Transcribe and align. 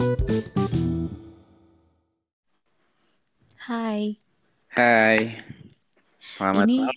Hai, 0.00 0.08
Hai, 4.72 5.20
selamat 6.24 6.64
ini 6.64 6.72
malam. 6.72 6.96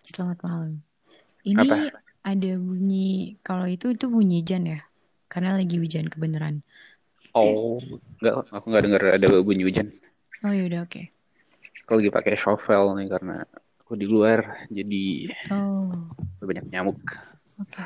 selamat 0.00 0.38
malam. 0.40 0.80
Ini 1.44 1.60
Apa? 1.60 1.76
ada 2.24 2.52
bunyi, 2.56 3.36
kalau 3.44 3.68
itu 3.68 3.92
itu 3.92 4.08
bunyi 4.08 4.40
hujan 4.40 4.64
ya, 4.64 4.80
karena 5.28 5.60
lagi 5.60 5.76
hujan 5.76 6.08
kebenaran. 6.08 6.64
Oh, 7.36 7.76
enggak, 8.24 8.48
aku 8.48 8.64
nggak 8.72 8.84
dengar 8.88 9.02
ada 9.20 9.28
bunyi 9.44 9.68
hujan. 9.68 9.92
Oh 10.40 10.56
ya 10.56 10.72
udah 10.72 10.88
oke. 10.88 11.12
Aku 11.84 12.00
lagi 12.00 12.08
pakai 12.08 12.32
shovel 12.40 12.96
nih 12.96 13.12
karena 13.12 13.44
aku 13.84 13.92
di 13.92 14.08
luar, 14.08 14.64
jadi 14.72 15.36
Oh 15.52 15.92
banyak 16.40 16.64
nyamuk. 16.72 16.96
oke, 17.60 17.84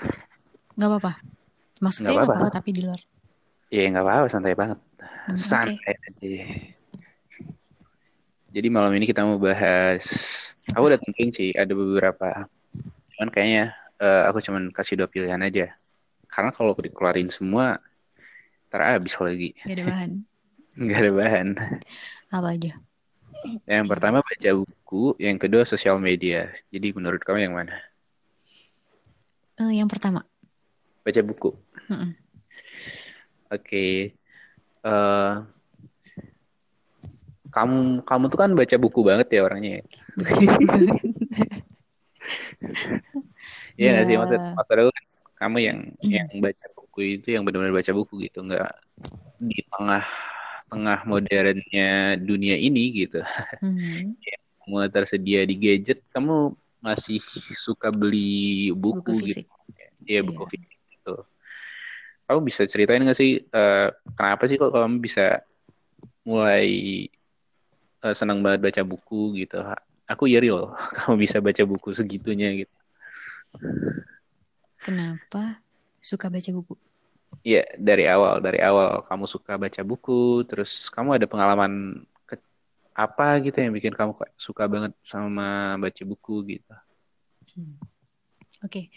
nggak 0.79 0.87
apa-apa. 0.87 1.19
Maksudnya 1.83 2.15
Nggak 2.15 2.31
apa-apa 2.31 2.63
tapi 2.63 2.71
di 2.71 2.87
luar. 2.87 3.10
Ya 3.71 3.87
nggak 3.87 4.03
apa-apa, 4.03 4.27
santai 4.27 4.59
banget. 4.59 4.79
Hmm. 4.99 5.39
Santai 5.39 5.95
aja. 5.95 6.31
Jadi 8.51 8.67
malam 8.67 8.91
ini 8.99 9.07
kita 9.07 9.23
mau 9.23 9.39
bahas, 9.39 10.03
aku 10.75 10.91
udah 10.91 10.99
tentuin 10.99 11.31
sih 11.31 11.55
ada 11.55 11.71
beberapa, 11.71 12.51
cuman 13.15 13.31
kayaknya 13.31 13.71
eh, 14.03 14.23
aku 14.27 14.43
cuman 14.43 14.75
kasih 14.75 14.99
dua 14.99 15.07
pilihan 15.07 15.39
aja. 15.39 15.71
Karena 16.27 16.51
kalau 16.51 16.75
aku 16.75 16.83
dikeluarin 16.83 17.31
semua, 17.31 17.79
ntar 18.67 18.99
habis 18.99 19.15
lagi. 19.15 19.55
Gak 19.63 19.79
ada 19.79 19.85
bahan. 19.87 20.11
Nggak 20.83 20.99
ada 20.99 21.13
bahan. 21.15 21.49
Apa 22.35 22.49
aja? 22.59 22.73
Yang 23.71 23.87
pertama 23.87 24.19
baca 24.19 24.51
buku, 24.51 25.15
yang 25.23 25.39
kedua 25.39 25.63
sosial 25.63 26.03
media. 26.03 26.51
Jadi 26.75 26.91
menurut 26.91 27.23
kamu 27.23 27.47
yang 27.47 27.55
mana? 27.55 27.79
Eh, 29.63 29.79
yang 29.79 29.87
pertama. 29.87 30.27
Baca 31.07 31.21
buku. 31.23 31.55
Mm-mm. 31.87 32.20
Oke. 33.51 34.15
Eh, 34.81 35.33
kamu 37.51 38.07
kamu 38.07 38.25
tuh 38.31 38.39
kan 38.39 38.51
baca 38.55 38.77
buku 38.79 39.01
banget 39.03 39.27
ya 39.35 39.41
orangnya. 39.43 39.83
ya? 39.83 39.85
Iya 43.81 43.89
nggak 43.97 44.07
sih 44.07 44.17
maksud 44.21 44.39
Ya. 44.41 44.53
maksud 44.55 44.77
aku 44.79 44.91
kan 44.95 45.05
kamu 45.41 45.57
yang 45.65 45.79
yang 46.05 46.29
baca 46.39 46.67
buku 46.77 46.99
itu 47.19 47.29
yang 47.33 47.43
benar-benar 47.49 47.75
baca 47.75 47.93
buku 47.97 48.29
gitu, 48.29 48.45
nggak 48.45 48.71
di 49.41 49.65
tengah 49.73 50.05
tengah 50.71 50.99
modernnya 51.09 51.91
dunia 52.21 52.55
ini 52.61 52.93
gitu. 52.95 53.25
Hmm, 53.59 54.15
Semua 54.61 54.87
tersedia 54.93 55.43
di 55.49 55.57
gadget, 55.57 56.05
kamu 56.13 56.55
masih 56.79 57.19
suka 57.59 57.89
beli 57.91 58.71
Buku 58.71 59.01
buku 59.01 59.13
gitu. 59.27 59.43
fisik. 59.43 59.47
Iya 60.07 60.21
buku 60.23 60.43
Iya. 60.47 60.51
fisik 60.55 60.79
gitu. 60.93 61.15
Kamu 62.31 62.41
bisa 62.47 62.63
ceritain 62.71 63.03
nggak 63.03 63.19
sih 63.19 63.43
eh, 63.43 63.89
kenapa 64.15 64.47
sih 64.47 64.55
kok 64.55 64.71
kamu 64.71 65.03
bisa 65.03 65.43
mulai 66.23 66.67
eh, 68.05 68.15
senang 68.15 68.39
banget 68.45 68.61
baca 68.71 68.83
buku 68.87 69.35
gitu? 69.43 69.59
Aku 70.11 70.25
iri 70.31 70.51
loh, 70.51 70.75
kamu 70.97 71.15
bisa 71.27 71.39
baca 71.43 71.63
buku 71.67 71.91
segitunya 71.95 72.49
gitu. 72.63 72.75
Kenapa 74.81 75.61
suka 76.01 76.31
baca 76.33 76.51
buku? 76.55 76.75
Iya, 77.41 77.63
dari 77.79 78.05
awal, 78.05 78.43
dari 78.45 78.61
awal 78.61 79.01
kamu 79.07 79.25
suka 79.25 79.57
baca 79.57 79.81
buku, 79.81 80.45
terus 80.45 80.93
kamu 80.93 81.17
ada 81.17 81.27
pengalaman 81.31 82.05
ke- 82.29 82.43
apa 82.93 83.41
gitu 83.45 83.57
yang 83.65 83.73
bikin 83.73 83.95
kamu 83.97 84.13
suka 84.37 84.69
banget 84.69 84.93
sama 85.07 85.77
baca 85.81 86.03
buku 86.05 86.45
gitu. 86.53 86.75
Hmm, 87.57 87.81
Oke, 88.67 88.93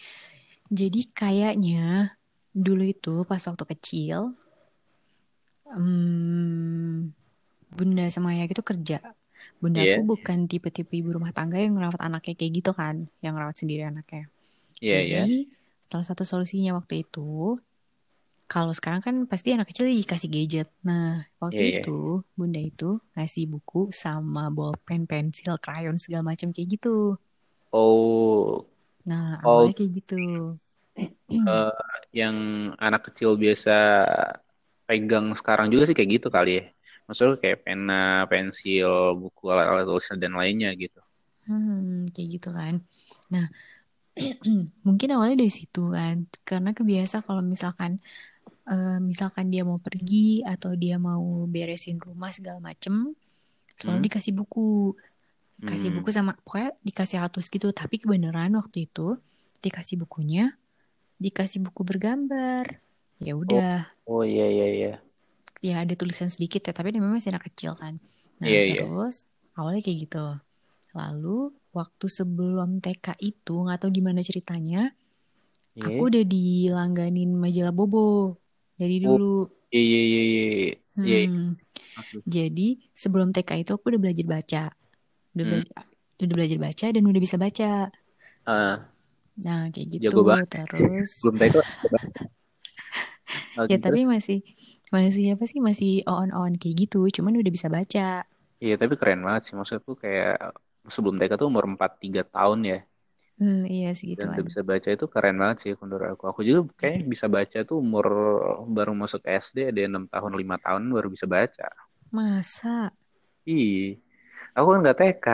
jadi 0.68 1.02
kayaknya 1.16 2.14
dulu 2.54 2.84
itu 2.94 3.14
pas 3.30 3.42
waktu 3.50 3.66
kecil, 3.72 4.20
hmm, 5.68 7.12
bunda 7.78 8.04
sama 8.14 8.36
ayah 8.36 8.48
itu 8.50 8.64
kerja. 8.66 8.98
Bunda 9.62 9.80
Iya, 9.80 9.94
aku 9.94 10.00
bukan 10.12 10.40
tipe-tipe 10.52 10.94
ibu 11.00 11.10
rumah 11.18 11.32
tangga 11.38 11.58
yang 11.64 11.74
ngerawat 11.78 12.02
anaknya 12.08 12.34
kayak 12.40 12.54
gitu 12.60 12.72
kan, 12.76 12.96
yang 13.24 13.34
ngerawat 13.38 13.58
sendiri 13.62 13.84
anaknya. 13.92 14.24
iya, 14.82 14.98
iya. 15.08 15.20
Jadi 15.20 15.50
salah 15.90 16.06
satu 16.10 16.24
solusinya 16.28 16.72
waktu 16.80 17.06
itu, 17.08 17.22
kalau 18.52 18.72
sekarang 18.78 19.02
kan 19.06 19.16
pasti 19.32 19.50
anak 19.56 19.68
kecil 19.72 19.86
dikasih 19.90 20.30
gadget. 20.36 20.68
Nah, 20.88 21.26
Iya, 21.52 21.62
waktu 21.62 21.62
iya. 21.70 21.82
itu 21.82 22.22
bunda 22.38 22.60
itu 22.72 22.86
ngasih 23.16 23.44
buku 23.54 23.80
sama 24.04 24.44
bolpen, 24.58 25.02
pensil, 25.10 25.54
krayon 25.64 25.98
segala 26.04 26.24
macam 26.32 26.50
kayak 26.56 26.70
gitu. 26.78 27.18
Oh, 27.74 28.68
Nah, 29.10 29.26
oh, 29.44 29.44
awalnya 29.48 29.74
kayak 29.78 29.92
gitu. 29.98 30.16
Eh, 31.48 31.72
yang 32.20 32.36
anak 32.86 33.02
kecil 33.08 33.30
biasa 33.44 33.72
pegang 34.88 35.26
sekarang 35.40 35.68
juga 35.74 35.84
sih 35.88 35.96
kayak 35.98 36.12
gitu 36.16 36.28
kali 36.36 36.50
ya. 36.60 36.64
Maksudnya 37.08 37.36
kayak 37.44 37.60
pena, 37.66 37.94
pensil, 38.32 38.92
buku 39.22 39.42
alat-alat 39.52 39.86
tulisan 39.90 40.18
dan 40.24 40.32
lainnya 40.40 40.70
gitu. 40.84 41.00
Hmm, 41.48 42.08
kayak 42.14 42.28
gitu 42.40 42.48
kan. 42.60 42.74
Nah, 43.34 43.46
mungkin 44.88 45.10
awalnya 45.16 45.38
dari 45.44 45.54
situ 45.60 45.80
kan. 45.98 46.16
Karena 46.50 46.70
kebiasa 46.78 47.18
kalau 47.28 47.44
misalkan 47.54 47.92
eh, 48.72 48.98
misalkan 49.12 49.46
dia 49.54 49.64
mau 49.70 49.80
pergi 49.88 50.18
atau 50.52 50.72
dia 50.84 50.96
mau 51.08 51.24
beresin 51.54 51.98
rumah 52.08 52.32
segala 52.38 52.60
macem, 52.70 52.96
selalu 53.80 54.00
Hmm, 54.00 54.08
dikasih 54.08 54.34
buku. 54.40 54.62
Kasih 55.64 55.90
hmm. 55.90 55.96
buku 55.96 56.12
sama 56.12 56.36
pokoknya 56.44 56.76
dikasih 56.84 57.16
alat 57.24 57.32
tulis 57.36 57.48
gitu. 57.48 57.68
Tapi 57.72 57.96
kebenaran 58.04 58.52
waktu 58.60 58.88
itu 58.92 59.16
dikasih 59.64 59.96
bukunya, 60.04 60.52
dikasih 61.26 61.60
buku 61.66 61.82
bergambar. 61.90 62.66
Ya 63.26 63.34
Oh, 63.48 63.64
udah, 63.64 63.70
oh 64.08 64.24
iya 64.32 64.44
iya 64.54 64.66
iya. 64.78 64.90
ya 65.68 65.76
ada 65.84 65.94
tulisan 66.02 66.30
sedikit 66.34 66.62
ya, 66.68 66.74
tapi 66.78 66.90
memang 66.96 67.12
masih 67.18 67.32
anak 67.34 67.46
kecil 67.52 67.74
kan. 67.82 67.94
Nah, 68.42 68.50
Iya 68.50 68.60
iya. 68.70 68.82
terus 68.92 69.16
awalnya 69.58 69.82
kayak 69.86 70.00
gitu. 70.10 70.26
Lalu 71.00 71.38
waktu 71.78 72.06
sebelum 72.20 72.70
TK 72.84 73.08
itu 73.32 73.54
nggak 73.66 73.80
tahu 73.82 73.92
gimana 74.00 74.22
ceritanya, 74.30 74.94
aku 75.86 76.00
Iya. 76.00 76.10
udah 76.12 76.24
dilangganin 76.34 77.30
majalah 77.44 77.74
Bobo 77.78 78.38
dari 78.80 78.98
Oh, 79.04 79.18
dulu. 79.18 79.48
iya 79.76 80.00
iya 80.08 80.22
iya 80.32 80.42
iya. 80.54 80.72
Iya. 81.04 81.18
Hmm, 81.24 81.58
jadi 82.30 82.78
sebelum 82.94 83.30
TK 83.36 83.52
itu 83.64 83.72
aku 83.78 83.86
udah 83.92 84.02
belajar 84.04 84.26
baca, 84.30 84.64
udah 85.34 85.46
Hmm. 85.46 85.52
belajar, 85.52 85.84
udah 86.24 86.36
belajar 86.38 86.60
baca 86.62 86.86
dan 86.96 87.04
udah 87.10 87.22
bisa 87.26 87.38
baca. 87.42 87.92
Ah, 88.46 88.88
Nah 89.42 89.70
kayak 89.74 89.88
jago 90.04 90.22
gitu. 90.22 90.22
banget. 90.30 90.48
Terus 90.54 91.12
Belum 91.22 91.36
tahu 91.42 91.64
ya 93.72 93.78
tapi 93.80 94.04
masih 94.08 94.40
masih 94.94 95.24
apa 95.36 95.44
sih 95.50 95.60
masih 95.64 95.92
on-on 96.10 96.54
kayak 96.60 96.76
gitu. 96.88 96.98
Cuman 97.16 97.34
udah 97.40 97.52
bisa 97.54 97.68
baca. 97.72 98.26
Iya, 98.64 98.74
tapi 98.82 98.94
keren 99.00 99.20
banget 99.26 99.42
sih. 99.46 99.54
Maksudku 99.60 99.92
kayak 100.04 100.30
sebelum 100.94 101.16
TK 101.20 101.34
tuh 101.42 101.48
umur 101.52 101.66
4-3 101.72 102.22
tahun 102.34 102.60
ya. 102.72 102.76
Hmm, 103.40 103.66
iya 103.74 103.90
Dan 104.18 104.28
segituan. 104.34 104.34
udah 104.34 104.44
bisa 104.50 104.62
baca 104.70 104.88
itu 104.96 105.06
keren 105.14 105.36
banget 105.42 105.58
sih 105.64 105.72
menurut 105.82 106.08
aku. 106.14 106.24
Aku 106.32 106.42
juga 106.48 106.60
kayak 106.82 106.98
bisa 107.14 107.26
baca 107.36 107.58
tuh 107.70 107.78
umur 107.84 108.06
baru 108.76 108.92
masuk 109.02 109.22
SD, 109.26 109.58
ada 109.70 109.80
6 109.90 110.04
tahun, 110.14 110.32
5 110.42 110.56
tahun 110.66 110.82
baru 110.96 111.08
bisa 111.16 111.26
baca. 111.36 111.66
Masa? 112.16 112.94
Ih, 113.52 113.84
aku 114.58 114.68
kan 114.72 114.80
nggak 114.84 114.98
TK. 115.00 115.26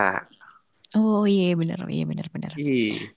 Oh 0.99 1.21
iya 1.33 1.45
bener, 1.59 1.79
iya 1.95 2.03
bener 2.11 2.27
bener. 2.35 2.53
Ih, 2.55 3.13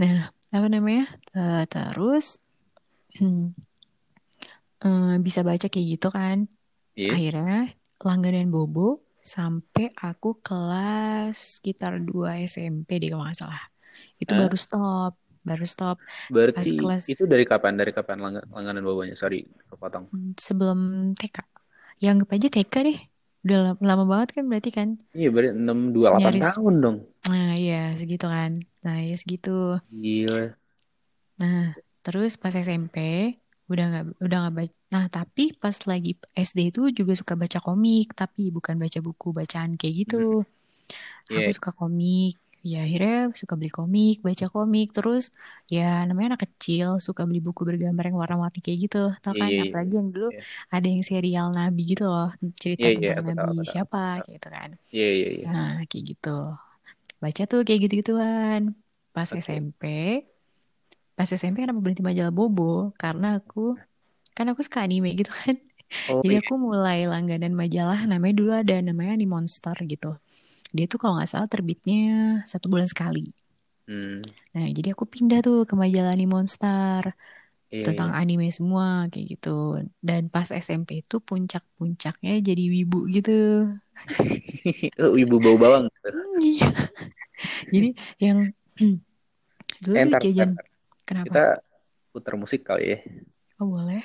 Nah, 0.00 0.16
apa 0.56 0.66
namanya? 0.74 1.04
Eh, 1.36 1.62
terus 1.72 2.26
hmm, 3.18 3.54
eh, 4.84 5.06
bisa 5.26 5.40
baca 5.48 5.66
kayak 5.72 5.86
gitu 5.96 6.06
kan. 6.16 6.38
iya. 6.96 7.14
Akhirnya 7.14 7.56
langganan 8.06 8.48
Bobo 8.54 8.82
sampai 9.34 9.84
aku 10.06 10.28
kelas 10.46 11.36
sekitar 11.60 11.92
2 12.08 12.30
SMP 12.52 12.88
deh 13.02 13.08
kalau 13.12 13.24
nggak 13.26 13.38
salah. 13.42 13.62
Itu 14.22 14.32
Hah? 14.32 14.40
baru 14.40 14.56
stop, 14.64 15.12
baru 15.48 15.64
stop 15.74 15.96
pas 16.54 16.68
Berarti 16.70 16.70
kelas 16.78 17.06
itu 17.12 17.22
dari 17.32 17.44
kapan? 17.50 17.74
Dari 17.80 17.92
kapan 17.96 18.18
lang- 18.24 18.46
langganan 18.54 18.82
bawahnya? 18.88 19.16
Sorry, 19.22 19.38
kepotong. 19.70 20.06
sebelum 20.44 20.78
TK. 21.18 21.36
Ya 22.02 22.06
anggap 22.12 22.28
aja 22.36 22.48
TK 22.54 22.74
deh. 22.86 22.98
Udah 23.44 23.58
lama, 23.88 24.04
banget 24.12 24.28
kan 24.36 24.44
berarti 24.50 24.70
kan. 24.78 24.88
Iya, 25.16 25.28
berarti 25.34 25.50
6, 25.62 25.78
2, 25.94 26.02
8 26.06 26.34
Senyaris. 26.34 26.44
tahun 26.44 26.74
dong. 26.84 26.96
Nah, 27.28 27.48
iya 27.60 27.76
segitu 28.00 28.26
kan. 28.36 28.52
Nah, 28.84 28.96
ya 29.08 29.14
segitu. 29.22 29.50
Gila. 29.90 30.54
Nah, 31.40 31.72
terus 32.04 32.32
pas 32.42 32.54
SMP 32.66 32.96
udah 33.70 33.84
nggak 33.90 34.04
udah 34.24 34.36
nggak 34.42 34.54
baca. 34.58 34.74
Nah, 34.94 35.04
tapi 35.16 35.42
pas 35.62 35.76
lagi 35.90 36.10
SD 36.34 36.58
itu 36.74 36.80
juga 36.98 37.12
suka 37.20 37.34
baca 37.42 37.58
komik, 37.66 38.06
tapi 38.20 38.50
bukan 38.56 38.74
baca 38.82 38.98
buku 39.06 39.28
bacaan 39.38 39.70
kayak 39.78 39.94
Hmm, 40.06 40.06
gitu. 40.06 40.16
Iya, 41.30 41.46
Aku 41.46 41.50
suka 41.56 41.70
komik. 41.80 42.34
Ya 42.72 42.76
akhirnya 42.84 43.12
suka 43.40 43.54
beli 43.58 43.70
komik, 43.78 44.14
baca 44.26 44.46
komik, 44.54 44.86
terus 44.96 45.24
ya 45.74 45.80
namanya 46.06 46.26
anak 46.36 46.42
kecil 46.46 46.86
suka 47.06 47.22
beli 47.28 47.38
buku 47.46 47.62
bergambar 47.68 48.04
yang 48.08 48.18
warna-warni 48.22 48.58
kayak 48.64 48.78
gitu, 48.84 48.98
tau 49.24 49.34
kan? 49.40 49.52
iya, 49.52 49.54
iya, 49.62 49.62
Apalagi 49.62 49.92
yang 49.98 50.08
dulu 50.14 50.28
iya. 50.30 50.40
ada 50.74 50.86
yang 50.92 51.02
serial 51.10 51.46
Nabi 51.58 51.80
gitu 51.90 52.02
loh, 52.12 52.26
cerita 52.62 52.86
Iya, 52.86 52.88
iya, 53.00 53.10
tentang 53.16 53.20
tahu, 53.26 53.30
Nabi 53.30 53.52
tahu. 53.64 53.72
siapa 53.72 53.98
Tahu. 54.14 54.30
gitu 54.32 54.46
kan. 54.56 54.70
Iya, 54.94 55.06
iya, 55.16 55.28
iya. 55.36 55.46
Nah, 55.46 55.66
kayak 55.88 56.04
gitu. 56.10 56.28
Baca 57.22 57.42
tuh 57.50 57.60
kayak 57.66 57.80
gitu-gituan. 57.84 58.62
Pas 59.14 59.30
Oke. 59.30 59.40
SMP, 59.46 59.82
pas 61.16 61.28
SMP 61.38 61.56
kenapa 61.64 61.80
berhenti 61.84 62.02
majalah 62.08 62.32
Bobo? 62.38 62.62
Karena 63.02 63.26
aku 63.38 63.60
kan 64.36 64.46
aku 64.50 64.60
suka 64.66 64.80
anime 64.86 65.08
gitu 65.20 65.32
kan 65.42 65.54
Oh 66.08 66.22
jadi 66.22 66.34
iya. 66.34 66.40
aku 66.42 66.54
mulai 66.68 66.98
langganan 67.12 67.52
majalah 67.62 68.00
namanya 68.10 68.34
dulu 68.40 68.52
ada 68.62 68.74
namanya 68.88 69.12
Animonster 69.18 69.76
gitu 69.92 70.08
dia 70.76 70.84
tuh 70.92 70.98
kalau 71.00 71.14
nggak 71.16 71.30
salah 71.32 71.48
terbitnya 71.54 71.96
satu 72.52 72.66
bulan 72.72 72.88
sekali 72.92 73.20
Hmm, 73.88 74.22
nah 74.54 74.66
jadi 74.76 74.88
aku 74.94 75.04
pindah 75.14 75.38
tuh 75.46 75.56
ke 75.68 75.74
majalah 75.82 76.10
Animonster 76.16 77.04
iya, 77.70 77.86
tentang 77.86 78.10
iya. 78.10 78.14
anime 78.20 78.46
semua 78.58 78.84
kayak 79.12 79.26
gitu 79.32 79.48
dan 80.08 80.22
pas 80.34 80.48
SMP 80.64 80.90
itu 81.02 81.16
puncak-puncaknya 81.28 82.30
jadi 82.48 82.62
wibu 82.74 82.98
gitu 83.16 83.30
Oh, 85.00 85.14
ibu 85.18 85.36
bau 85.42 85.56
bawang. 85.60 85.86
Iya. 86.40 86.72
jadi 87.72 87.88
yang 88.24 88.38
dulu 89.84 89.96
Eh, 89.96 90.04
tuh 90.04 90.12
ntar, 90.12 90.22
ntar, 90.34 90.46
jajan 90.46 90.50
ntar. 90.52 90.66
kenapa 91.08 91.24
Kita 91.24 91.42
putar 92.12 92.34
musik 92.42 92.62
kali 92.68 92.84
ya. 92.94 92.98
oh 93.60 93.66
boleh 93.70 94.02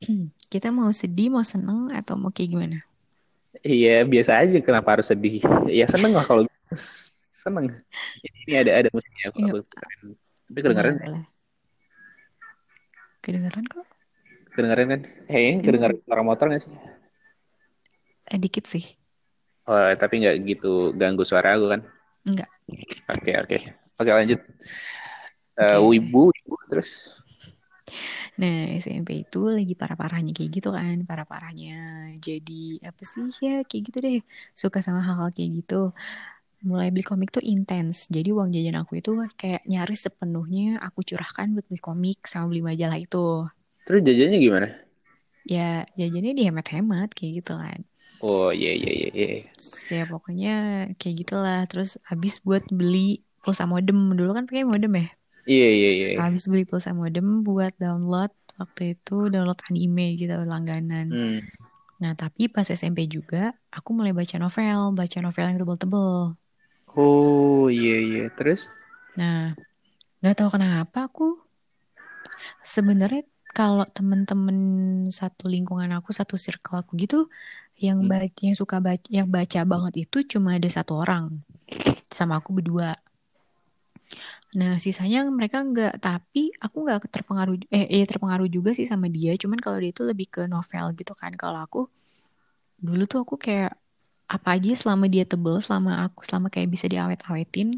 kita 0.52 0.68
mau 0.76 0.90
sedih 1.00 1.28
mau 1.34 1.44
seneng 1.52 1.80
atau 1.98 2.14
mau 2.20 2.30
kayak 2.34 2.50
gimana 2.52 2.76
Iya, 3.64 3.90
biasa 4.12 4.32
aja. 4.42 4.56
Kenapa 4.66 4.88
harus 4.98 5.06
sedih? 5.10 5.40
Ya 5.78 5.84
seneng 5.92 6.12
lah 6.16 6.24
kalau 6.28 6.42
seneng. 7.42 7.66
Ini 8.46 8.54
ada 8.62 8.72
ada 8.82 8.88
musiknya 8.94 9.24
aku, 9.30 9.38
putarin. 9.70 10.06
Tapi 10.46 10.58
kedengeran, 10.64 10.96
boleh 11.02 11.24
kedengeran 13.22 13.66
kok 13.72 13.86
kedengeran 14.54 14.88
kan? 14.92 15.00
Kayaknya 15.30 15.54
kedengeran 15.66 15.96
suara 16.06 16.22
motor 16.26 16.44
nggak 16.50 16.62
sih? 16.64 16.72
eh, 18.30 18.38
dikit 18.42 18.64
sih 18.72 18.84
Oh, 19.70 19.90
tapi 20.00 20.14
nggak 20.22 20.36
gitu 20.50 20.94
ganggu 21.00 21.22
suara 21.26 21.48
aku 21.58 21.66
kan? 21.72 21.80
enggak 22.28 22.50
Oke, 23.10 23.32
oke. 23.42 23.56
Oke, 23.98 24.10
lanjut. 24.12 24.40
Eh, 25.56 25.78
Oke. 25.78 25.88
wibu, 25.88 26.20
wibu, 26.32 26.56
terus. 26.68 26.90
Nah, 28.40 28.56
SMP 28.82 29.10
itu 29.24 29.38
lagi 29.56 29.72
parah-parahnya 29.80 30.30
kayak 30.36 30.50
gitu 30.56 30.68
kan, 30.76 30.96
parah-parahnya. 31.08 31.72
Jadi 32.26 32.52
apa 32.88 33.02
sih 33.12 33.26
ya 33.44 33.50
kayak 33.68 33.82
gitu 33.88 33.98
deh. 34.06 34.18
Suka 34.60 34.78
sama 34.86 35.00
hal-hal 35.06 35.28
kayak 35.36 35.50
gitu. 35.64 35.74
Mulai 36.68 36.88
beli 36.94 37.04
komik 37.10 37.30
tuh 37.36 37.44
intens. 37.52 37.96
Jadi 38.14 38.28
uang 38.36 38.48
jajan 38.54 38.76
aku 38.82 38.92
itu 39.00 39.10
kayak 39.40 39.62
nyaris 39.72 40.00
sepenuhnya 40.06 40.80
aku 40.86 41.00
curahkan 41.08 41.46
buat 41.54 41.66
beli 41.70 41.80
komik 41.88 42.18
sama 42.32 42.44
beli 42.50 42.62
majalah 42.68 42.98
itu. 43.06 43.18
Terus 43.86 44.00
jajannya 44.06 44.38
gimana? 44.42 44.68
Ya 45.52 45.86
jajannya 45.98 46.32
dihemat-hemat 46.38 47.08
kayak 47.16 47.32
gitu 47.42 47.52
kan. 47.62 47.80
Oh, 48.20 48.48
iya, 48.52 48.70
iya, 48.76 48.90
iya, 48.98 49.08
iya. 49.16 49.26
Ya 49.96 50.02
pokoknya 50.12 50.48
kayak 50.98 51.16
gitulah. 51.20 51.56
Terus 51.70 51.88
habis 52.10 52.34
buat 52.46 52.64
beli 52.78 52.98
pulsa 53.42 53.64
modem. 53.72 53.98
Dulu 54.18 54.30
kan 54.36 54.44
pakai 54.48 54.64
modem 54.72 54.92
ya. 55.00 55.06
Iya, 55.46 55.66
iya, 55.76 55.88
iya. 55.96 56.06
Habis 56.22 56.44
beli 56.50 56.64
pulsa 56.66 56.90
modem 56.90 57.26
buat 57.46 57.72
download 57.78 58.32
waktu 58.60 58.82
itu 58.96 59.30
download 59.32 59.60
anime 59.70 60.16
gitu 60.20 60.32
langganan. 60.52 61.06
Hmm. 61.12 61.38
Nah, 62.02 62.12
tapi 62.18 62.48
pas 62.52 62.66
SMP 62.68 63.08
juga 63.08 63.56
aku 63.72 63.90
mulai 63.96 64.12
baca 64.12 64.36
novel, 64.42 64.80
baca 64.98 65.18
novel 65.24 65.44
yang 65.48 65.58
tebel-tebel. 65.60 66.10
Oh, 66.96 67.68
iya, 67.68 67.96
iya. 68.00 68.24
Terus? 68.36 68.60
Nah, 69.20 69.56
nggak 70.20 70.36
tahu 70.38 70.50
kenapa 70.56 70.98
aku 71.08 71.24
sebenarnya 72.64 73.22
kalau 73.56 73.88
temen-temen 73.88 74.58
satu 75.08 75.48
lingkungan 75.48 75.88
aku, 75.96 76.12
satu 76.12 76.36
circle 76.36 76.84
aku 76.84 76.92
gitu, 77.00 77.32
yang 77.80 78.04
Hmm. 78.04 78.10
baca, 78.12 78.40
yang 78.44 78.56
suka 78.56 78.76
baca, 78.84 79.08
yang 79.08 79.28
baca 79.32 79.60
banget 79.64 79.94
itu 80.08 80.18
cuma 80.36 80.56
ada 80.60 80.68
satu 80.68 80.92
orang, 81.00 81.40
sama 82.12 82.36
aku 82.40 82.50
berdua. 82.56 82.96
Nah, 84.54 84.78
sisanya 84.78 85.26
mereka 85.38 85.58
nggak, 85.66 85.98
tapi 85.98 86.54
aku 86.64 86.76
nggak 86.86 87.10
terpengaruh, 87.10 87.56
eh, 87.74 87.86
eh 88.00 88.04
terpengaruh 88.06 88.46
juga 88.48 88.70
sih 88.78 88.86
sama 88.86 89.06
dia, 89.10 89.34
cuman 89.42 89.58
kalau 89.64 89.76
dia 89.82 89.90
itu 89.92 90.02
lebih 90.06 90.26
ke 90.34 90.40
novel 90.46 90.84
gitu 90.98 91.12
kan. 91.18 91.32
Kalau 91.34 91.58
aku 91.66 91.78
dulu 92.86 93.02
tuh 93.10 93.18
aku 93.24 93.34
kayak 93.44 93.70
apa 94.34 94.48
aja 94.58 94.70
selama 94.82 95.04
dia 95.14 95.24
tebel, 95.30 95.56
selama 95.66 95.90
aku 96.04 96.20
selama 96.28 96.48
kayak 96.54 96.68
bisa 96.74 96.86
diawet-awetin, 96.92 97.68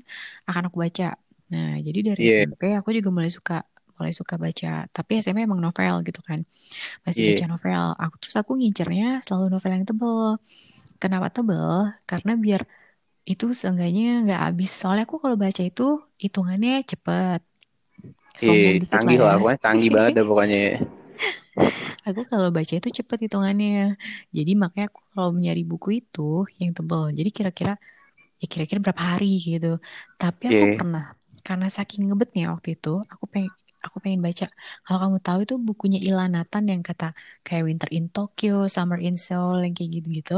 akan 0.48 0.62
aku 0.68 0.76
baca. 0.84 1.04
Nah, 1.52 1.68
jadi 1.86 1.98
dari 2.14 2.22
Iya. 2.22 2.34
SMP 2.34 2.62
aku 2.78 2.88
juga 2.96 3.10
mulai 3.16 3.30
suka 3.32 3.54
mulai 3.98 4.12
suka 4.20 4.34
baca. 4.44 4.68
Tapi 4.96 5.10
SMP 5.24 5.38
emang 5.48 5.60
novel 5.66 5.94
gitu 6.08 6.20
kan. 6.28 6.40
Masih 7.06 7.22
Iya. 7.22 7.28
baca 7.28 7.44
novel. 7.52 7.82
Aku 8.02 8.14
terus 8.22 8.36
aku 8.42 8.52
ngincernya 8.60 9.06
selalu 9.24 9.46
novel 9.54 9.72
yang 9.76 9.86
tebel. 9.90 10.20
Kenapa 11.02 11.28
tebel? 11.34 11.70
Karena 12.10 12.32
biar 12.44 12.62
itu 13.30 13.44
seenggaknya 13.60 14.02
nggak 14.24 14.40
habis. 14.46 14.68
Soalnya 14.78 15.04
aku 15.08 15.16
kalau 15.24 15.36
baca 15.44 15.62
itu 15.70 15.82
hitungannya 16.24 16.70
cepet. 16.90 17.40
Sombong 18.44 18.74
Iya, 18.74 18.80
dikit 18.82 19.02
canggih 19.02 19.18
lah 19.24 19.34
ya. 19.34 19.34
pokoknya 19.38 19.58
canggih 19.64 19.90
banget 19.94 20.12
dah 20.16 20.24
pokoknya. 20.30 20.58
Aku 22.06 22.20
kalau 22.30 22.48
baca 22.56 22.72
itu 22.78 22.88
cepet 22.98 23.18
hitungannya. 23.24 23.68
Jadi 24.36 24.50
makanya 24.62 24.86
aku 24.90 25.00
kalau 25.14 25.30
nyari 25.44 25.60
buku 25.70 25.88
itu 25.98 26.20
yang 26.60 26.70
tebel. 26.76 27.02
Jadi 27.18 27.28
kira-kira 27.36 27.72
ya 28.40 28.46
kira-kira 28.52 28.80
berapa 28.84 29.04
hari 29.12 29.26
gitu. 29.48 29.66
Tapi 30.20 30.44
aku 30.52 30.64
Iya. 30.64 30.78
pernah 30.78 31.02
karena 31.46 31.66
saking 31.76 32.00
ngebetnya 32.06 32.44
waktu 32.54 32.68
itu, 32.76 32.88
aku 33.12 33.24
pengen 33.32 33.52
aku 33.86 33.96
pengen 34.04 34.20
baca. 34.26 34.44
Kalau 34.84 34.98
kamu 35.04 35.18
tahu 35.26 35.38
itu 35.44 35.54
bukunya 35.68 35.98
Ilan 36.08 36.30
Nathan 36.34 36.64
yang 36.72 36.82
kata 36.88 37.04
kayak 37.46 37.62
Winter 37.68 37.90
in 37.96 38.04
Tokyo, 38.14 38.52
Summer 38.74 38.98
in 39.06 39.16
Seoul 39.26 39.56
yang 39.64 39.74
kayak 39.78 39.90
gitu-gitu. 39.96 40.34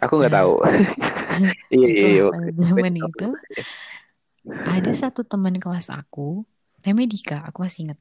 Aku 0.00 0.12
nggak 0.18 0.32
Nah, 0.32 0.36
tahu. 0.36 0.52
Iya, 1.74 1.86
iya, 1.94 2.06
iya. 2.14 2.22
zaman 2.66 2.94
itu 2.96 3.24
ada 4.74 4.92
satu 5.02 5.20
teman 5.30 5.56
kelas 5.62 5.88
aku, 6.00 6.28
namanya 6.84 7.08
Dika, 7.14 7.36
aku 7.48 7.58
masih 7.64 7.80
ingat. 7.88 7.98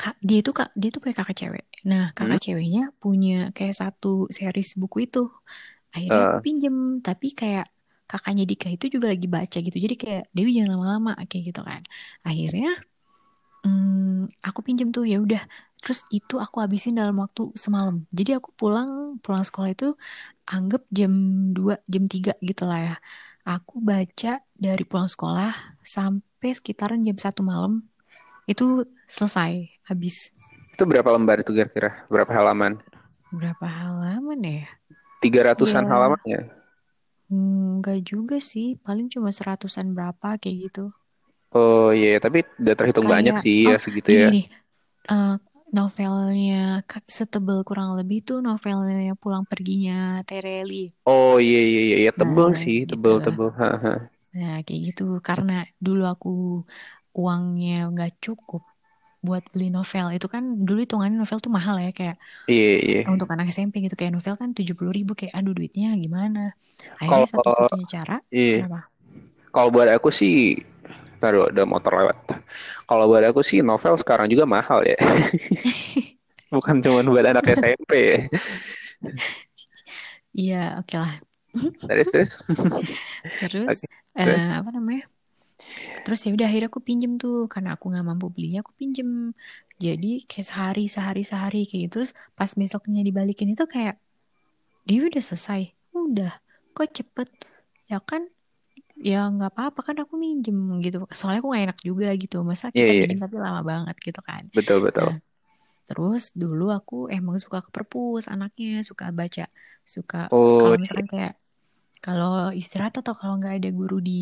Kak, 0.00 0.14
dia 0.28 0.36
itu 0.42 0.50
kak, 0.58 0.68
dia 0.80 0.88
tuh 0.94 1.00
punya 1.02 1.14
kakak 1.20 1.36
cewek. 1.40 1.64
Nah, 1.90 2.02
kakak 2.16 2.38
Hmm? 2.38 2.40
ceweknya 2.44 2.80
punya 3.02 3.32
kayak 3.56 3.74
satu 3.82 4.08
series 4.36 4.70
buku 4.80 4.96
itu. 5.06 5.18
Akhirnya 5.94 6.22
aku 6.28 6.36
Eh, 6.36 6.42
pinjem, 6.46 6.74
tapi 7.06 7.26
kayak 7.40 7.64
kakaknya 8.10 8.42
Dika 8.50 8.68
itu 8.74 8.84
juga 8.94 9.06
lagi 9.12 9.26
baca 9.36 9.56
gitu. 9.66 9.76
Jadi 9.84 9.94
kayak 10.02 10.22
Dewi 10.36 10.50
jangan 10.58 10.72
lama-lama 10.76 11.10
kayak 11.30 11.44
gitu 11.50 11.60
kan. 11.70 11.82
Akhirnya 12.28 12.68
hmm, 13.64 14.28
aku 14.46 14.60
pinjem 14.66 14.88
tuh 14.96 15.04
ya 15.12 15.16
udah. 15.24 15.40
Terus 15.80 16.00
itu 16.16 16.34
aku 16.44 16.56
habisin 16.64 16.94
dalam 17.00 17.16
waktu 17.22 17.42
semalam. 17.64 17.94
Jadi 18.18 18.30
aku 18.38 18.48
pulang 18.60 18.90
pulang 19.24 19.44
sekolah 19.48 19.68
itu 19.74 19.86
anggap 20.52 20.82
jam 20.98 21.12
2, 21.56 21.74
jam 21.92 22.04
3 22.12 22.32
gitu 22.48 22.62
lah 22.70 22.78
ya. 22.86 22.94
Aku 23.50 23.74
baca 23.90 24.28
dari 24.64 24.82
pulang 24.90 25.10
sekolah 25.14 25.48
sampai 25.96 26.50
sekitaran 26.58 27.00
jam 27.08 27.16
1 27.26 27.42
malam 27.50 27.72
itu 28.50 28.64
selesai 29.16 29.52
habis 29.90 30.16
itu 30.74 30.82
berapa 30.88 31.10
lembar 31.14 31.36
itu 31.44 31.52
kira-kira? 31.54 32.06
Berapa 32.10 32.32
halaman? 32.34 32.72
berapa 33.36 33.66
halaman 33.78 34.40
ya? 34.46 34.62
Tiga 35.20 35.40
ratusan 35.48 35.84
Ya, 35.84 35.90
halaman 35.90 36.20
ya? 36.24 36.40
enggak 37.34 37.98
juga 38.10 38.36
sih, 38.50 38.66
paling 38.84 39.06
cuma 39.14 39.30
seratusan 39.38 39.86
berapa 39.96 40.28
kayak 40.42 40.56
gitu. 40.64 40.84
Oh 41.58 41.90
iya, 41.98 42.08
tapi 42.24 42.38
udah 42.62 42.74
terhitung 42.78 43.06
banyak 43.14 43.34
Kayak, 43.34 43.44
sih 43.44 43.56
oh 43.66 43.74
ya 43.74 43.76
segitu 43.84 44.10
gini 44.10 44.22
ya. 44.22 44.28
nih, 44.34 44.42
eh, 45.10 45.28
novelnya 45.76 46.54
setebel 47.18 47.58
kurang 47.68 47.90
lebih 47.98 48.18
tuh 48.28 48.36
novelnya 48.46 49.12
Pulang 49.22 49.44
Perginya 49.50 49.94
Tereli. 50.28 50.74
Oh 51.14 51.34
iya 51.46 51.58
iya 51.70 51.80
iya, 51.88 51.96
iya 52.02 52.10
tebel 52.18 52.48
Nah, 52.50 52.62
sih, 52.62 52.76
segitu. 52.76 52.90
tebel 52.90 53.16
tebel. 53.24 53.48
Haha. 53.60 53.92
Nah, 54.38 54.54
kayak 54.66 54.80
gitu. 54.88 55.02
Karena 55.28 55.52
dulu 55.84 56.02
aku 56.12 56.28
uangnya 57.20 57.70
nggak 57.92 58.10
cukup 58.24 58.62
buat 59.26 59.42
beli 59.52 59.66
novel. 59.76 60.06
Itu 60.16 60.26
kan 60.34 60.42
dulu 60.66 60.78
hitungannya 60.84 61.16
novel 61.20 61.40
tuh 61.46 61.52
mahal 61.58 61.76
ya. 61.84 61.88
Kayak 61.98 62.16
Iya 62.50 62.76
iya. 62.86 63.00
untuk 63.12 63.28
anak 63.34 63.46
SMP 63.54 63.74
gitu. 63.84 63.94
Kayak 64.00 64.14
novel 64.16 64.34
kan 64.42 64.50
70 64.58 64.92
ribu. 64.98 65.12
Kayak 65.20 65.34
aduh 65.38 65.52
duitnya 65.58 65.86
gimana. 66.04 66.40
Akhirnya 67.00 67.26
satu-satunya 67.34 67.86
cara. 67.94 68.14
iya, 68.32 68.54
Kenapa? 68.54 68.78
kalau 69.54 69.68
buat 69.74 69.88
aku 69.90 70.08
sih, 70.14 70.34
taruh 71.22 71.44
ada 71.52 71.62
motor 71.72 71.92
lewat. 72.00 72.18
Kalau 72.88 73.04
buat 73.10 73.24
aku 73.30 73.40
sih 73.44 73.60
novel 73.62 73.94
sekarang 74.02 74.26
juga 74.32 74.44
mahal 74.48 74.80
ya. 74.88 74.96
Bukan 76.54 76.82
cuma 76.82 77.00
buat 77.06 77.26
anak 77.30 77.46
SMP 77.54 77.90
ya. 78.02 78.18
Iya 80.38 80.54
oke 80.80 80.94
lah. 81.02 81.12
Terus 81.88 82.08
terus. 82.12 82.30
Terus 83.36 83.72
Oke, 83.72 83.86
terus. 84.22 84.42
eh, 84.42 84.44
apa 84.58 84.70
namanya? 84.76 85.02
Terus 86.04 86.20
ya 86.24 86.30
udah 86.36 86.46
akhirnya 86.48 86.68
aku 86.72 86.82
pinjem 86.88 87.12
tuh. 87.22 87.34
Karena 87.52 87.68
aku 87.74 87.84
nggak 87.90 88.04
mampu 88.08 88.26
belinya 88.34 88.58
aku 88.64 88.72
pinjem. 88.80 89.08
Jadi 89.84 90.06
kayak 90.28 90.46
sehari, 90.50 90.82
sehari, 90.94 91.20
sehari 91.30 91.58
kayak 91.68 91.80
gitu. 91.86 91.94
Terus 92.04 92.12
pas 92.38 92.50
besoknya 92.60 93.00
dibalikin 93.08 93.48
itu 93.54 93.64
kayak 93.74 93.94
dia 94.88 95.00
udah 95.08 95.22
selesai. 95.30 95.60
Udah. 95.96 96.32
Kok 96.76 96.88
cepet? 96.98 97.28
Ya 97.90 97.98
kan 98.10 98.22
ya 99.08 99.14
nggak 99.34 99.50
apa-apa 99.52 99.80
kan 99.88 99.96
aku 100.02 100.14
minjem 100.24 100.56
gitu. 100.84 100.96
Soalnya 101.18 101.38
aku 101.40 101.48
gak 101.56 101.64
enak 101.66 101.78
juga 101.88 102.06
gitu. 102.22 102.36
Masa 102.50 102.66
Iya 102.74 102.86
kita 102.86 102.92
iya, 102.94 103.00
pinjem 103.00 103.18
tapi 103.24 103.36
lama 103.44 103.60
banget 103.70 103.96
gitu 104.06 104.20
kan. 104.28 104.42
Betul 104.54 104.82
betul. 104.86 105.08
nah 105.08 105.14
terus 105.88 106.22
dulu 106.42 106.62
aku 106.76 106.94
emang 107.16 107.36
suka 107.44 107.58
ke 107.66 107.70
perpus 107.76 108.24
anaknya 108.34 108.68
suka 108.90 109.04
baca 109.20 109.42
suka 109.94 110.16
Oh 110.30 110.60
kalau 110.60 110.76
iya. 110.76 110.80
misalkan 110.82 111.08
kayak 111.14 111.32
kalau 112.04 112.28
istirahat 112.60 112.94
atau 113.00 113.14
kalau 113.20 113.34
nggak 113.40 113.54
ada 113.58 113.68
guru 113.78 113.94
di 114.08 114.12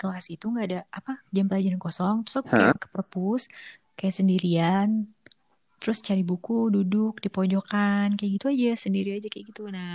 kelas 0.00 0.24
itu 0.34 0.44
nggak 0.52 0.66
ada 0.68 0.78
apa 0.98 1.10
jam 1.36 1.44
pelajaran 1.50 1.80
kosong 1.86 2.16
terus 2.24 2.36
aku 2.42 2.50
kayak 2.58 2.74
ke 2.82 2.88
perpus 2.94 3.42
kayak 3.98 4.14
sendirian 4.18 4.88
terus 5.80 5.98
cari 6.08 6.22
buku 6.30 6.52
duduk 6.74 7.12
di 7.24 7.28
pojokan 7.36 8.06
kayak 8.16 8.30
gitu 8.36 8.46
aja 8.54 8.68
sendiri 8.84 9.08
aja 9.16 9.26
kayak 9.32 9.46
gitu. 9.50 9.62
Nah 9.76 9.88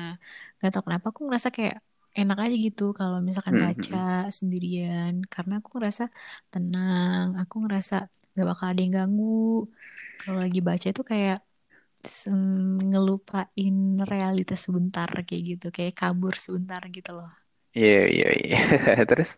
nggak 0.57 0.69
tahu 0.73 0.83
kenapa 0.87 1.05
aku 1.11 1.21
ngerasa 1.27 1.49
kayak 1.57 1.75
enak 2.19 2.37
aja 2.43 2.55
gitu 2.65 2.83
kalau 2.99 3.17
misalkan 3.27 3.55
Hmm, 3.55 3.69
hmm, 3.75 3.85
hmm. 3.91 3.99
baca 3.99 4.29
sendirian. 4.37 5.13
Karena 5.33 5.53
aku 5.59 5.69
ngerasa 5.77 6.03
tenang 6.51 7.27
aku 7.41 7.55
ngerasa 7.63 7.95
gak 8.37 8.45
bakal 8.49 8.65
ada 8.71 8.79
yang 8.83 8.93
ganggu. 8.99 9.25
Kalau 10.19 10.37
lagi 10.43 10.59
baca 10.69 10.85
itu 10.91 11.01
kayak 11.11 11.37
ngelupain 12.89 13.75
realitas 14.11 14.59
sebentar 14.65 15.09
kayak 15.27 15.43
gitu 15.49 15.65
kayak 15.75 15.93
kabur 15.99 16.33
sebentar 16.45 16.81
gitu 16.95 17.11
loh. 17.17 17.29
Iya, 17.77 17.97
iya, 18.13 18.25
iya. 18.43 18.57
Terus, 19.09 19.29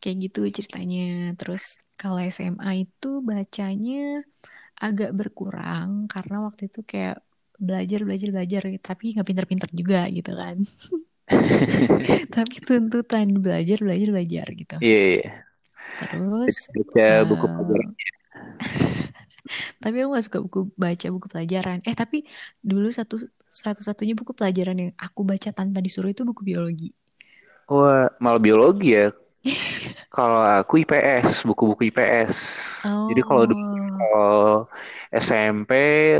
kayak 0.00 0.16
gitu 0.24 0.38
ceritanya. 0.56 0.98
Terus 1.38 1.62
kalau 2.00 2.18
SMA 2.34 2.68
itu 2.84 3.06
bacanya 3.30 3.94
agak 4.84 5.10
berkurang 5.18 5.90
karena 6.12 6.36
waktu 6.46 6.62
itu 6.70 6.80
kayak 6.90 7.14
belajar 7.58 8.00
belajar 8.06 8.28
belajar 8.34 8.62
tapi 8.80 9.04
nggak 9.16 9.26
pinter-pinter 9.28 9.68
juga 9.72 10.00
gitu 10.12 10.32
kan 10.36 10.56
tapi 12.34 12.54
tuntutan 12.62 13.26
belajar 13.42 13.78
belajar 13.82 14.08
belajar 14.14 14.46
gitu 14.54 14.76
iya, 14.80 14.98
iya. 15.16 15.46
terus 15.96 16.70
Baca 16.74 17.06
buku 17.28 17.46
eh, 17.46 17.52
pelajaran. 17.52 17.90
tapi 19.82 19.96
aku 20.02 20.08
gak 20.16 20.24
suka 20.26 20.38
buku 20.44 20.60
baca 20.76 21.06
buku 21.14 21.26
pelajaran 21.32 21.78
eh 21.88 21.96
tapi 21.96 22.26
dulu 22.60 22.88
satu 22.90 23.16
satu-satunya 23.46 24.14
buku 24.18 24.32
pelajaran 24.36 24.76
yang 24.82 24.92
aku 25.00 25.20
baca 25.24 25.50
tanpa 25.54 25.78
disuruh 25.80 26.10
itu 26.12 26.22
buku 26.28 26.42
biologi 26.44 26.90
Wah, 27.66 28.06
malah 28.22 28.38
biologi 28.42 28.94
ya. 28.94 29.10
Kalau 30.14 30.40
aku 30.62 30.82
IPS, 30.82 31.42
buku-buku 31.46 31.90
IPS. 31.90 32.34
Jadi 33.06 33.20
kalau 33.22 33.44
oh 33.46 33.90
kalau 33.98 34.66
SMP, 35.12 35.70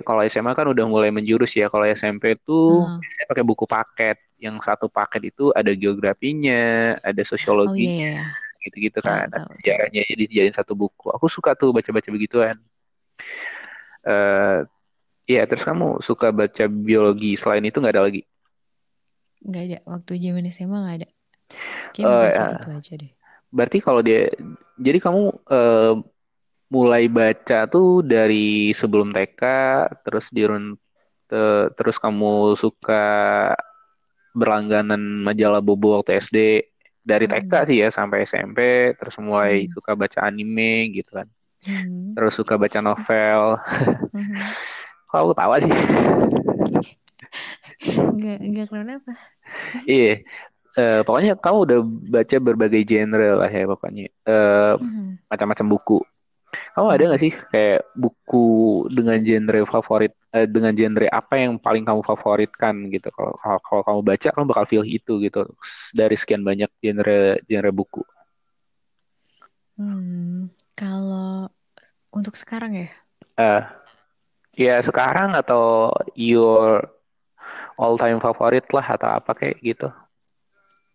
kalau 0.07 0.21
SMA 0.33 0.53
kan 0.59 0.67
udah 0.73 0.85
mulai 0.87 1.11
menjurus 1.15 1.51
ya. 1.59 1.67
Kalau 1.73 1.85
SMP 1.87 2.25
tuh 2.47 2.65
eh. 2.67 3.17
saya 3.17 3.27
pakai 3.31 3.45
buku 3.47 3.65
paket. 3.69 4.17
Yang 4.45 4.57
satu 4.69 4.87
paket 4.93 5.23
itu 5.33 5.43
ada 5.57 5.73
geografinya, 5.73 6.93
ada 7.01 7.23
oh 7.67 7.75
iya 7.75 7.93
sosiologinya, 8.05 8.11
iya 8.11 8.23
gitu-gitu 8.65 8.99
tahu 9.03 9.21
kan. 9.21 9.29
Tahu 9.35 9.55
sejarahnya 9.59 10.01
jadi 10.11 10.23
dijadiin 10.31 10.57
satu 10.57 10.73
buku. 10.77 11.09
Aku 11.17 11.27
suka 11.33 11.51
tuh 11.61 11.71
baca-baca 11.77 12.09
begituan. 12.15 12.57
Eh, 14.07 14.59
Iya, 15.31 15.43
terus 15.51 15.65
kamu 15.69 15.87
suka 16.09 16.29
baca 16.41 16.65
biologi 16.89 17.37
selain 17.41 17.65
itu 17.69 17.79
nggak 17.81 17.95
ada 17.95 18.05
lagi? 18.09 18.21
nggak 19.47 19.63
ada 19.67 19.79
waktu 19.93 20.13
zaman 20.25 20.45
SMA 20.55 20.79
nggak 20.85 20.97
ada 20.99 21.09
kayak 21.95 22.09
Eh, 22.09 22.23
baca 22.23 22.41
ya. 22.41 22.47
gitu 22.53 22.67
aja 22.79 22.93
deh 23.03 23.13
Berarti 23.55 23.79
kalau 23.81 24.01
dia, 24.05 24.29
jadi 24.77 24.99
kamu 25.01 25.23
eh, 25.49 25.93
mulai 26.75 27.07
baca 27.07 27.71
tuh 27.71 28.03
dari 28.03 28.75
sebelum 28.75 29.15
TK, 29.15 29.43
terus 30.05 30.27
dirun, 30.35 30.75
te- 31.31 31.69
terus 31.79 31.97
kamu 32.03 32.59
suka 32.59 33.03
berlangganan 34.37 35.01
majalah 35.25 35.63
Bobo 35.65 35.97
waktu 35.99 36.21
SD, 36.21 36.39
dari 37.01 37.25
TK 37.31 37.53
Mm-mm. 37.53 37.67
sih 37.69 37.77
ya 37.83 37.89
sampai 37.89 38.29
SMP, 38.29 38.59
terus 38.99 39.17
mulai 39.23 39.67
Mm. 39.67 39.71
suka 39.73 39.93
baca 39.97 40.19
anime 40.29 40.93
gitu 40.93 41.11
kan, 41.19 41.29
Mm. 41.67 42.13
terus 42.17 42.33
suka 42.37 42.55
baca 42.61 42.79
novel. 42.85 43.43
Mhm. 44.13 44.37
Kok 45.11 45.19
aku 45.23 45.33
tawa 45.39 45.57
sih? 45.63 45.73
nggak 48.17 48.39
nggak 48.51 48.67
kenapa 48.73 49.13
Iya, 49.87 50.15
Eh, 50.77 51.01
pokoknya 51.09 51.41
kamu 51.41 51.59
udah 51.67 51.79
baca 52.15 52.37
berbagai 52.37 52.83
genre 52.85 53.29
lah 53.41 53.49
ya 53.49 53.65
pokoknya, 53.65 54.13
Eh, 54.29 54.75
Mhm. 54.81 55.25
macam-macam 55.31 55.67
buku. 55.73 55.99
Kamu 56.77 56.89
ada 56.93 57.03
nggak 57.09 57.23
sih 57.25 57.33
kayak 57.53 57.81
buku 57.97 58.45
dengan 58.93 59.17
genre 59.25 59.61
favorit, 59.65 60.13
eh, 60.37 60.45
dengan 60.45 60.73
genre 60.77 61.07
apa 61.09 61.35
yang 61.41 61.53
paling 61.57 61.85
kamu 61.89 62.03
favoritkan 62.05 62.75
gitu? 62.93 63.09
Kalau 63.17 63.33
kalau, 63.65 63.83
kamu 63.89 64.01
baca, 64.05 64.29
kamu 64.35 64.47
bakal 64.53 64.67
pilih 64.69 64.91
itu 65.01 65.13
gitu 65.25 65.41
dari 65.97 66.15
sekian 66.21 66.45
banyak 66.45 66.69
genre 66.85 67.41
genre 67.49 67.71
buku. 67.73 68.03
Hmm, 69.77 70.49
kalau 70.79 71.49
untuk 72.17 72.35
sekarang 72.43 72.73
ya, 72.83 72.87
Eh, 73.39 73.63
ya 74.57 74.81
sekarang 74.89 75.31
atau 75.37 75.93
your 76.17 76.89
all 77.81 77.97
time 78.01 78.19
favorite 78.25 78.69
lah 78.77 78.87
atau 78.97 79.09
apa 79.19 79.33
kayak 79.37 79.57
gitu? 79.65 79.89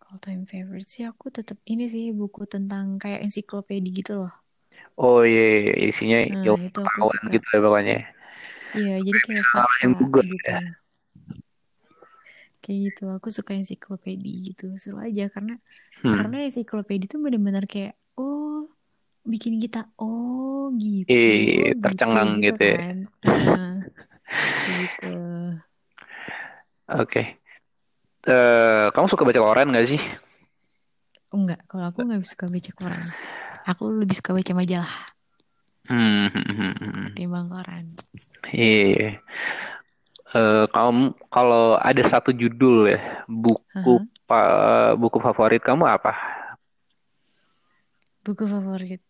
all 0.08 0.18
time 0.26 0.42
favorite 0.52 0.88
sih 0.92 1.04
aku 1.10 1.26
tetap 1.38 1.58
ini 1.72 1.84
sih 1.94 2.04
buku 2.20 2.42
tentang 2.54 2.84
kayak 3.02 3.20
ensiklopedia 3.26 3.90
gitu 3.98 4.12
loh. 4.20 4.32
Oh 4.98 5.18
iya, 5.30 5.40
iya, 5.50 5.58
iya, 5.78 5.86
isinya 5.90 6.16
Nah, 6.30 6.46
ilmu 6.46 6.64
itu 6.68 6.78
aku 6.88 7.00
pengetahuan 7.02 7.10
suka. 7.10 7.30
gitu 7.34 7.46
ya 7.54 7.58
pokoknya. 7.66 7.94
Iya, 8.76 8.90
jadi 9.06 9.18
kayak 9.26 9.46
fakta 9.54 9.88
gitu. 10.30 10.48
ya. 10.56 10.62
Kayak 12.62 12.78
gitu, 12.86 13.02
aku 13.16 13.28
suka 13.38 13.52
ensiklopedia 13.58 14.34
gitu. 14.48 14.64
Seru 14.82 14.98
aja 15.06 15.22
karena 15.34 15.52
Hmm. 16.02 16.12
karena 16.14 16.36
ensiklopedia 16.46 17.06
itu 17.08 17.16
benar-benar 17.24 17.64
kayak 17.72 17.92
oh 18.18 18.68
bikin 19.32 19.54
kita 19.64 19.78
oh 20.00 20.72
gitu, 20.84 21.14
Eh, 21.14 21.74
gitu 21.78 21.82
tercengang 21.82 22.30
gitu 22.36 22.46
gitu 22.46 22.62
ya. 22.70 22.78
kan. 22.78 22.96
Nah, 23.54 23.68
kayak 24.60 24.76
gitu. 24.82 25.04
Oke. 26.88 27.40
Eh, 28.26 28.84
kamu 28.94 29.06
suka 29.10 29.26
baca 29.26 29.40
koran 29.42 29.66
nggak 29.70 29.86
sih? 29.90 30.00
Enggak, 31.36 31.60
kalau 31.68 31.84
aku 31.90 32.00
nggak 32.06 32.22
suka 32.30 32.44
baca 32.54 32.72
koran. 32.80 33.06
Aku 33.66 33.90
lebih 33.94 34.18
suka 34.18 34.34
baca 34.34 34.52
majalah 34.54 34.92
Hmm, 35.82 36.30
hmm, 36.30 36.46
hmm, 36.46 36.74
hmm. 36.78 37.06
ketimbang 37.10 37.50
koran. 37.50 37.82
Iya. 38.54 39.18
Eh, 40.32 40.64
kamu 40.70 41.12
kalau 41.28 41.76
ada 41.76 42.02
satu 42.06 42.32
judul 42.32 42.88
ya 42.88 43.26
buku 43.28 43.60
Haha. 43.74 44.24
pa- 44.24 44.94
buku 44.96 45.18
favorit 45.20 45.60
kamu 45.60 45.84
apa? 45.84 46.14
Buku 48.22 48.46
favorit. 48.46 49.02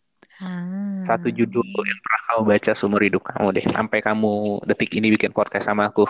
Satu 1.05 1.29
Ah, 1.29 1.35
judul 1.35 1.63
yang 1.63 1.99
pernah 2.01 2.21
kamu 2.27 2.41
baca 2.49 2.71
seumur 2.73 3.01
hidup 3.05 3.21
kamu 3.23 3.47
deh, 3.53 3.65
sampai 3.69 4.01
kamu 4.01 4.63
detik 4.65 4.91
ini 4.97 5.13
bikin 5.13 5.29
podcast 5.29 5.69
sama 5.69 5.93
aku. 5.93 6.09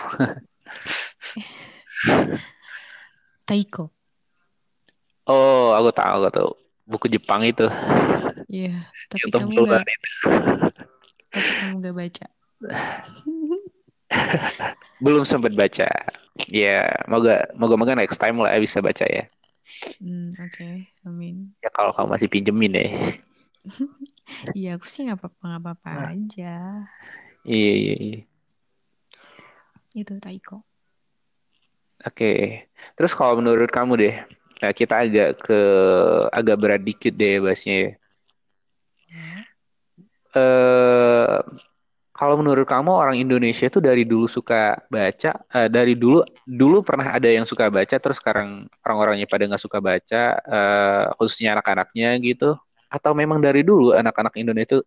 Taiko. 3.46 3.92
Oh, 5.28 5.76
aku 5.76 5.92
tahu, 5.92 6.12
aku 6.24 6.30
tahu. 6.32 6.50
Buku 6.84 7.06
Jepang 7.12 7.44
itu 7.44 7.64
Iya, 8.54 8.68
tapi 9.10 9.28
yang 9.28 9.32
kamu 9.36 9.58
banget 9.66 9.82
itu. 9.94 10.08
tapi 11.32 11.50
kamu 11.58 11.72
nggak 11.80 11.96
baca. 12.00 12.24
Belum 15.02 15.24
sempat 15.26 15.52
baca. 15.54 15.86
Ya, 16.50 16.90
moga 17.06 17.46
moga 17.54 17.74
moga 17.78 17.94
next 17.94 18.18
time 18.18 18.36
lah 18.42 18.50
ya 18.54 18.58
bisa 18.62 18.78
baca 18.82 19.06
ya. 19.06 19.24
Hmm, 20.00 20.32
oke, 20.38 20.86
amin. 21.06 21.54
Ya 21.64 21.68
kalau 21.76 21.90
kamu 21.96 22.08
masih 22.14 22.28
pinjemin 22.32 22.70
deh. 22.76 22.90
Iya, 24.56 24.68
aku 24.76 24.86
sih 24.92 25.00
nggak 25.04 25.18
apa-apa, 25.18 25.42
nggak 25.48 25.62
apa-apa 25.62 25.90
Nah, 25.90 26.12
aja. 26.12 26.42
iya, 27.44 27.70
iya, 27.80 27.92
iya. 28.04 28.18
Itu 30.00 30.14
Taiko. 30.20 30.56
Oke. 32.04 32.26
Terus 32.96 33.12
kalau 33.18 33.34
menurut 33.40 33.70
kamu 33.72 33.92
deh, 34.02 34.14
nah 34.60 34.70
kita 34.74 34.94
agak 35.06 35.28
ke 35.44 35.58
agak 36.38 36.56
berat 36.60 36.82
dikit 36.84 37.12
deh 37.16 37.40
bahasnya. 37.44 37.74
ya. 37.74 37.88
Eh, 40.34 41.38
kalau 42.14 42.38
menurut 42.38 42.66
kamu 42.66 42.90
orang 42.90 43.16
Indonesia 43.18 43.66
itu 43.66 43.78
dari 43.82 44.02
dulu 44.06 44.26
suka 44.26 44.78
baca, 44.90 45.30
eh, 45.50 45.68
dari 45.70 45.94
dulu 45.98 46.22
dulu 46.46 46.82
pernah 46.82 47.14
ada 47.14 47.26
yang 47.26 47.46
suka 47.46 47.70
baca, 47.70 47.98
terus 47.98 48.18
sekarang 48.22 48.66
orang-orangnya 48.86 49.26
pada 49.30 49.46
nggak 49.46 49.62
suka 49.62 49.78
baca, 49.78 50.22
eh, 50.42 51.04
khususnya 51.18 51.58
anak-anaknya 51.58 52.18
gitu, 52.22 52.54
atau 52.90 53.12
memang 53.14 53.38
dari 53.42 53.62
dulu 53.66 53.94
anak-anak 53.94 54.34
Indonesia 54.38 54.78
itu 54.78 54.80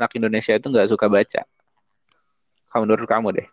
anak 0.00 0.12
Indonesia 0.16 0.52
itu 0.56 0.66
nggak 0.72 0.88
suka 0.88 1.06
baca? 1.08 1.40
Kalau 2.72 2.82
menurut 2.84 3.08
kamu 3.08 3.28
deh? 3.36 3.48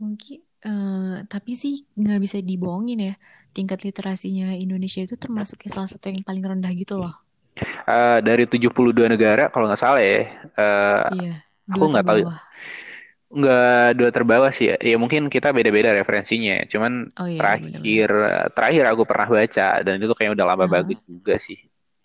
Mungkin, 0.00 0.38
eh, 0.64 1.16
tapi 1.28 1.52
sih 1.56 1.84
nggak 1.96 2.20
bisa 2.24 2.36
dibohongin 2.40 3.00
ya. 3.12 3.14
Tingkat 3.52 3.84
literasinya 3.84 4.56
Indonesia 4.56 5.04
itu 5.04 5.16
termasuk 5.20 5.60
salah 5.68 5.88
satu 5.88 6.08
yang 6.08 6.24
paling 6.24 6.40
rendah 6.40 6.72
gitu 6.72 6.96
loh. 7.00 7.12
Eh, 7.60 8.18
dari 8.24 8.44
72 8.48 9.06
negara 9.10 9.50
kalau 9.52 9.66
nggak 9.68 9.80
salah 9.80 10.00
ya, 10.00 10.20
eh, 10.56 11.06
Iya, 11.10 11.34
aku 11.68 11.84
nggak 11.90 12.06
tahu 12.06 12.18
terbawah. 12.24 12.38
nggak 13.30 13.86
dua 13.94 14.10
terbawah 14.10 14.50
sih 14.50 14.66
ya. 14.74 14.76
Ya 14.82 14.96
mungkin 14.98 15.30
kita 15.30 15.54
beda-beda 15.54 15.94
referensinya. 15.94 16.66
Cuman 16.66 17.06
Oh 17.14 17.28
iya, 17.30 17.38
terakhir 17.38 18.10
benar-benar. 18.10 18.54
terakhir 18.56 18.84
aku 18.90 19.02
pernah 19.06 19.28
baca 19.30 19.68
dan 19.86 19.94
itu 20.02 20.14
kayak 20.18 20.32
udah 20.34 20.46
lama 20.50 20.64
Aha, 20.66 20.72
bagus 20.82 20.98
juga 21.06 21.34
sih. 21.38 21.58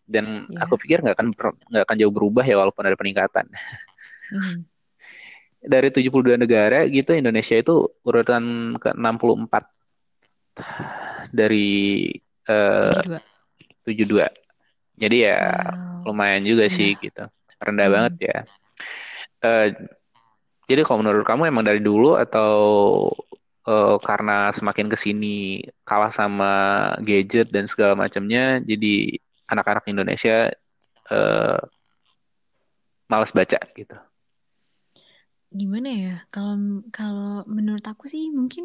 Dan 0.05 0.45
iya. 0.45 0.62
aku 0.62 0.77
pikir 0.77 1.01
nggak 1.01 1.17
akan 1.17 1.27
nggak 1.71 1.83
akan 1.89 1.95
jauh 1.97 2.13
berubah 2.13 2.45
ya 2.45 2.55
walaupun 2.62 2.85
ada 2.85 2.97
peningkatan. 2.97 3.45
Mhm. 4.31 4.59
Dari 5.65 5.89
72 5.89 6.38
negara 6.38 6.85
gitu 6.85 7.17
Indonesia 7.17 7.57
itu 7.57 7.89
urutan 8.05 8.77
ke-64 8.77 9.53
dari 11.33 12.05
eh, 12.45 13.01
72. 13.01 14.21
72. 14.29 14.44
Jadi 15.01 15.15
ya 15.27 15.35
Wow, 15.39 16.01
lumayan 16.07 16.43
juga 16.49 16.65
sih 16.71 16.89
rendah. 16.89 17.03
gitu. 17.03 17.23
rendah 17.65 17.87
Hmm. 17.87 17.93
banget 17.93 18.13
ya. 18.29 18.37
Eh, 19.45 19.67
jadi 20.69 20.81
kalau 20.85 20.99
menurut 21.05 21.25
kamu 21.29 21.43
emang 21.51 21.65
dari 21.69 21.81
dulu 21.81 22.17
atau 22.17 22.53
eh, 23.69 23.95
karena 24.07 24.31
semakin 24.57 24.87
ke 24.93 24.97
sini 25.05 25.27
kalah 25.87 26.11
sama 26.13 26.45
gadget 27.07 27.49
dan 27.55 27.65
segala 27.71 27.93
macamnya, 27.97 28.61
jadi 28.69 29.17
anak-anak 29.51 29.85
Indonesia 29.91 30.49
eh, 31.11 31.57
malas 33.09 33.31
baca 33.33 33.59
gitu. 33.77 33.95
Gimana 35.59 35.89
ya? 36.03 36.09
Kalau 36.33 36.53
kalau 36.97 37.47
menurut 37.57 37.85
aku 37.91 38.05
sih 38.13 38.23
mungkin 38.37 38.63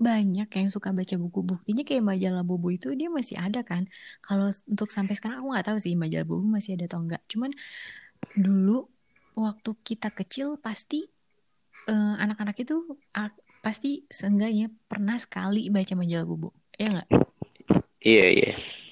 banyak 0.00 0.48
yang 0.48 0.68
suka 0.72 0.90
baca 0.96 1.14
buku. 1.20 1.40
Buktinya 1.44 1.82
kayak 1.84 2.04
majalah 2.10 2.42
Bobo 2.48 2.68
itu 2.72 2.88
dia 2.96 3.12
masih 3.12 3.36
ada 3.36 3.60
kan. 3.60 3.84
Kalau 4.24 4.48
untuk 4.72 4.88
sampai 4.96 5.14
sekarang 5.18 5.44
aku 5.44 5.48
nggak 5.52 5.66
tahu 5.68 5.78
sih 5.84 5.92
majalah 6.02 6.26
Bobo 6.26 6.46
masih 6.48 6.80
ada 6.80 6.84
atau 6.88 7.00
enggak. 7.04 7.22
Cuman 7.28 7.52
dulu 8.32 8.88
waktu 9.36 9.70
kita 9.84 10.08
kecil 10.16 10.56
pasti 10.58 11.04
eh, 11.90 12.14
anak-anak 12.24 12.56
itu 12.64 12.74
ah, 13.12 13.30
pasti 13.60 14.08
seenggaknya 14.08 14.72
pernah 14.88 15.16
sekali 15.20 15.68
baca 15.68 15.92
majalah 15.94 16.26
Bobo. 16.26 16.48
Ya 16.80 16.88
nggak? 16.96 17.08
Iya 18.00 18.26
iya 18.32 18.50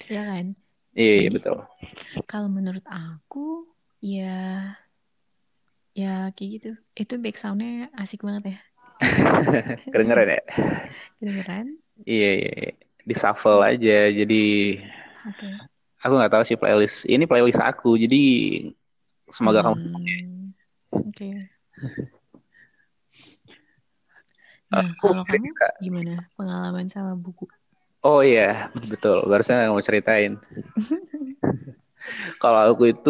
Ya 0.09 0.21
kan? 0.29 0.45
iya 0.93 1.13
iya 1.25 1.29
Jadi 1.29 1.35
betul. 1.35 1.57
kalau 2.29 2.49
menurut 2.53 2.85
aku 2.85 3.65
ya 4.05 4.77
ya 5.97 6.31
kayak 6.35 6.49
gitu. 6.55 6.69
Itu 6.95 7.13
backsoundnya 7.19 7.89
asik 7.97 8.21
banget 8.25 8.55
ya. 8.55 8.57
Kedengeran 9.91 10.27
ya? 10.35 10.41
Kedengeran? 11.19 11.79
Iya 12.09 12.27
iya. 12.39 12.49
iya. 12.59 12.69
Di 13.09 13.13
shuffle 13.19 13.59
aja. 13.69 13.91
Jadi 14.19 14.35
Oke. 15.25 15.61
aku 16.03 16.13
nggak 16.17 16.31
tahu 16.33 16.43
sih 16.47 16.57
playlist. 16.61 16.97
Ini 17.13 17.23
playlist 17.29 17.59
aku. 17.69 17.89
Jadi 18.03 18.15
semoga 19.31 19.61
kamu. 19.65 19.77
Hmm, 19.77 20.53
oke. 20.91 21.29
Nah, 24.75 24.89
Aku 24.99 25.07
kalau 25.07 25.23
kamu 25.29 25.47
cerita. 25.53 25.65
gimana 25.83 26.13
pengalaman 26.37 26.87
sama 26.93 27.13
buku? 27.25 27.45
Oh 28.03 28.21
iya 28.23 28.71
betul. 28.91 29.17
Barusan 29.31 29.71
mau 29.71 29.83
ceritain. 29.83 30.33
Kalau 32.41 32.59
aku 32.73 32.83
itu 32.93 33.09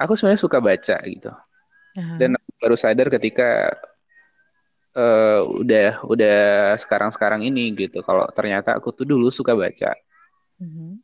aku 0.00 0.12
sebenarnya 0.16 0.42
suka 0.42 0.58
baca 0.62 0.96
gitu. 1.06 1.30
Dan 2.20 2.30
Aha. 2.30 2.38
aku 2.38 2.50
baru 2.62 2.76
sadar 2.78 3.08
ketika 3.14 3.44
eh, 4.94 5.40
udah 5.42 6.06
udah 6.06 6.38
sekarang-sekarang 6.78 7.42
ini 7.42 7.74
gitu. 7.74 8.00
Kalau 8.06 8.24
ternyata 8.30 8.78
aku 8.78 8.94
tuh 8.94 9.06
dulu 9.06 9.28
suka 9.28 9.52
baca. 9.54 9.92
Mhm. 10.62 11.02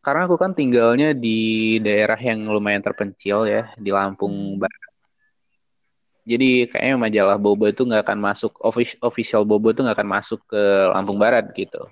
Karena 0.00 0.24
aku 0.24 0.36
kan 0.40 0.56
tinggalnya 0.56 1.12
di 1.12 1.76
daerah 1.84 2.16
yang 2.16 2.48
lumayan 2.48 2.80
terpencil 2.80 3.44
ya, 3.44 3.68
di 3.76 3.92
Lampung 3.92 4.56
Mhm. 4.56 4.60
Barat. 4.60 4.90
Jadi 6.24 6.68
kayaknya 6.68 6.96
majalah 7.00 7.36
Bobo 7.40 7.64
itu 7.66 7.82
nggak 7.84 8.04
akan 8.06 8.18
masuk, 8.20 8.52
offic- 8.60 9.00
official 9.00 9.42
Bobo 9.48 9.72
itu 9.72 9.80
nggak 9.80 9.96
akan 9.98 10.10
masuk 10.20 10.40
ke 10.48 10.62
Lampung 10.92 11.16
Barat 11.16 11.48
gitu. 11.56 11.88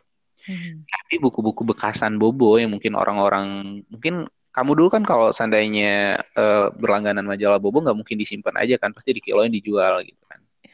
Mhm. 0.48 0.84
Tapi 0.88 1.14
buku-buku 1.20 1.64
bekasan 1.64 2.20
Bobo 2.20 2.56
yang 2.60 2.72
mungkin 2.72 2.96
orang-orang, 2.96 3.80
mungkin 3.88 4.28
kamu 4.52 4.70
dulu 4.76 4.88
kan 4.88 5.04
kalau 5.04 5.32
seandainya 5.32 6.20
eh, 6.20 6.66
berlangganan 6.76 7.24
majalah 7.24 7.60
Bobo 7.60 7.80
nggak 7.84 7.96
mungkin 7.96 8.16
disimpan 8.20 8.56
aja 8.60 8.76
kan, 8.76 8.92
pasti 8.92 9.16
dikiloin 9.16 9.52
dijual 9.52 10.04
gitu 10.04 10.20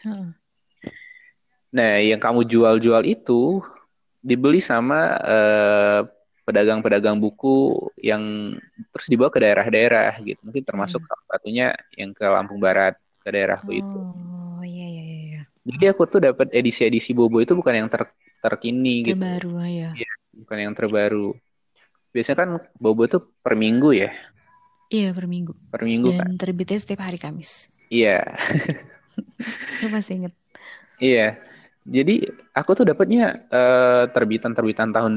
kan. 0.04 0.36
Nah, 1.74 1.98
yang 1.98 2.20
kamu 2.22 2.46
jual-jual 2.46 3.02
itu 3.02 3.58
dibeli 4.22 4.60
sama 4.62 5.18
eh, 5.26 6.00
pedagang-pedagang 6.46 7.16
buku 7.18 7.74
yang 7.98 8.22
terus 8.92 9.06
dibawa 9.10 9.30
ke 9.32 9.40
daerah-daerah 9.42 10.12
gitu. 10.22 10.40
Mungkin 10.46 10.62
termasuk 10.64 11.00
Mhm. 11.02 11.08
salah 11.08 11.26
satunya 11.34 11.66
yang 11.98 12.10
ke 12.14 12.24
Lampung 12.28 12.60
Barat, 12.62 12.94
ke 13.24 13.28
daerahku 13.34 13.72
itu. 13.74 13.98
Oh, 13.98 14.60
iya 14.62 14.86
iya 14.86 15.02
iya. 15.02 15.18
iya. 15.24 15.40
Jadi 15.64 15.84
aku 15.90 16.02
tuh 16.06 16.20
dapat 16.20 16.52
edisi-edisi 16.52 17.16
Bobo 17.16 17.40
itu 17.40 17.56
bukan 17.56 17.74
yang 17.74 17.88
ter 17.88 18.06
terkini 18.44 19.08
gitu. 19.08 19.24
Terbaru 19.24 19.56
ya. 19.64 19.90
Iya, 19.96 20.10
bukan 20.44 20.58
yang 20.60 20.74
terbaru. 20.76 21.32
Biasanya 22.14 22.38
kan 22.38 22.50
Bobo 22.78 23.02
tuh 23.10 23.20
per 23.42 23.56
minggu 23.58 23.90
ya, 23.96 24.12
Iya, 24.92 25.10
per 25.16 25.26
minggu. 25.26 25.52
per 25.72 25.82
minggu 25.82 26.10
kan. 26.14 26.28
Dan 26.28 26.38
terbitnya 26.38 26.78
setiap 26.78 27.00
hari 27.02 27.18
Kamis. 27.18 27.82
Iya, 27.90 28.20
Lu 29.82 29.88
masih 29.92 30.12
inget? 30.18 30.34
iya. 31.00 31.38
Jadi 31.84 32.24
aku 32.56 32.70
tuh 32.80 32.88
dapatnya 32.88 33.44
eh, 33.52 34.04
terbitan-terbitan 34.08 34.88
tahun 34.96 35.14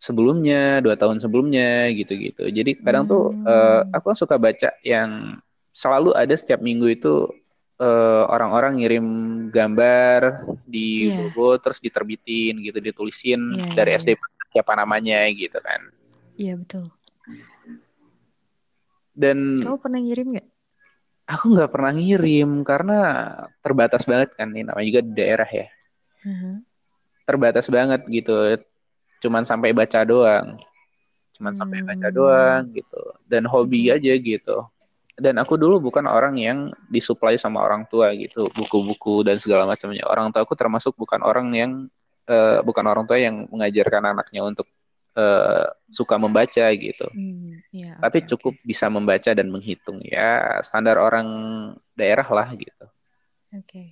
sebelumnya, 0.00 0.80
dua 0.80 0.96
tahun 0.96 1.20
sebelumnya 1.20 1.92
gitu-gitu. 1.92 2.48
Jadi 2.48 2.80
kadang 2.80 3.04
tuh 3.04 3.36
eh, 3.44 3.80
Hmm. 3.84 3.92
aku 3.92 4.16
suka 4.16 4.40
baca 4.40 4.72
yang 4.80 5.36
selalu 5.76 6.16
ada 6.16 6.32
setiap 6.32 6.64
minggu 6.64 6.88
itu 6.96 7.28
eh, 7.76 8.24
orang-orang 8.32 8.80
ngirim 8.80 9.06
gambar 9.52 10.20
di 10.64 11.12
Iya, 11.12 11.16
Bobo 11.16 11.60
terus 11.60 11.78
diterbitin 11.84 12.64
gitu, 12.64 12.78
ditulisin 12.80 13.40
iya 13.60 13.76
dari 13.76 13.92
iya 13.92 13.98
SD 14.00 14.16
iya. 14.16 14.24
siapa 14.56 14.72
namanya 14.72 15.20
gitu 15.36 15.60
kan. 15.60 15.80
Iya 16.40 16.54
betul. 16.60 16.84
Dan 19.16 19.56
Kamu 19.60 19.76
pernah 19.80 20.00
ngirim 20.00 20.26
nggak? 20.32 20.46
Aku 21.26 21.44
nggak 21.58 21.70
pernah 21.74 21.92
ngirim 21.92 22.62
karena 22.62 22.98
terbatas 23.60 24.06
banget 24.06 24.32
kan 24.38 24.50
ini 24.54 24.62
namanya 24.62 24.86
juga 24.86 25.02
di 25.02 25.12
daerah 25.18 25.48
ya. 25.50 25.66
Aha. 26.22 26.50
Terbatas 27.26 27.66
banget 27.66 28.06
gitu. 28.06 28.34
Cuman 29.26 29.42
sampai 29.42 29.74
baca 29.74 30.06
doang. 30.06 30.62
Cuman 31.34 31.52
sampai 31.52 31.82
baca 31.82 32.08
doang 32.14 32.70
Hmm. 32.70 32.74
gitu. 32.78 33.02
Dan 33.26 33.44
hobi 33.50 33.90
Oke. 33.90 33.98
aja 33.98 34.12
gitu. 34.14 34.56
Dan 35.16 35.40
aku 35.40 35.56
dulu 35.56 35.80
bukan 35.90 36.04
orang 36.06 36.36
yang 36.36 36.58
disuplai 36.92 37.40
sama 37.40 37.64
orang 37.64 37.88
tua 37.88 38.12
gitu, 38.12 38.52
buku-buku 38.52 39.24
dan 39.24 39.40
segala 39.40 39.64
macamnya. 39.64 40.04
Orang 40.04 40.28
tua 40.28 40.44
aku 40.44 40.52
termasuk 40.52 40.92
bukan 40.94 41.24
orang 41.24 41.48
yang 41.56 41.72
eh, 42.26 42.58
bukan 42.60 42.84
orang 42.90 43.06
tua 43.06 43.22
yang 43.22 43.46
mengajarkan 43.48 44.12
anaknya 44.12 44.42
untuk 44.42 44.66
eh, 45.16 45.66
suka 45.88 46.20
membaca 46.20 46.66
gitu. 46.76 47.08
Hmm, 47.16 47.58
ya 47.72 47.96
Tapi 47.96 48.18
oke. 48.22 48.28
cukup 48.36 48.54
bisa 48.62 48.86
membaca 48.92 49.32
dan 49.32 49.48
menghitung 49.48 50.04
ya 50.04 50.60
standar 50.60 51.00
orang 51.00 51.26
daerah 51.96 52.28
lah 52.28 52.48
gitu. 52.54 52.84
Oke. 53.56 53.82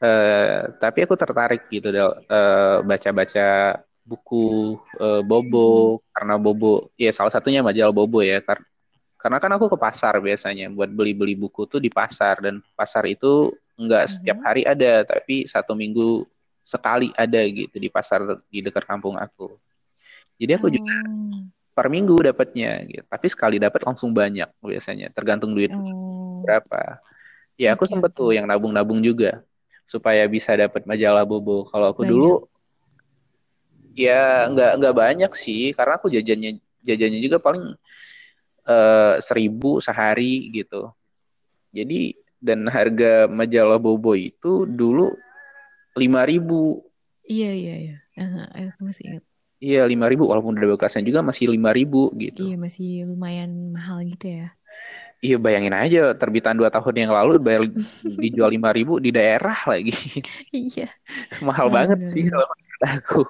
Eh, 0.00 0.60
tapi 0.80 1.04
aku 1.04 1.12
tertarik 1.12 1.68
gitu 1.68 1.92
eh, 1.92 2.76
baca-baca 2.82 3.78
buku 4.00 4.80
Mhm. 4.96 5.28
Bobo 5.28 6.00
karena 6.10 6.34
Bobo 6.40 6.88
ya 6.96 7.12
salah 7.12 7.28
satunya 7.30 7.60
majalah 7.60 7.92
Bobo 7.92 8.24
ya 8.24 8.40
kar- 8.40 8.64
karena 9.20 9.36
kan 9.36 9.52
aku 9.52 9.68
ke 9.68 9.78
pasar 9.78 10.16
biasanya 10.24 10.72
buat 10.72 10.88
beli-beli 10.88 11.36
buku 11.36 11.68
tuh 11.68 11.78
di 11.78 11.92
pasar 11.92 12.40
dan 12.40 12.64
pasar 12.72 13.04
itu 13.04 13.52
nggak 13.76 14.04
setiap 14.08 14.38
Mhm. 14.40 14.44
hari 14.48 14.62
ada 14.64 15.04
tapi 15.04 15.44
satu 15.44 15.76
minggu 15.76 16.24
sekali 16.64 17.12
ada 17.12 17.40
gitu 17.44 17.76
di 17.76 17.92
pasar 17.92 18.40
di 18.48 18.64
dekat 18.64 18.88
kampung 18.88 19.20
aku. 19.20 19.52
Jadi 20.40 20.52
aku 20.56 20.72
juga 20.72 20.88
Oh. 21.04 21.44
per 21.76 21.86
minggu 21.92 22.16
dapatnya 22.24 22.80
gitu. 22.88 23.04
Tapi 23.04 23.26
sekali 23.28 23.56
dapat 23.60 23.84
langsung 23.84 24.10
banyak 24.16 24.48
biasanya 24.64 25.12
tergantung 25.12 25.52
duit 25.52 25.68
Oh. 25.70 26.40
berapa. 26.42 27.04
Ya 27.60 27.76
aku 27.76 27.84
Oke 27.84 27.92
sempet 27.92 28.10
tuh 28.16 28.32
yang 28.32 28.48
nabung-nabung 28.48 29.04
juga 29.04 29.44
supaya 29.84 30.24
bisa 30.24 30.56
dapat 30.56 30.88
majalah 30.88 31.28
Bobo. 31.28 31.68
Kalau 31.68 31.92
aku 31.92 32.02
Banyak. 32.08 32.12
dulu 32.16 32.32
ya 33.92 34.48
nggak 34.48 34.72
nggak 34.80 34.94
banyak 34.96 35.32
sih 35.36 35.76
karena 35.76 35.98
aku 36.00 36.08
jajannya 36.08 36.56
jajannya 36.80 37.20
juga 37.20 37.36
paling 37.36 37.76
eh, 38.64 39.14
seribu 39.20 39.84
sehari 39.84 40.48
gitu. 40.56 40.88
Jadi 41.70 42.16
dan 42.40 42.64
harga 42.72 43.28
majalah 43.28 43.76
Bobo 43.76 44.16
itu 44.16 44.64
dulu 44.64 45.12
lima 46.00 46.24
ribu. 46.24 46.80
Iya 47.28 47.52
iya 47.52 47.74
iya. 47.76 47.96
Aha, 48.16 48.72
aku 48.72 48.88
masih 48.88 49.04
ingat. 49.06 49.24
Iya 49.60 49.84
lima 49.84 50.08
ribu 50.08 50.24
walaupun 50.24 50.56
udah 50.56 50.80
bekasan 50.80 51.04
juga 51.04 51.20
masih 51.20 51.52
lima 51.52 51.70
ribu 51.76 52.08
gitu. 52.16 52.48
Iya 52.48 52.54
masih 52.56 52.88
lumayan 53.04 53.50
mahal 53.76 53.98
gitu 54.08 54.26
ya. 54.40 54.44
Iya 55.20 55.36
bayangin 55.36 55.76
aja 55.76 56.00
terbitan 56.16 56.56
dua 56.56 56.72
tahun 56.72 56.96
yang 56.96 57.12
lalu 57.12 57.36
bayar 57.44 57.62
dijual 58.24 58.48
lima 58.56 58.72
ribu 58.72 58.96
di 58.96 59.12
daerah 59.12 59.58
lagi. 59.68 59.92
Iya. 60.48 60.88
Mahal 61.48 61.68
Benar 61.68 61.76
banget 61.76 61.98
benar 62.00 62.12
sih 62.12 62.22
kalau 62.32 62.48
menurut 62.56 62.82
aku. 62.88 63.20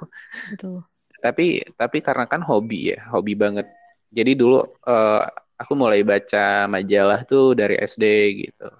Betul. 0.51 0.83
Tapi 1.21 1.45
tapi 1.77 1.99
karena 2.01 2.25
kan 2.31 2.41
hobi 2.47 2.95
ya, 2.95 2.99
hobi 3.13 3.35
banget. 3.35 3.67
Jadi 4.15 4.33
dulu 4.39 4.63
eh, 4.65 5.23
aku 5.61 5.73
mulai 5.77 6.01
baca 6.07 6.71
majalah 6.71 7.21
tuh 7.27 7.59
dari 7.59 7.75
SD 7.83 8.05
gitu. 8.47 8.71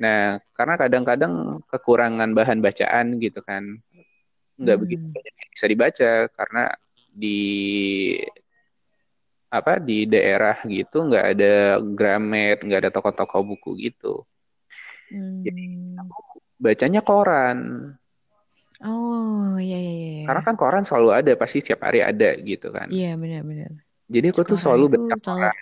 Nah, 0.00 0.40
karena 0.56 0.74
kadang-kadang 0.80 1.60
kekurangan 1.68 2.32
bahan 2.32 2.58
bacaan 2.64 3.20
gitu 3.20 3.44
kan, 3.44 3.84
nggak 4.62 4.78
begitu 4.82 5.04
Hmm. 5.04 5.14
banyak 5.14 5.34
yang 5.40 5.50
bisa 5.54 5.66
dibaca 5.72 6.06
karena 6.36 6.60
di 7.20 7.26
apa 9.56 9.72
di 9.88 10.06
daerah 10.12 10.56
gitu 10.74 10.96
nggak 11.08 11.24
ada 11.34 11.46
Gramet, 11.96 12.56
nggak 12.64 12.80
ada 12.86 12.90
toko-toko 12.94 13.36
buku 13.48 13.70
gitu. 13.84 14.06
Jadi 15.44 15.62
Hmm. 15.66 16.10
bacanya 16.64 17.00
koran. 17.08 17.58
Oh 18.84 19.56
iya 19.64 19.76
iya 19.84 19.90
iya. 20.00 20.08
Karena 20.26 20.40
iya. 20.40 20.46
kan 20.46 20.54
koran 20.60 20.84
selalu 20.88 21.08
ada, 21.18 21.32
pasti 21.40 21.56
setiap 21.60 21.80
hari 21.86 22.00
ada 22.10 22.28
gitu 22.50 22.66
kan. 22.76 22.88
Iya 22.94 23.08
benar 23.22 23.42
benar. 23.50 23.70
Jadi 24.14 24.26
aku 24.32 24.40
tuh 24.50 24.58
selalu 24.62 24.84
baca 24.94 25.14
koran, 25.26 25.54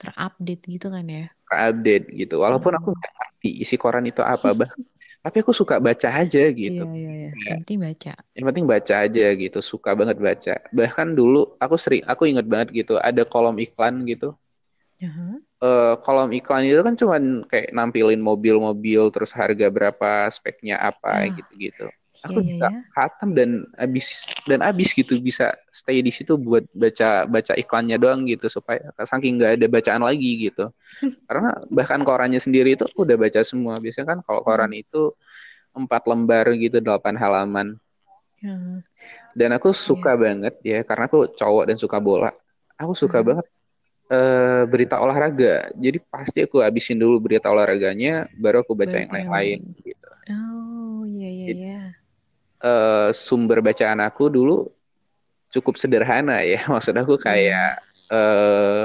terupdate 0.00 0.62
gitu 0.74 0.86
kan 0.94 1.04
ya. 1.16 1.22
update 1.46 2.06
gitu. 2.20 2.34
Walaupun 2.42 2.72
aku 2.78 2.88
Hmm. 2.90 2.98
nggak 2.98 3.12
ngerti 3.16 3.48
isi 3.62 3.76
koran 3.78 4.04
itu 4.10 4.22
apa, 4.22 4.48
bah. 4.58 4.70
Tapi 5.26 5.36
aku 5.42 5.52
suka 5.60 5.76
baca 5.86 6.08
aja 6.22 6.40
gitu. 6.62 6.82
Iya, 6.82 6.90
iya, 6.98 7.10
iya. 7.18 7.28
Ya, 7.46 7.54
Yang 7.54 7.58
penting 7.60 7.78
baca. 7.86 8.10
yang 8.36 8.46
penting 8.50 8.66
baca 8.72 8.94
aja 9.06 9.24
gitu. 9.42 9.58
Suka 9.72 9.90
banget 10.00 10.18
baca. 10.28 10.52
Bahkan 10.78 11.08
dulu 11.18 11.38
aku 11.64 11.76
sering, 11.84 12.02
aku 12.12 12.22
inget 12.30 12.46
banget 12.52 12.68
gitu. 12.78 12.92
Ada 13.08 13.22
kolom 13.32 13.56
iklan 13.66 13.94
gitu. 14.10 14.26
Aha. 15.04 15.40
Eh, 15.66 15.92
kolom 16.04 16.30
iklan 16.38 16.62
itu 16.68 16.82
kan 16.88 16.94
cuman 17.00 17.22
kayak 17.50 17.68
nampilin 17.76 18.20
mobil-mobil, 18.28 19.02
terus 19.14 19.32
harga 19.40 19.66
berapa, 19.76 20.28
speknya 20.36 20.76
apa, 20.88 21.08
Ah, 21.10 21.22
gitu-gitu. 21.36 21.82
iya, 21.82 21.92
Aku 22.24 22.40
iya, 22.40 22.54
bisa 22.54 22.66
ya. 22.68 22.96
khatam 22.96 23.36
dan 23.36 23.50
abis 23.76 24.24
dan 24.48 24.60
abis 24.64 24.96
gitu 24.96 25.20
bisa 25.20 25.52
stay 25.70 26.00
di 26.00 26.10
situ 26.14 26.34
buat 26.40 26.64
baca 26.72 27.28
baca 27.28 27.52
iklannya 27.54 27.96
doang 28.00 28.24
gitu 28.26 28.48
supaya 28.48 28.80
saking 29.04 29.36
nggak 29.40 29.52
ada 29.60 29.66
bacaan 29.68 30.02
lagi 30.08 30.48
gitu. 30.48 30.72
Karena 31.28 31.50
bahkan 31.72 32.00
korannya 32.06 32.40
sendiri 32.42 32.76
itu 32.78 32.84
aku 32.88 33.06
udah 33.08 33.18
baca 33.20 33.40
semua. 33.46 33.74
Biasanya 33.82 34.06
kan 34.16 34.20
kalau 34.26 34.40
koran 34.46 34.70
Hmm. 34.70 34.76
itu 34.76 35.12
empat 35.76 36.02
lembar 36.10 36.46
gitu, 36.58 36.78
delapan 36.84 37.14
halaman. 37.20 37.68
Ah, 38.44 38.82
Dan 39.36 39.50
aku 39.56 39.70
iya. 39.86 39.86
suka 39.88 40.16
banget 40.16 40.54
ya, 40.64 40.80
karena 40.88 41.04
aku 41.10 41.28
cowok 41.36 41.64
dan 41.68 41.76
suka 41.76 41.98
bola. 42.00 42.32
Aku 42.80 42.92
suka 42.96 43.20
Aha. 43.20 43.26
banget 43.26 43.46
eh, 44.12 44.62
berita 44.72 44.96
olahraga. 45.04 45.70
Jadi 45.76 45.98
pasti 46.12 46.38
aku 46.46 46.62
habisin 46.64 46.98
dulu 47.00 47.16
berita 47.24 47.48
olahraganya, 47.52 48.28
baru 48.36 48.62
aku 48.64 48.74
baca 48.78 48.96
Baru 48.96 49.02
yang 49.02 49.12
lain-lain 49.14 49.30
lain. 49.34 49.60
gitu. 49.84 50.08
Oh, 50.30 51.04
iya, 51.12 51.26
iya, 51.36 51.46
Jadi, 51.46 51.60
iya. 51.60 51.85
Eh, 52.66 53.08
sumber 53.26 53.58
bacaan 53.66 54.00
aku 54.08 54.24
dulu 54.36 54.54
cukup 55.54 55.74
sederhana 55.80 56.42
ya. 56.42 56.60
Maksud 56.74 56.94
aku 57.02 57.14
kayak 57.26 57.78
eh, 58.12 58.82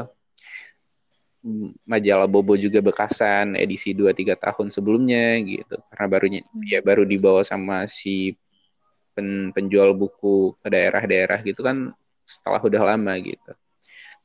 majalah 1.90 2.30
Bobo 2.30 2.54
juga 2.54 2.80
bekasan 2.86 3.58
edisi 3.58 3.98
2-3 3.98 4.38
tahun 4.38 4.70
sebelumnya 4.70 5.42
gitu. 5.42 5.76
Karena 5.90 6.06
barunya 6.14 6.40
ya 6.70 6.80
Hmm. 6.80 6.88
baru 6.88 7.04
dibawa 7.06 7.42
sama 7.42 7.90
si 7.90 8.38
pen- 9.18 9.52
penjual 9.56 9.92
buku 9.98 10.54
ke 10.62 10.68
daerah-daerah 10.70 11.40
gitu 11.44 11.62
kan 11.66 11.92
setelah 12.30 12.62
udah 12.62 12.82
lama 12.94 13.14
gitu. 13.22 13.52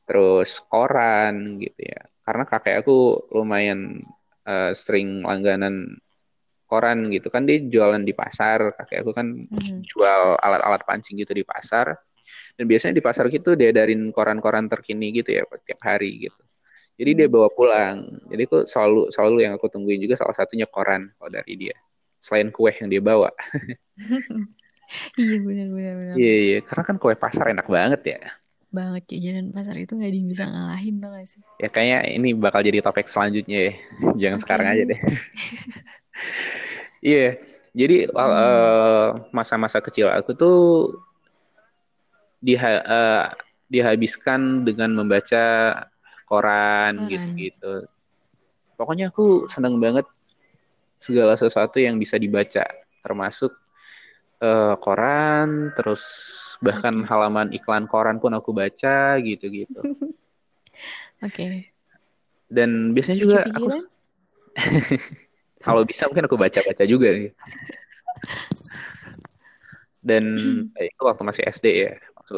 Terus 0.07 0.61
koran 0.69 1.57
gitu 1.61 1.81
ya. 1.81 2.01
Karena 2.25 2.43
kakek 2.45 2.75
aku 2.85 2.97
lumayan 3.33 4.01
eh, 4.45 4.71
sering 4.77 5.25
langganan 5.25 5.97
koran 6.67 7.07
gitu 7.15 7.27
kan 7.33 7.47
dia 7.47 7.57
jualan 7.63 8.03
di 8.03 8.13
pasar. 8.13 8.75
Kakek 8.77 8.97
aku 9.07 9.11
kan 9.15 9.27
Mhm. 9.47 9.87
jual 9.87 10.21
alat-alat 10.39 10.83
pancing 10.83 11.15
gitu 11.23 11.33
di 11.33 11.43
pasar. 11.47 11.95
Dan 12.59 12.65
biasanya 12.67 12.95
di 12.99 13.03
pasar 13.05 13.25
gitu 13.31 13.55
dia 13.55 13.71
darin 13.71 14.11
koran-koran 14.11 14.67
terkini 14.67 15.15
gitu 15.15 15.31
ya 15.31 15.43
tiap 15.63 15.79
hari 15.81 16.27
gitu. 16.29 16.41
Jadi 16.97 17.11
dia 17.13 17.27
Hmm. 17.29 17.35
bawa 17.37 17.49
pulang. 17.53 17.95
Jadi 18.29 18.41
aku 18.49 18.57
selalu 18.67 19.01
selalu 19.13 19.37
yang 19.45 19.53
aku 19.57 19.67
tungguin 19.71 20.01
juga 20.01 20.17
salah 20.19 20.35
satunya 20.35 20.67
koran 20.67 21.13
kalau 21.17 21.31
dari 21.31 21.53
dia. 21.55 21.75
Selain 22.19 22.49
kue 22.51 22.73
yang 22.75 22.89
dia 22.91 23.01
bawa. 23.01 23.29
Iya, 25.19 25.37
benar, 25.43 25.67
benar, 25.67 25.93
benar. 25.99 26.15
Iya, 26.15 26.33
iya. 26.47 26.57
Karena 26.63 26.83
kan 26.87 26.95
kue 26.95 27.13
pasar 27.19 27.45
enak 27.51 27.67
banget 27.67 28.01
ya. 28.07 28.19
Banget 28.71 29.03
jajanan 29.11 29.51
pasar 29.55 29.75
itu 29.79 29.95
nggak 29.95 30.09
ada 30.11 30.17
yang 30.19 30.29
bisa 30.31 30.43
ngalahin 30.47 30.95
tau 30.99 31.11
gak 31.15 31.27
sih? 31.27 31.41
Ya 31.57 31.67
kayaknya 31.71 31.99
ini 32.13 32.29
bakal 32.37 32.61
jadi 32.63 32.79
topik 32.85 33.07
selanjutnya 33.11 33.59
ya. 33.67 33.73
Jangan 34.15 34.37
Oke. 34.37 34.43
sekarang 34.47 34.67
aja 34.75 34.83
deh. 34.87 34.99
Iya. 37.07 37.39
Jadi 37.71 37.97
wal- 38.11 38.35
Hmm. 38.35 38.43
eh, 38.43 39.09
masa-masa 39.31 39.79
kecil 39.79 40.11
aku 40.11 40.35
tuh 40.35 40.57
diha 42.43 42.73
eh, 42.83 43.25
dihabiskan 43.71 44.67
dengan 44.67 44.91
membaca 44.91 45.75
koran 46.27 47.07
gitu-gitu. 47.07 47.87
Pokoknya 48.75 49.09
aku 49.09 49.47
seneng 49.47 49.79
banget 49.79 50.03
segala 50.99 51.37
sesuatu 51.37 51.77
yang 51.79 51.95
bisa 51.95 52.19
dibaca, 52.19 52.65
termasuk 53.05 53.55
eh, 54.43 54.75
koran, 54.83 55.71
terus 55.79 56.03
bahkan 56.59 56.93
Oke. 57.05 57.07
halaman 57.07 57.53
iklan 57.53 57.85
koran 57.85 58.17
pun 58.17 58.33
aku 58.33 58.51
baca 58.51 59.15
gitu-gitu. 59.21 59.79
Oke. 61.25 61.71
Dan 62.49 62.93
biasanya 62.97 63.17
juga 63.21 63.39
aku? 63.53 63.69
kalau 65.65 65.81
bisa 65.83 66.05
mungkin 66.07 66.25
aku 66.27 66.37
baca-baca 66.39 66.83
juga 66.87 67.07
nih. 67.13 67.31
Dan 70.01 70.23
eh, 70.77 70.87
itu 70.93 71.01
waktu 71.03 71.23
masih 71.25 71.43
SD 71.49 71.65
ya. 71.85 71.93
Waktu 72.15 72.35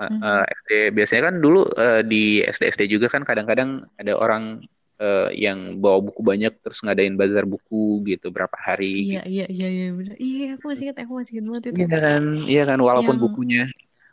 eh, 0.00 0.10
Mhm. 0.10 0.22
eh, 0.24 0.44
SD 0.58 0.70
biasanya 0.96 1.22
kan 1.28 1.34
dulu 1.44 1.60
eh, 1.76 2.00
di 2.06 2.22
SD-SD 2.44 2.82
juga 2.88 3.06
kan 3.12 3.22
kadang-kadang 3.26 3.84
ada 4.00 4.12
orang 4.16 4.64
eh, 5.00 5.28
yang 5.36 5.80
bawa 5.80 5.98
buku 6.04 6.20
banyak 6.20 6.52
terus 6.60 6.80
ngadain 6.84 7.16
bazar 7.16 7.44
buku 7.48 8.04
gitu 8.06 8.28
berapa 8.32 8.56
hari 8.56 9.08
Iya, 9.08 9.20
iya, 9.24 9.44
iya, 9.48 9.66
iya, 9.68 9.86
benar. 9.96 10.14
Iya, 10.20 10.44
aku 10.56 10.64
masih 10.70 10.84
ingat, 10.88 10.98
aku 11.04 11.12
masih 11.18 11.32
ingat 11.36 11.46
banget 11.48 11.64
itu. 11.64 11.78
Iya 11.80 11.86
kan, 11.88 12.22
iya 12.48 12.62
kan 12.68 12.78
walaupun 12.80 13.16
Yang, 13.16 13.24
bukunya 13.24 13.62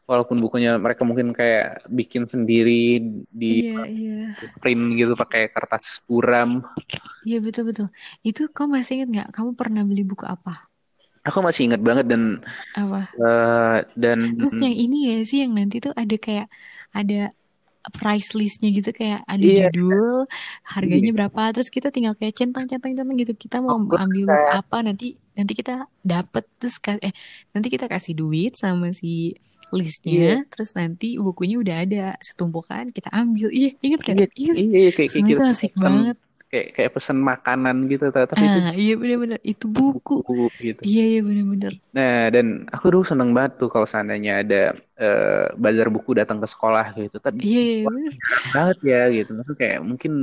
walaupun 0.10 0.38
bukunya 0.44 0.70
mereka 0.86 1.04
mungkin 1.10 1.30
kayak 1.40 1.84
bikin 1.92 2.24
sendiri 2.34 3.04
di 3.42 3.48
iya, 3.50 3.72
iya. 3.94 4.14
print 4.62 4.84
gitu 5.00 5.14
pakai 5.22 5.42
kertas 5.54 5.84
buram. 6.10 6.62
Iya, 7.26 7.38
betul, 7.46 7.64
betul. 7.70 7.88
Itu 8.28 8.42
kamu 8.56 8.70
masih 8.78 8.94
ingat 8.96 9.10
nggak? 9.14 9.28
Kamu 9.36 9.52
pernah 9.60 9.82
beli 9.90 10.02
buku 10.10 10.26
apa? 10.36 10.52
Aku 11.28 11.40
masih 11.44 11.62
ingat 11.68 11.82
banget 11.88 12.06
dan 12.12 12.22
Apa? 12.74 13.18
eh, 13.20 13.78
dan 14.02 14.20
Terus 14.38 14.56
yang 14.66 14.76
ini 14.84 14.96
ya 15.10 15.16
sih, 15.30 15.38
yang 15.46 15.54
nanti 15.58 15.76
tuh 15.86 15.94
ada 16.02 16.16
kayak, 16.26 16.48
ada 16.98 17.16
price 18.00 18.30
listnya 18.40 18.70
gitu 18.78 18.92
kayak 19.00 19.22
ada 19.34 19.48
iya 19.48 19.60
judul 19.60 20.28
harganya 20.74 21.10
iya. 21.10 21.14
berapa 21.18 21.42
terus 21.56 21.70
kita 21.72 21.90
tinggal 21.96 22.14
kayak 22.20 22.36
centang 22.40 22.66
centang 22.72 22.94
centang 22.98 23.18
gitu 23.22 23.34
kita 23.36 23.58
Oh, 23.68 23.76
mau 23.76 23.80
gue 23.90 24.00
ambil 24.04 24.28
kayak 24.28 24.54
apa 24.54 24.78
nanti 24.88 25.06
nanti 25.38 25.54
kita 25.60 25.88
dapet 26.04 26.44
terus 26.60 26.78
kas 26.84 27.00
eh 27.08 27.14
nanti 27.56 27.68
kita 27.74 27.88
kasih 27.90 28.14
duit 28.20 28.54
sama 28.60 28.92
si 28.94 29.34
iya 29.70 29.80
listnya 29.84 30.34
terus 30.48 30.72
nanti 30.74 31.20
bukunya 31.20 31.60
udah 31.60 31.76
ada 31.84 32.06
setumpukan 32.24 32.88
kita 32.92 33.10
ambil 33.12 33.52
iya 33.52 33.70
inget 33.84 34.00
gak 34.04 34.16
iya 34.36 34.54
iya 34.54 34.54
iya, 34.56 34.92
kayak 34.96 35.12
kayak 35.12 35.12
kita 35.12 35.32
itu 35.32 35.44
asik 35.44 35.72
pesen 35.76 35.84
banget 35.84 36.18
kayak 36.48 36.68
kayak 36.80 36.92
pesen 36.96 37.18
makanan 37.20 37.76
gitu 37.92 38.06
tapi 38.08 38.40
itu 38.40 38.60
ah 38.64 38.72
iya 38.72 38.94
bener-bener 38.96 39.40
itu 39.44 39.66
buku 39.68 40.24
buku 40.24 40.48
gitu. 40.64 40.82
iya 40.88 41.04
iya 41.18 41.20
bener-bener 41.20 41.76
Nah, 41.98 42.30
dan 42.30 42.70
aku 42.70 42.94
dulu 42.94 43.02
seneng 43.02 43.34
banget 43.34 43.58
tuh 43.58 43.74
kalau 43.74 43.90
seandainya 43.90 44.46
ada 44.46 44.78
eh, 45.02 45.50
bazar 45.58 45.90
buku 45.90 46.14
datang 46.14 46.38
ke 46.38 46.46
sekolah 46.46 46.94
gitu. 46.94 47.18
Tapi 47.18 47.42
iya 47.42 47.62
iya 47.82 47.86
banget 48.54 48.78
ya 48.86 49.02
gitu. 49.10 49.34
Maksudnya 49.34 49.58
kayak 49.58 49.80
mungkin 49.82 50.14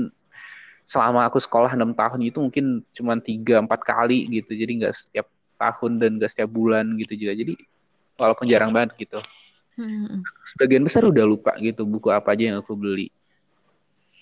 selama 0.86 1.26
aku 1.26 1.42
sekolah 1.42 1.74
enam 1.74 1.90
tahun 1.98 2.20
itu 2.22 2.38
mungkin 2.38 2.86
cuma 2.94 3.18
tiga 3.18 3.58
empat 3.58 3.82
kali 3.82 4.22
gitu. 4.38 4.54
Jadi 4.54 4.86
nggak 4.86 4.94
setiap 4.94 5.26
tahun 5.58 5.98
dan 5.98 6.10
nggak 6.22 6.30
setiap 6.30 6.50
bulan 6.54 6.94
gitu 6.94 7.26
juga. 7.26 7.32
Jadi 7.42 7.58
walaupun 8.14 8.46
jarang 8.46 8.70
banget 8.70 8.94
gitu. 8.94 9.18
Hmm, 9.76 10.22
Sebagian 10.50 10.84
besar 10.86 11.02
udah 11.04 11.24
lupa 11.26 11.52
gitu 11.66 11.82
buku 11.92 12.08
apa 12.12 12.28
aja 12.34 12.44
yang 12.52 12.58
aku 12.62 12.74
beli. 12.78 13.06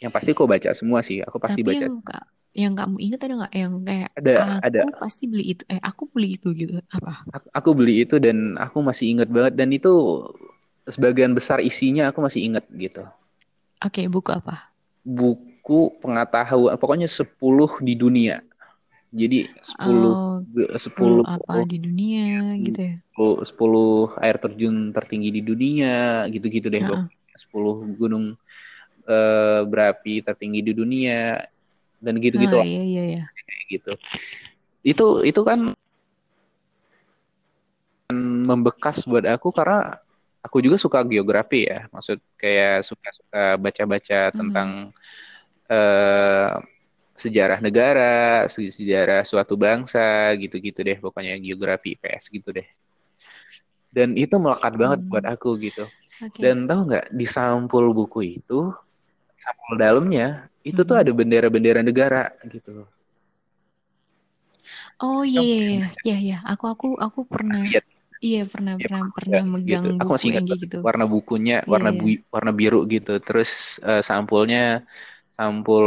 Yang 0.03 0.13
pasti 0.15 0.31
aku 0.35 0.45
baca 0.51 0.71
semua 0.75 1.01
sih. 1.07 1.19
Aku 1.23 1.39
pasti 1.39 1.61
tapi 1.61 1.69
baca. 1.69 1.87
yang 1.87 1.95
yang 2.53 2.73
kamu 2.77 2.97
ingat 3.01 3.21
ada 3.25 3.35
nggak 3.41 3.55
yang 3.57 3.73
kayak 3.89 4.11
Ada 4.13 4.33
ada 4.61 4.79
aku 4.85 4.99
pasti 5.01 5.25
beli 5.31 5.45
itu 5.57 5.63
eh 5.73 5.81
aku 5.81 6.03
beli 6.13 6.29
itu 6.37 6.49
gitu 6.53 6.75
apa 6.93 7.13
aku, 7.33 7.47
aku 7.59 7.71
beli 7.77 7.95
itu 8.05 8.17
dan 8.21 8.61
aku 8.61 8.79
masih 8.85 9.07
ingat 9.17 9.29
banget 9.33 9.53
dan 9.57 9.69
itu 9.73 9.93
sebagian 10.87 11.33
besar 11.39 11.59
isinya 11.63 12.05
aku 12.11 12.19
masih 12.27 12.41
ingat 12.49 12.65
gitu. 12.75 13.03
oke 13.85 14.03
buku 14.13 14.31
apa 14.39 14.73
buku 15.19 15.81
pengetahuan 16.03 16.75
pokoknya 16.79 17.09
10 17.11 17.71
di 17.83 17.95
dunia. 17.99 18.37
Jadi 19.13 19.45
10 19.61 20.17
Oh, 20.17 20.41
10 20.73 20.81
10 20.81 21.21
apa 21.29 21.69
di 21.69 21.77
dunia 21.77 22.57
gitu 22.65 22.81
ya. 22.81 22.95
10, 23.13 23.37
10 23.45 23.87
air 24.25 24.37
terjun 24.41 24.89
tertinggi 24.97 25.29
di 25.29 25.43
dunia 25.45 26.25
gitu-gitu 26.33 26.73
deh 26.73 26.81
Heeh. 26.81 26.89
pokoknya. 26.97 27.37
10 27.37 27.77
gunung 28.01 28.25
eh, 29.05 29.61
berapi 29.69 30.25
tertinggi 30.25 30.61
di 30.65 30.73
dunia 30.73 31.45
dan 32.01 32.15
gitu-gitu 32.19 32.57
Oh, 32.57 32.65
iya 32.65 32.83
iya 32.83 33.03
iya. 33.13 33.25
gitu. 33.69 33.93
Itu 34.81 35.21
itu 35.29 35.41
kan 35.45 35.71
membekas 38.45 39.05
buat 39.09 39.25
aku 39.25 39.49
karena 39.55 39.97
aku 40.45 40.61
juga 40.65 40.77
suka 40.81 41.05
geografi 41.07 41.69
ya. 41.69 41.87
Maksud 41.93 42.19
kayak 42.41 42.85
suka-suka 42.85 43.57
baca-baca 43.61 44.21
Mhm. 44.33 44.37
tentang 44.41 44.69
eh, 45.73 46.53
sejarah 47.25 47.59
negara, 47.67 48.03
se- 48.55 48.75
sejarah 48.79 49.21
suatu 49.31 49.55
bangsa, 49.65 50.01
gitu-gitu 50.43 50.81
deh. 50.89 50.97
Pokoknya 51.05 51.33
geografi 51.45 51.91
PS 52.01 52.25
gitu 52.37 52.49
deh. 52.59 52.67
Dan 53.93 54.17
itu 54.17 54.35
melekat 54.41 54.73
banget 54.81 55.01
buat 55.11 55.25
Hmm, 55.25 55.33
aku 55.33 55.49
gitu. 55.61 55.85
Oke. 56.23 56.43
Dan 56.43 56.65
tahu 56.69 56.81
nggak 56.89 57.07
di 57.13 57.27
sampul 57.29 57.85
buku 57.99 58.21
itu, 58.41 58.73
sampul 59.45 59.75
dalamnya 59.83 60.49
itu 60.69 60.81
tuh 60.89 60.97
Mhm. 60.97 61.03
ada 61.03 61.13
bendera-bendera 61.19 61.81
negara 61.85 62.31
gitu. 62.53 62.87
Oh 65.03 65.19
iya 65.31 65.41
iya 65.49 65.57
iya 65.71 65.81
iya 66.07 66.15
iya. 66.25 66.35
Aku 66.51 66.65
aku 66.73 66.87
aku 67.05 67.21
pernah 67.35 67.63
Lihat. 67.71 67.85
Iya 68.27 68.39
pernah 68.53 68.75
Ya, 68.83 68.87
pernah 68.87 69.03
pernah 69.17 69.43
megang 69.55 69.87
gitu. 69.87 69.87
Aku 70.01 70.11
masih 70.15 70.29
ingat 70.31 70.45
yang 70.51 70.61
gitu. 70.65 70.77
warna 70.87 71.05
bukunya 71.15 71.55
Iya 71.69 71.73
warna 71.73 71.91
iya 71.91 72.01
bu 72.01 72.05
warna 72.35 72.51
biru 72.61 72.79
gitu. 72.95 73.11
Terus 73.27 73.51
eh, 73.89 74.01
sampulnya 74.09 74.59
sampul 75.37 75.85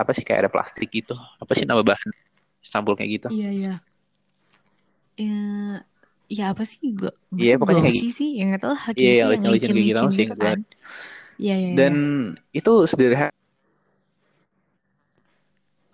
apa 0.00 0.10
sih 0.16 0.24
kayak 0.26 0.40
ada 0.46 0.52
plastik 0.54 0.88
gitu. 0.98 1.14
Apa 1.42 1.52
sih 1.56 1.64
nama 1.68 1.82
bahan 1.82 2.10
sampul 2.72 2.92
kayak 2.98 3.10
gitu? 3.22 3.28
iya 3.32 3.48
iya. 3.58 3.72
Ya, 5.16 5.32
ya 6.28 6.44
apa 6.52 6.62
sih? 6.68 6.92
Glo 6.98 7.10
Iya, 7.36 7.52
masa 7.60 7.60
pokoknya 7.60 7.82
kayak 7.84 7.96
gitu. 8.00 8.12
sih? 8.18 8.28
Yang 8.38 8.46
nggak 8.50 8.60
tahu 8.64 8.72
lah 8.76 8.84
Iya, 8.86 8.94
kayak 8.96 9.12
gitu 9.20 9.24
yang 9.34 9.44
licin-licin 9.52 10.08
kayak 10.16 10.28
gitu 10.28 10.32
gitu 10.32 10.40
kan? 10.44 10.58
Iya 11.42 11.54
iya 11.62 11.70
Dan 11.78 11.92
iya. 11.92 11.96
itu 12.58 12.72
sederhana 12.90 13.32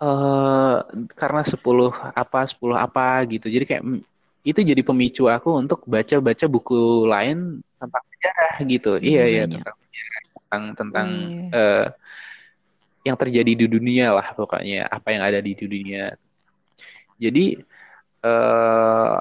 eh 0.03 0.75
karena 1.19 1.41
10 1.51 1.89
apa 2.21 2.39
10 2.51 2.75
apa 2.85 3.01
gitu. 3.31 3.45
Jadi 3.55 3.65
kayak 3.69 3.83
itu 4.49 4.59
jadi 4.71 4.81
pemicu 4.83 5.23
aku 5.35 5.49
untuk 5.61 5.79
baca-baca 5.87 6.45
buku 6.51 7.07
lain 7.13 7.37
tentang 7.79 8.03
sejarah 8.11 8.53
gitu. 8.73 8.89
Iya, 8.99 9.21
iya 9.31 9.43
banyak. 9.47 9.51
tentang 9.53 9.75
tentang 10.35 10.63
tentang 10.79 11.09
Iya. 11.09 11.45
eh, 11.55 11.83
yang 13.07 13.17
terjadi 13.19 13.51
di 13.61 13.65
dunia 13.67 14.15
lah 14.17 14.27
pokoknya, 14.39 14.87
apa 14.87 15.07
yang 15.13 15.23
ada 15.27 15.39
di 15.43 15.53
dunia. 15.55 16.15
Jadi 17.21 17.45
eh 18.23 19.19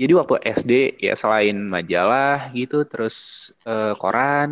jadi 0.00 0.12
waktu 0.18 0.34
SD 0.58 0.72
ya 1.06 1.14
selain 1.22 1.56
majalah 1.74 2.50
gitu, 2.58 2.82
terus 2.90 3.16
eh, 3.68 3.94
koran, 4.00 4.48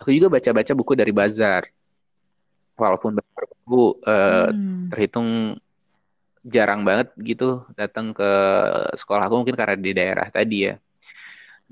aku 0.00 0.08
juga 0.16 0.28
baca-baca 0.36 0.72
buku 0.78 0.92
dari 1.00 1.12
bazar. 1.20 1.62
Walaupun 2.76 3.12
bazar 3.16 3.44
buku 3.52 3.82
eh, 4.04 4.48
Hmm. 4.50 4.90
terhitung 4.92 5.28
jarang 6.54 6.80
banget 6.88 7.08
gitu 7.28 7.44
datang 7.80 8.06
ke 8.18 8.24
sekolah 9.00 9.22
aku 9.26 9.34
mungkin 9.42 9.56
karena 9.60 9.76
di 9.86 9.90
daerah 9.98 10.26
tadi 10.30 10.56
ya. 10.70 10.74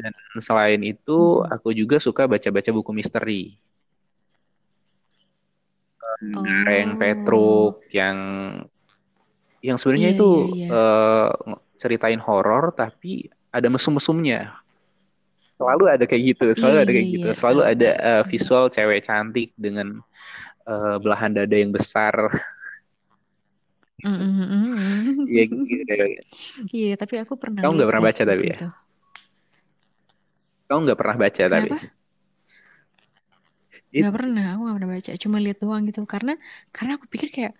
Dan 0.00 0.12
selain 0.42 0.82
itu, 0.82 1.12
Mm-mm. 1.18 1.46
aku 1.54 1.70
juga 1.80 1.96
suka 2.02 2.26
baca-baca 2.32 2.70
buku 2.74 2.90
misteri. 2.98 3.54
Gareng 6.32 6.88
Oh. 6.88 6.98
Petruk 7.00 7.72
yang 7.92 8.18
yang 9.64 9.76
sebenarnya 9.80 10.12
Iya 10.12 10.12
itu 10.12 10.28
iya 10.30 10.42
iya. 10.54 10.68
eh, 10.68 11.28
ceritain 11.80 12.20
horor 12.20 12.72
tapi 12.76 13.28
ada 13.54 13.68
mesum-mesumnya. 13.72 14.52
Selalu 15.54 15.84
ada 15.86 16.04
kayak 16.10 16.22
gitu, 16.34 16.44
Iya 16.58 16.58
selalu 16.58 16.76
ada 16.82 16.90
iya 16.90 16.96
kayak 16.96 17.08
gitu. 17.14 17.28
iya. 17.30 17.38
Selalu 17.38 17.60
ada 17.62 17.88
eh, 18.10 18.22
visual 18.30 18.64
cewek 18.74 19.00
cantik 19.06 19.48
dengan 19.56 19.88
eh, 20.68 20.96
belahan 21.02 21.32
dada 21.36 21.56
yang 21.56 21.72
besar. 21.74 22.14
Mm, 24.04 24.10
mm, 24.20 24.32
mm, 24.52 24.64
mm. 24.76 25.26
Iya 25.32 25.42
gitu. 25.48 25.92
Iya, 26.76 26.92
tapi 27.00 27.14
aku 27.22 27.34
pernah 27.42 27.62
Kamu 27.62 27.72
lihat 27.72 27.78
nggak 27.78 27.88
pernah 27.90 28.04
baca 28.10 28.22
tapi 28.30 28.44
ya? 28.52 28.56
itu. 28.56 28.66
Kamu 30.68 30.78
nggak 30.84 30.98
pernah 31.00 31.16
baca 31.22 31.42
tapi. 31.48 31.68
Kenapa? 31.70 31.76
It, 31.76 32.03
Gak 34.02 34.12
pernah, 34.16 34.42
aku 34.52 34.60
gak 34.68 34.76
pernah 34.76 34.90
baca. 34.94 35.10
Cuma 35.22 35.36
lihat 35.44 35.58
doang 35.62 35.82
gitu. 35.88 36.00
Karena 36.14 36.32
karena 36.74 36.92
aku 36.98 37.06
pikir 37.12 37.28
kayak 37.36 37.52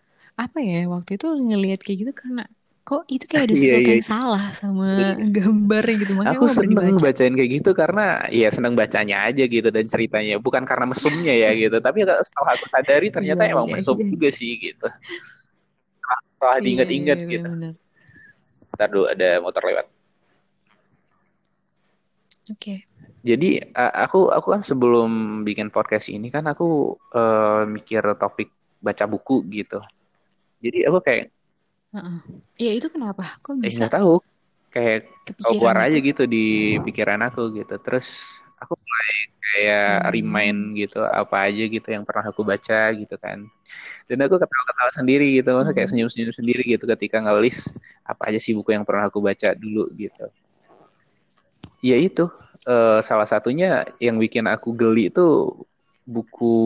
apa 0.43 0.59
ya 0.69 0.75
waktu 0.95 1.11
itu 1.17 1.27
ngelihat 1.49 1.79
kayak 1.85 1.99
gitu 2.03 2.13
karena 2.23 2.43
kok 2.87 3.03
itu 3.15 3.25
kayak 3.31 3.45
ada 3.47 3.57
iya 3.63 3.63
sesuatu 3.63 3.87
iya. 3.87 3.95
yang 3.95 4.05
salah 4.13 4.45
sama 4.61 4.85
gambarnya 5.35 5.95
gitu. 6.03 6.13
Makanya 6.19 6.39
Aku 6.39 6.45
seneng 6.49 6.75
baca. 6.79 7.05
bacain 7.05 7.35
kayak 7.37 7.51
gitu 7.61 7.71
karena 7.77 8.01
ya 8.33 8.49
seneng 8.49 8.75
bacanya 8.81 9.17
aja 9.29 9.45
gitu 9.45 9.69
dan 9.69 9.85
ceritanya 9.93 10.35
bukan 10.41 10.65
karena 10.65 10.85
mesumnya 10.89 11.33
ya 11.37 11.51
gitu. 11.53 11.77
Tapi 11.85 11.99
setelah 12.05 12.53
aku 12.57 12.67
sadari 12.73 13.07
ternyata 13.13 13.43
Iya 13.43 13.53
emang 13.53 13.67
iya 13.69 13.75
mesum 13.77 13.97
iya. 13.97 14.07
juga 14.13 14.29
sih 14.33 14.51
gitu. 14.57 14.87
Setelah 16.37 16.59
Iya 16.65 16.65
diinget-inget 16.65 17.19
iya 17.19 17.25
gitu. 17.33 17.49
benar-benar. 17.53 17.75
Ntar 18.77 18.89
dulu 18.93 19.07
ada 19.15 19.29
motor 19.45 19.63
lewat. 19.69 19.87
Oke. 22.51 22.87
Jadi 23.25 23.73
aku 23.75 24.29
aku 24.29 24.49
kan 24.53 24.61
sebelum 24.61 25.41
bikin 25.49 25.73
podcast 25.73 26.13
ini 26.13 26.29
kan 26.29 26.45
aku 26.45 26.93
eh, 27.17 27.65
mikir 27.65 28.05
topik 28.21 28.53
baca 28.85 29.09
buku 29.09 29.41
gitu. 29.49 29.81
Jadi 30.61 30.85
aku 30.85 31.01
kayak 31.01 31.33
Heeh. 31.95 32.19
Ya 32.59 32.71
itu 32.77 32.91
kenapa? 32.93 33.41
Kok 33.41 33.65
eh 33.65 33.71
bisa 33.71 33.87
nggak 33.89 33.97
tahu 33.97 34.15
kayak 34.75 35.09
keluar 35.41 35.79
aja 35.79 35.97
itu? 35.97 36.11
gitu 36.13 36.23
di 36.29 36.77
pikiran 36.85 37.23
aku 37.31 37.55
gitu. 37.55 37.75
Terus 37.81 38.29
aku 38.61 38.75
mulai 38.77 39.15
kayak 39.41 39.89
remind 40.11 40.61
Hmm. 40.73 40.77
gitu 40.77 41.01
apa 41.01 41.49
aja 41.49 41.65
gitu 41.65 41.89
yang 41.89 42.03
pernah 42.03 42.29
aku 42.29 42.43
baca 42.43 42.93
gitu 42.93 43.15
kan. 43.17 43.47
Dan 44.05 44.19
aku 44.21 44.37
ketawa-ketawa 44.37 44.91
sendiri 45.01 45.41
gitu, 45.41 45.49
maksudnya 45.55 45.73
kayak 45.73 45.89
Hmm. 45.89 45.93
senyum-senyum 45.97 46.35
sendiri 46.35 46.63
gitu 46.67 46.85
ketika 46.85 47.23
ngelis 47.25 47.73
apa 48.05 48.29
aja 48.29 48.37
sih 48.43 48.53
buku 48.53 48.75
yang 48.75 48.85
pernah 48.85 49.09
aku 49.09 49.23
baca 49.23 49.55
dulu 49.57 49.89
gitu. 49.97 50.29
Ya 51.85 51.97
itu 52.01 52.25
eh, 52.65 53.01
salah 53.05 53.29
satunya 53.29 53.85
yang 54.01 54.17
bikin 54.17 54.49
aku 54.49 54.73
geli 54.73 55.13
itu 55.13 55.53
buku 56.05 56.57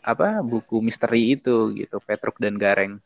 apa 0.00 0.44
buku 0.44 0.80
misteri 0.84 1.36
itu 1.36 1.72
gitu 1.76 2.00
Petruk 2.04 2.36
dan 2.40 2.56
Gareng 2.56 3.00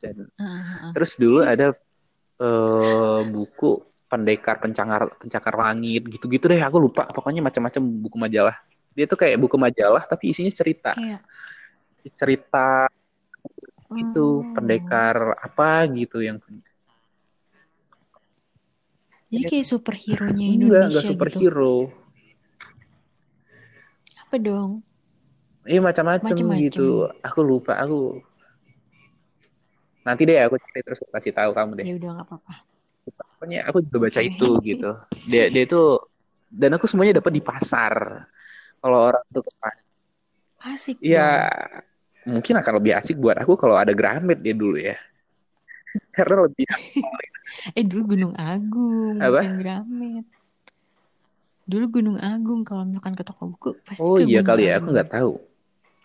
dan 0.00 0.28
Heeh, 0.36 0.62
heeh. 0.68 0.90
terus 0.92 1.12
dulu 1.16 1.40
ada 1.44 1.72
eh, 2.40 3.20
buku 3.24 3.84
pendekar 4.06 4.60
pencakar 4.60 5.12
pencakar 5.16 5.54
langit 5.56 6.04
gitu-gitu 6.12 6.44
deh 6.46 6.60
aku 6.60 6.76
lupa 6.78 7.08
pokoknya 7.10 7.40
macam-macam 7.40 7.82
buku 7.84 8.16
majalah 8.20 8.56
dia 8.92 9.04
tuh 9.08 9.18
kayak 9.18 9.40
buku 9.40 9.56
majalah 9.60 10.04
tapi 10.04 10.32
isinya 10.32 10.52
cerita 10.52 10.92
Kayak 10.92 11.20
cerita 12.14 12.68
itu 13.98 14.24
oh. 14.44 14.46
pendekar 14.54 15.34
apa 15.40 15.88
gitu 15.90 16.22
yang 16.22 16.38
Jadi 19.36 19.44
kayak 19.52 19.66
superhero-nya 19.68 20.46
enggak 20.56 20.82
enggak 20.88 21.02
Indonesia 21.04 21.08
gitu. 21.12 21.12
superhero 21.12 21.74
Apa 24.26 24.36
dong? 24.40 24.70
Iya 25.66 25.80
macam-macam 25.82 26.36
gitu. 26.62 27.10
Aku 27.26 27.40
lupa 27.42 27.76
aku. 27.76 28.22
Nanti 30.06 30.22
deh 30.22 30.38
aku 30.38 30.54
cari 30.62 30.80
terus 30.86 31.00
kasih 31.10 31.34
tahu 31.34 31.50
kamu 31.50 31.70
deh. 31.82 31.86
Ya 31.90 31.94
udah 31.98 32.10
nggak 32.14 32.26
apa-apa. 32.30 32.54
Pokoknya 33.06 33.66
aku 33.66 33.78
juga 33.86 33.98
baca 34.06 34.20
itu 34.22 34.48
gitu. 34.62 34.90
Dia 35.26 35.50
dia 35.50 35.62
itu 35.66 35.98
dan 36.46 36.70
aku 36.78 36.86
semuanya 36.86 37.18
dapat 37.18 37.32
di 37.34 37.42
pasar. 37.42 37.94
Kalau 38.78 38.98
orang 39.10 39.22
tuh 39.34 39.42
ke 39.42 39.52
pasar. 39.58 39.90
Asik 40.66 40.96
Iya, 41.02 41.46
mungkin 42.26 42.54
akan 42.58 42.72
lebih 42.80 42.92
asik 42.98 43.16
buat 43.20 43.36
aku 43.38 43.54
kalau 43.58 43.76
ada 43.76 43.92
Gramet 43.92 44.40
dia 44.40 44.54
dulu 44.54 44.78
ya. 44.78 44.96
Karena 46.16 46.36
lebih 46.46 46.64
Eh 47.78 47.84
dulu 47.86 48.02
Gunung 48.16 48.34
Agung, 48.34 49.16
apa? 49.22 49.40
bukan 49.42 49.54
Gramet. 49.62 50.24
Dulu 51.66 51.84
Gunung 51.98 52.18
Agung 52.22 52.62
kalau 52.62 52.86
misalkan 52.86 53.14
ke 53.18 53.22
toko 53.26 53.42
buku 53.50 53.74
pasti 53.86 54.02
Oh 54.02 54.18
iya 54.22 54.42
Gunung 54.42 54.46
kali 54.46 54.62
ya, 54.70 54.78
aku 54.78 54.88
nggak 54.94 55.10
tahu. 55.10 55.32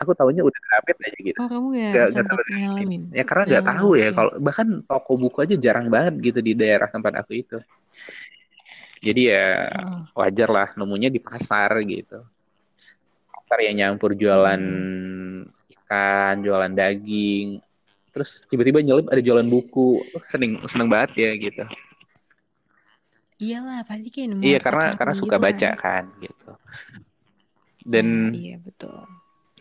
Aku 0.01 0.11
tahunya 0.17 0.41
udah 0.41 0.59
Gramet 0.65 0.97
aja 1.05 1.19
gitu. 1.21 1.37
Oh 1.37 1.47
kamu 1.49 1.67
Nggak 1.77 2.05
nggak 2.13 2.25
sempat 2.25 2.45
ngalamin? 2.49 3.01
Ya 3.13 3.23
karena 3.25 3.43
nggak 3.49 3.63
Oh 3.65 3.69
tahu 3.73 3.89
ya 3.97 4.07
kalau 4.13 4.31
bahkan 4.41 4.67
toko 4.85 5.11
buku 5.17 5.37
aja 5.45 5.55
jarang 5.57 5.87
banget 5.93 6.13
gitu 6.31 6.39
di 6.41 6.53
daerah 6.57 6.87
tempat 6.89 7.13
aku 7.21 7.31
itu. 7.37 7.57
Jadi 9.01 9.21
ya 9.33 9.45
Heeh. 9.73 10.01
wajar 10.13 10.49
lah 10.49 10.67
nemunya 10.77 11.09
di 11.09 11.17
pasar 11.17 11.73
gitu. 11.89 12.21
Pasar 13.33 13.57
yang 13.65 13.75
nyampur 13.81 14.13
jualan 14.13 14.61
Hmm. 14.61 15.49
ikan, 15.73 16.33
jualan 16.45 16.73
daging. 16.73 17.61
Terus 18.11 18.29
tiba-tiba 18.51 18.79
nyelip 18.83 19.07
ada 19.11 19.21
jualan 19.23 19.47
buku. 19.47 20.03
Seneng 20.31 20.51
seneng 20.67 20.87
banget 20.91 21.11
ya 21.23 21.31
gitu. 21.35 21.63
Iyalah 23.41 23.81
pasti 23.89 24.07
kayak 24.13 24.27
nemu 24.31 24.43
Iya 24.45 24.57
karena 24.65 24.85
karena 24.99 25.13
suka 25.17 25.35
gitu 25.35 25.45
baca 25.45 25.69
kan. 25.73 25.77
kan 25.83 26.03
gitu. 26.23 26.51
Dan 27.85 28.07
iya 28.37 28.55
betul. 28.61 28.97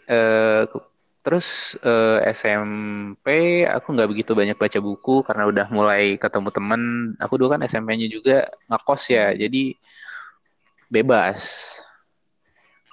eh, 0.08 0.62
ke- 0.72 0.88
terus 1.24 1.76
eh, 1.84 2.18
SMP 2.32 3.26
aku 3.68 3.86
nggak 3.94 4.08
begitu 4.10 4.32
banyak 4.32 4.56
baca 4.56 4.78
buku 4.80 5.14
karena 5.26 5.44
udah 5.50 5.66
mulai 5.76 6.16
ketemu 6.22 6.48
temen. 6.56 6.82
Aku 7.20 7.34
dulu 7.38 7.48
kan 7.56 7.60
SMP-nya 7.64 8.08
juga 8.08 8.48
ngekos 8.68 9.02
ya, 9.12 9.24
jadi 9.36 9.76
bebas. 10.90 11.42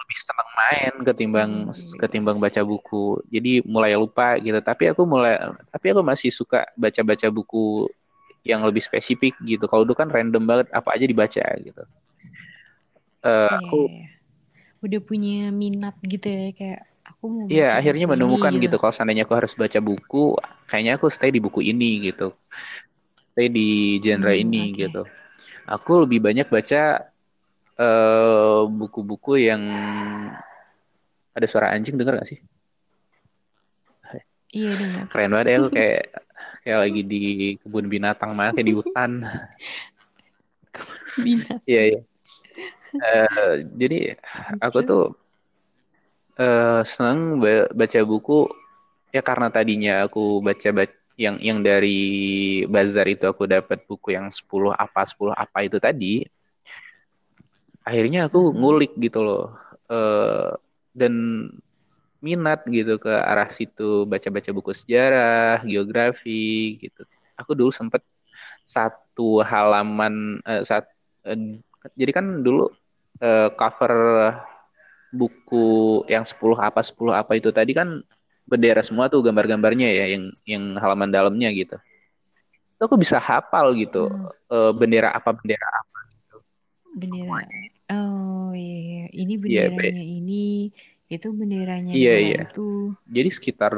Lebih 0.08 0.20
seneng 0.24 0.50
main 0.56 0.94
ketimbang 1.04 1.52
bebas. 1.68 1.80
ketimbang 2.00 2.38
baca 2.40 2.62
buku. 2.64 3.20
Jadi 3.28 3.60
mulai 3.68 3.92
lupa 4.00 4.40
gitu. 4.40 4.56
Tapi 4.64 4.84
aku 4.96 5.04
mulai 5.04 5.36
tapi 5.68 5.86
aku 5.92 6.00
masih 6.00 6.32
suka 6.32 6.64
baca-baca 6.80 7.28
buku 7.28 7.92
yang 8.48 8.64
lebih 8.64 8.80
spesifik 8.88 9.36
gitu. 9.44 9.68
Kalau 9.68 9.84
dulu 9.84 10.00
kan 10.00 10.08
random 10.08 10.44
banget 10.48 10.68
apa 10.72 10.96
aja 10.96 11.04
dibaca 11.04 11.44
gitu. 11.60 11.84
Eh, 13.24 13.48
Iya, 13.52 13.58
aku 13.58 13.76
iya, 13.76 13.84
iya. 13.94 14.06
Udah 14.86 15.02
punya 15.10 15.32
minat 15.62 15.96
gitu 16.14 16.28
ya 16.40 16.46
kayak 16.60 16.82
aku 17.10 17.26
mau 17.36 17.48
Iya, 17.52 17.60
baca 17.60 17.78
akhirnya 17.80 18.06
buku 18.06 18.12
ini 18.24 18.42
menemukan 18.44 18.54
gitu. 18.64 18.76
Kalau 18.80 18.94
seandainya 18.96 19.24
aku 19.26 19.36
harus 19.40 19.54
baca 19.62 19.80
buku, 19.88 20.18
kayaknya 20.68 20.92
aku 21.00 21.08
stay 21.16 21.30
di 21.36 21.40
buku 21.46 21.60
ini 21.72 21.86
gitu. 22.12 22.24
Stay 23.32 23.48
di 23.58 23.68
genre 24.04 24.34
Hmm, 24.34 24.44
ini 24.44 24.58
oke. 24.64 24.82
gitu. 24.82 25.02
Aku 25.74 25.92
lebih 26.06 26.20
banyak 26.28 26.48
baca 26.56 26.78
eh, 27.78 28.62
buku-buku 28.68 29.42
yang 29.42 29.64
ada 31.38 31.46
suara 31.46 31.74
anjing, 31.74 31.98
denger 31.98 32.18
gak 32.18 32.30
sih? 32.30 32.40
Iya 34.54 34.72
dengar. 34.80 35.04
Keren 35.12 35.32
banget 35.34 35.48
ya 35.52 35.56
aku 35.62 35.70
kayak 35.76 36.02
kayak 36.64 36.80
lagi 36.84 37.02
di 37.06 37.22
kebun 37.62 37.86
binatang 37.88 38.32
mana 38.34 38.52
kayak 38.56 38.68
di 38.68 38.76
hutan. 38.76 39.12
Binat. 41.26 41.60
Iya 41.66 41.82
iya. 41.94 42.00
Eh, 42.98 43.54
jadi 43.78 43.98
aku 44.62 44.80
tuh 44.86 45.06
Terus? 46.38 46.38
eh 46.38 46.82
seneng 46.86 47.42
ba- 47.42 47.70
baca 47.74 48.00
buku 48.06 48.46
ya 49.10 49.26
karena 49.26 49.50
tadinya 49.50 50.06
aku 50.06 50.38
baca 50.46 50.70
baca 50.70 50.94
yang 51.18 51.42
yang 51.42 51.66
dari 51.66 51.98
bazar 52.70 53.10
itu 53.10 53.26
aku 53.26 53.50
dapat 53.50 53.82
buku 53.90 54.14
yang 54.14 54.30
10 54.30 54.70
apa 54.70 55.02
10 55.10 55.34
apa 55.34 55.66
itu 55.66 55.82
tadi 55.82 56.30
akhirnya 57.88 58.28
aku 58.28 58.40
Aha. 58.52 58.58
ngulik 58.60 58.94
gitu 59.00 59.20
loh 59.24 59.46
Eh 59.88 60.52
dan 61.00 61.14
minat 62.20 62.66
gitu 62.68 62.98
ke 63.00 63.14
arah 63.14 63.48
situ 63.54 64.04
baca-baca 64.10 64.50
buku 64.52 64.72
sejarah 64.76 65.64
geografi 65.64 66.76
gitu 66.84 67.08
aku 67.40 67.52
dulu 67.56 67.72
sempet 67.72 68.02
satu 68.68 69.40
halaman 69.46 70.42
eh, 70.44 70.64
saat 70.68 70.90
eh, 71.24 71.62
jadi 71.96 72.12
kan 72.12 72.26
dulu 72.44 72.68
eh, 73.24 73.50
cover 73.56 73.94
buku 75.14 76.04
yang 76.12 76.28
10 76.28 76.60
apa 76.60 76.84
10 76.84 77.16
apa 77.16 77.40
itu 77.40 77.50
tadi 77.56 77.72
kan 77.72 78.04
bendera 78.48 78.84
semua 78.84 79.08
tuh 79.08 79.24
gambar-gambarnya 79.24 79.88
ya 80.04 80.06
yang 80.18 80.24
yang 80.48 80.64
halaman 80.80 81.12
dalamnya 81.12 81.52
gitu. 81.56 81.76
Itu 82.76 82.82
aku 82.88 82.96
bisa 83.00 83.18
hafal 83.20 83.76
gitu 83.80 84.08
Hmm, 84.08 84.28
eh, 84.52 84.72
bendera 84.76 85.10
apa 85.16 85.32
bendera 85.36 85.68
apa 85.68 86.00
gitu. 86.16 86.38
bendera. 86.96 87.77
Oh 87.92 88.52
iya, 88.60 88.74
iya. 88.84 88.98
ini 89.22 89.34
Iya, 89.48 89.62
be- 89.76 89.96
benderanya 89.96 90.02
ini, 90.16 90.34
itu 91.14 91.28
benderanya 91.40 91.94
iya, 91.98 92.14
iya. 92.26 92.40
itu. 92.44 92.60
Jadi 93.16 93.30
sekitar 93.38 93.74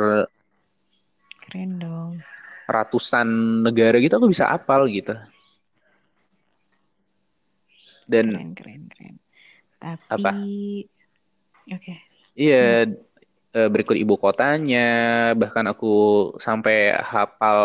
Keren 1.43 1.71
dong. 1.83 2.23
ratusan 2.75 3.27
negara 3.65 3.95
gitu 4.03 4.13
aku 4.17 4.27
bisa 4.33 4.45
hafal 4.51 4.81
gitu. 4.87 5.13
Dan 8.07 8.27
Keren, 8.33 8.49
keren, 8.57 8.81
keren. 8.91 9.15
Tapi, 9.83 10.27
apa? 10.27 10.31
oke. 11.71 11.93
Iya, 12.41 12.55
Hmm. 12.59 12.83
eh, 13.57 13.67
berikut 13.73 13.97
ibu 14.03 14.13
kotanya, 14.23 14.79
bahkan 15.41 15.65
aku 15.71 15.87
sampai 16.45 16.75
hafal 17.13 17.59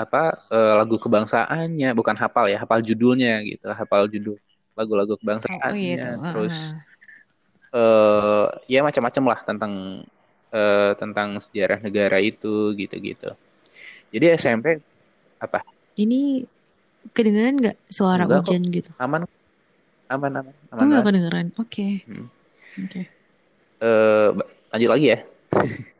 apa 0.00 0.18
eh, 0.54 0.72
lagu 0.78 0.94
kebangsaannya, 1.04 1.88
bukan 1.98 2.16
hafal 2.22 2.44
ya, 2.52 2.56
hafal 2.62 2.80
judulnya 2.88 3.30
gitu, 3.50 3.66
hafal 3.80 4.02
judul 4.12 4.36
lagu-lagu 4.78 5.14
Oh, 5.50 5.60
oh 5.68 5.76
iya 5.82 5.94
kebangsaannya, 5.94 6.02
tuh. 6.02 6.14
terus 6.28 6.54
eh 7.76 8.44
ya 8.72 8.80
macam-macam 8.86 9.24
lah 9.30 9.40
tentang 9.48 9.72
eh, 10.56 10.90
tentang 11.00 11.28
sejarah 11.44 11.78
negara 11.84 12.16
itu 12.30 12.72
gitu-gitu. 12.80 13.28
Jadi 14.14 14.24
SMP 14.40 14.66
apa? 15.44 15.60
Ini 15.98 16.46
kedengeran 17.16 17.54
nggak 17.60 17.76
suara 17.96 18.24
Enggak 18.24 18.40
kok, 18.46 18.56
hujan 18.56 18.62
gitu? 18.76 18.92
aman, 19.04 19.22
aman, 20.14 20.32
aman, 20.40 20.54
Oh 20.80 20.84
aman 20.84 20.86
nggak 20.88 21.02
banget. 21.02 21.06
kedengeran. 21.06 21.46
Oke, 21.60 21.86
Hmm. 22.06 22.26
oke. 22.78 23.02
Eh, 23.82 24.28
ba- 24.36 24.48
lanjut 24.74 24.90
lagi 24.90 25.06
ya. 25.14 25.18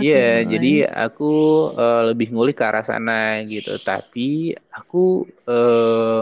Iya, 0.00 0.16
jadi 0.52 0.68
boleh. 0.68 0.82
aku 1.04 1.24
eh, 1.80 1.98
lebih 2.08 2.26
ngulik 2.32 2.54
ke 2.60 2.64
arah 2.68 2.84
sana 2.90 3.12
gitu. 3.52 3.70
Tapi 3.88 4.20
aku 4.76 4.96
eh, 5.50 6.20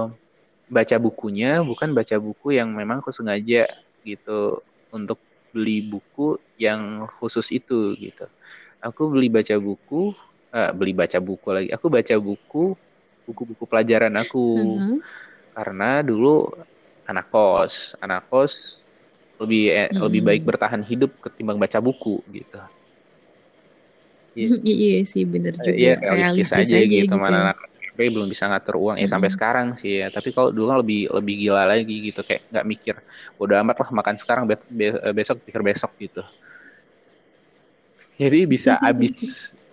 baca 0.77 0.97
bukunya 1.05 1.49
bukan 1.71 1.91
baca 1.99 2.17
buku 2.27 2.47
yang 2.59 2.69
memang 2.81 3.03
aku 3.03 3.11
sengaja 3.19 3.67
gitu 4.07 4.63
untuk 4.97 5.19
beli 5.55 5.83
buku 5.93 6.39
yang 6.59 7.07
khusus 7.19 7.47
itu 7.55 7.95
gitu. 7.99 8.27
Aku 8.87 9.03
beli 9.13 9.29
baca 9.33 9.55
buku, 9.61 10.15
eh, 10.57 10.71
beli 10.79 10.93
baca 10.97 11.19
buku 11.21 11.49
lagi. 11.57 11.69
Aku 11.77 11.87
baca 11.93 12.15
buku 12.19 12.75
buku-buku 13.27 13.65
pelajaran 13.71 14.15
aku 14.23 14.39
Heeh. 14.55 15.01
karena 15.57 16.01
dulu 16.07 16.51
anak 17.11 17.27
kos, 17.35 17.75
anak 18.05 18.27
kos 18.31 18.87
lebih 19.41 19.63
eh, 19.73 19.91
lebih 20.05 20.23
baik 20.29 20.43
bertahan 20.49 20.83
hidup 20.87 21.11
ketimbang 21.25 21.59
baca 21.63 21.79
buku 21.83 22.23
gitu. 22.31 22.61
Iya. 24.39 24.49
Iya 24.73 24.99
sih, 25.13 25.23
bener 25.33 25.55
Eh, 25.61 25.67
juga. 25.67 25.83
Iya 25.83 25.93
realistis 26.05 26.49
Realistis 26.51 26.53
aja 26.61 26.77
aja 26.81 26.97
gitu 26.97 27.13
gitu. 27.13 27.15
mana 27.25 27.39
anak 27.53 27.57
SMP 28.01 28.15
belum 28.15 28.29
bisa 28.33 28.45
ngatur 28.51 28.77
uang 28.83 28.97
ya 29.03 29.09
sampai 29.15 29.29
Mm-mm. 29.29 29.37
sekarang 29.37 29.67
sih 29.81 29.93
ya. 30.03 30.07
Tapi 30.17 30.29
kalau 30.37 30.51
dulu 30.57 30.71
lebih 30.83 30.99
lebih 31.17 31.35
gila 31.43 31.63
lagi 31.73 31.95
gitu 32.13 32.21
kayak 32.29 32.43
nggak 32.53 32.67
mikir 32.73 32.95
udah 33.43 33.57
amat 33.65 33.77
lah 33.83 33.89
makan 33.99 34.17
sekarang 34.23 34.45
be- 34.51 34.69
be- 34.79 35.01
besok 35.19 35.37
pikir 35.47 35.63
besok 35.67 35.93
gitu. 36.01 36.21
Jadi 38.21 38.39
bisa 38.53 38.77
habis 38.85 39.13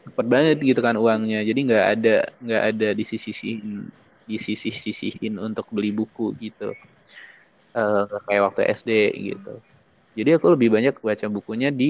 cepet 0.05 0.25
banget 0.33 0.57
gitu 0.63 0.79
kan 0.87 0.95
uangnya. 1.03 1.37
Jadi 1.49 1.59
nggak 1.67 1.85
ada 1.93 2.09
nggak 2.43 2.61
ada 2.73 2.87
disisihin 2.99 3.91
disisih-sisihin 4.27 5.33
untuk 5.39 5.65
beli 5.75 5.89
buku 5.95 6.35
gitu. 6.43 6.71
Eh, 7.77 7.97
nggak 8.07 8.21
kayak 8.27 8.41
waktu 8.47 8.61
SD 8.79 8.89
gitu. 9.29 9.49
Jadi 10.17 10.29
aku 10.37 10.47
lebih 10.55 10.69
banyak 10.75 10.95
baca 11.09 11.27
bukunya 11.35 11.69
di 11.81 11.85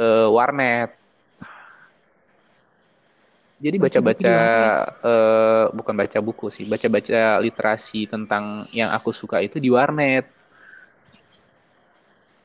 eh, 0.00 0.26
warnet 0.36 0.90
Jadi 3.60 3.76
baca-baca 3.76 4.32
eh, 5.04 5.64
bukan 5.76 5.94
baca 6.00 6.18
buku 6.24 6.46
sih, 6.48 6.64
baca-baca 6.64 7.18
literasi 7.44 8.08
tentang 8.08 8.64
yang 8.72 8.88
aku 8.96 9.10
suka 9.12 9.36
itu 9.44 9.56
di 9.60 9.68
warnet. 9.68 10.24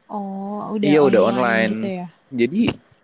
Oh, 0.09 0.57
udah 0.75 0.89
Iya 0.89 0.99
udah 1.07 1.21
online 1.29 1.71
gitu 1.71 1.85
ya? 1.97 2.05
Jadi 2.39 2.57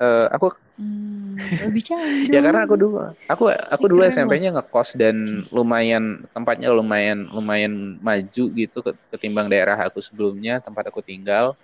eh, 0.03 0.25
aku 0.35 0.45
Hmm, 0.77 1.55
lebih 1.65 1.83
canggih 1.89 2.21
ya 2.33 2.39
karena 2.45 2.59
aku 2.65 2.75
dulu 2.81 2.97
aku 3.31 3.43
aku 3.75 3.85
dulu. 3.91 4.05
SMP-nya 4.11 4.49
ngekos 4.55 4.89
dan 5.01 5.15
lumayan 5.55 6.03
tempatnya 6.35 6.69
lumayan 6.73 7.19
lumayan 7.31 7.73
maju 8.03 8.43
gitu 8.59 8.77
ke- 8.85 8.97
ketimbang 9.13 9.47
daerah 9.53 9.77
aku 9.87 9.99
sebelumnya 10.03 10.59
tempat 10.65 10.83
aku 10.91 11.01
tinggal. 11.05 11.55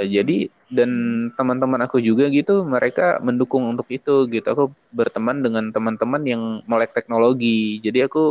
Eh. 0.00 0.08
Jadi 0.16 0.36
dan 0.70 0.90
teman-teman 1.38 1.80
aku 1.86 1.98
juga 2.08 2.24
gitu 2.32 2.64
mereka 2.74 3.18
mendukung 3.26 3.64
untuk 3.72 3.86
itu 3.92 4.14
gitu. 4.34 4.46
Aku 4.54 4.64
berteman 4.98 5.36
dengan 5.44 5.64
teman-teman 5.74 6.22
yang 6.32 6.42
melek 6.70 6.92
teknologi. 6.96 7.82
Jadi 7.84 7.98
aku 8.08 8.24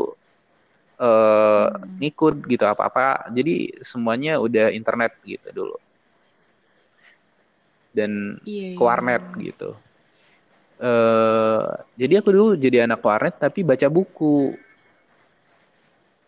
eh 0.99 1.67
Hmm. 1.69 1.97
ngikut 2.01 2.35
gitu 2.51 2.65
apa-apa. 2.67 3.29
Jadi 3.37 3.53
semuanya 3.89 4.31
udah 4.45 4.65
internet 4.79 5.11
gitu 5.23 5.47
dulu. 5.57 5.75
Dan 7.97 8.11
Iya, 8.45 8.67
ke 8.77 8.81
iya, 8.81 8.85
warnet 8.87 9.23
iya. 9.35 9.41
gitu. 9.51 9.69
eh 10.79 11.63
jadi 11.99 12.13
aku 12.23 12.29
dulu 12.31 12.47
jadi 12.55 12.87
anak 12.87 13.03
warnet 13.03 13.35
tapi 13.35 13.67
baca 13.67 13.87
buku, 13.91 14.55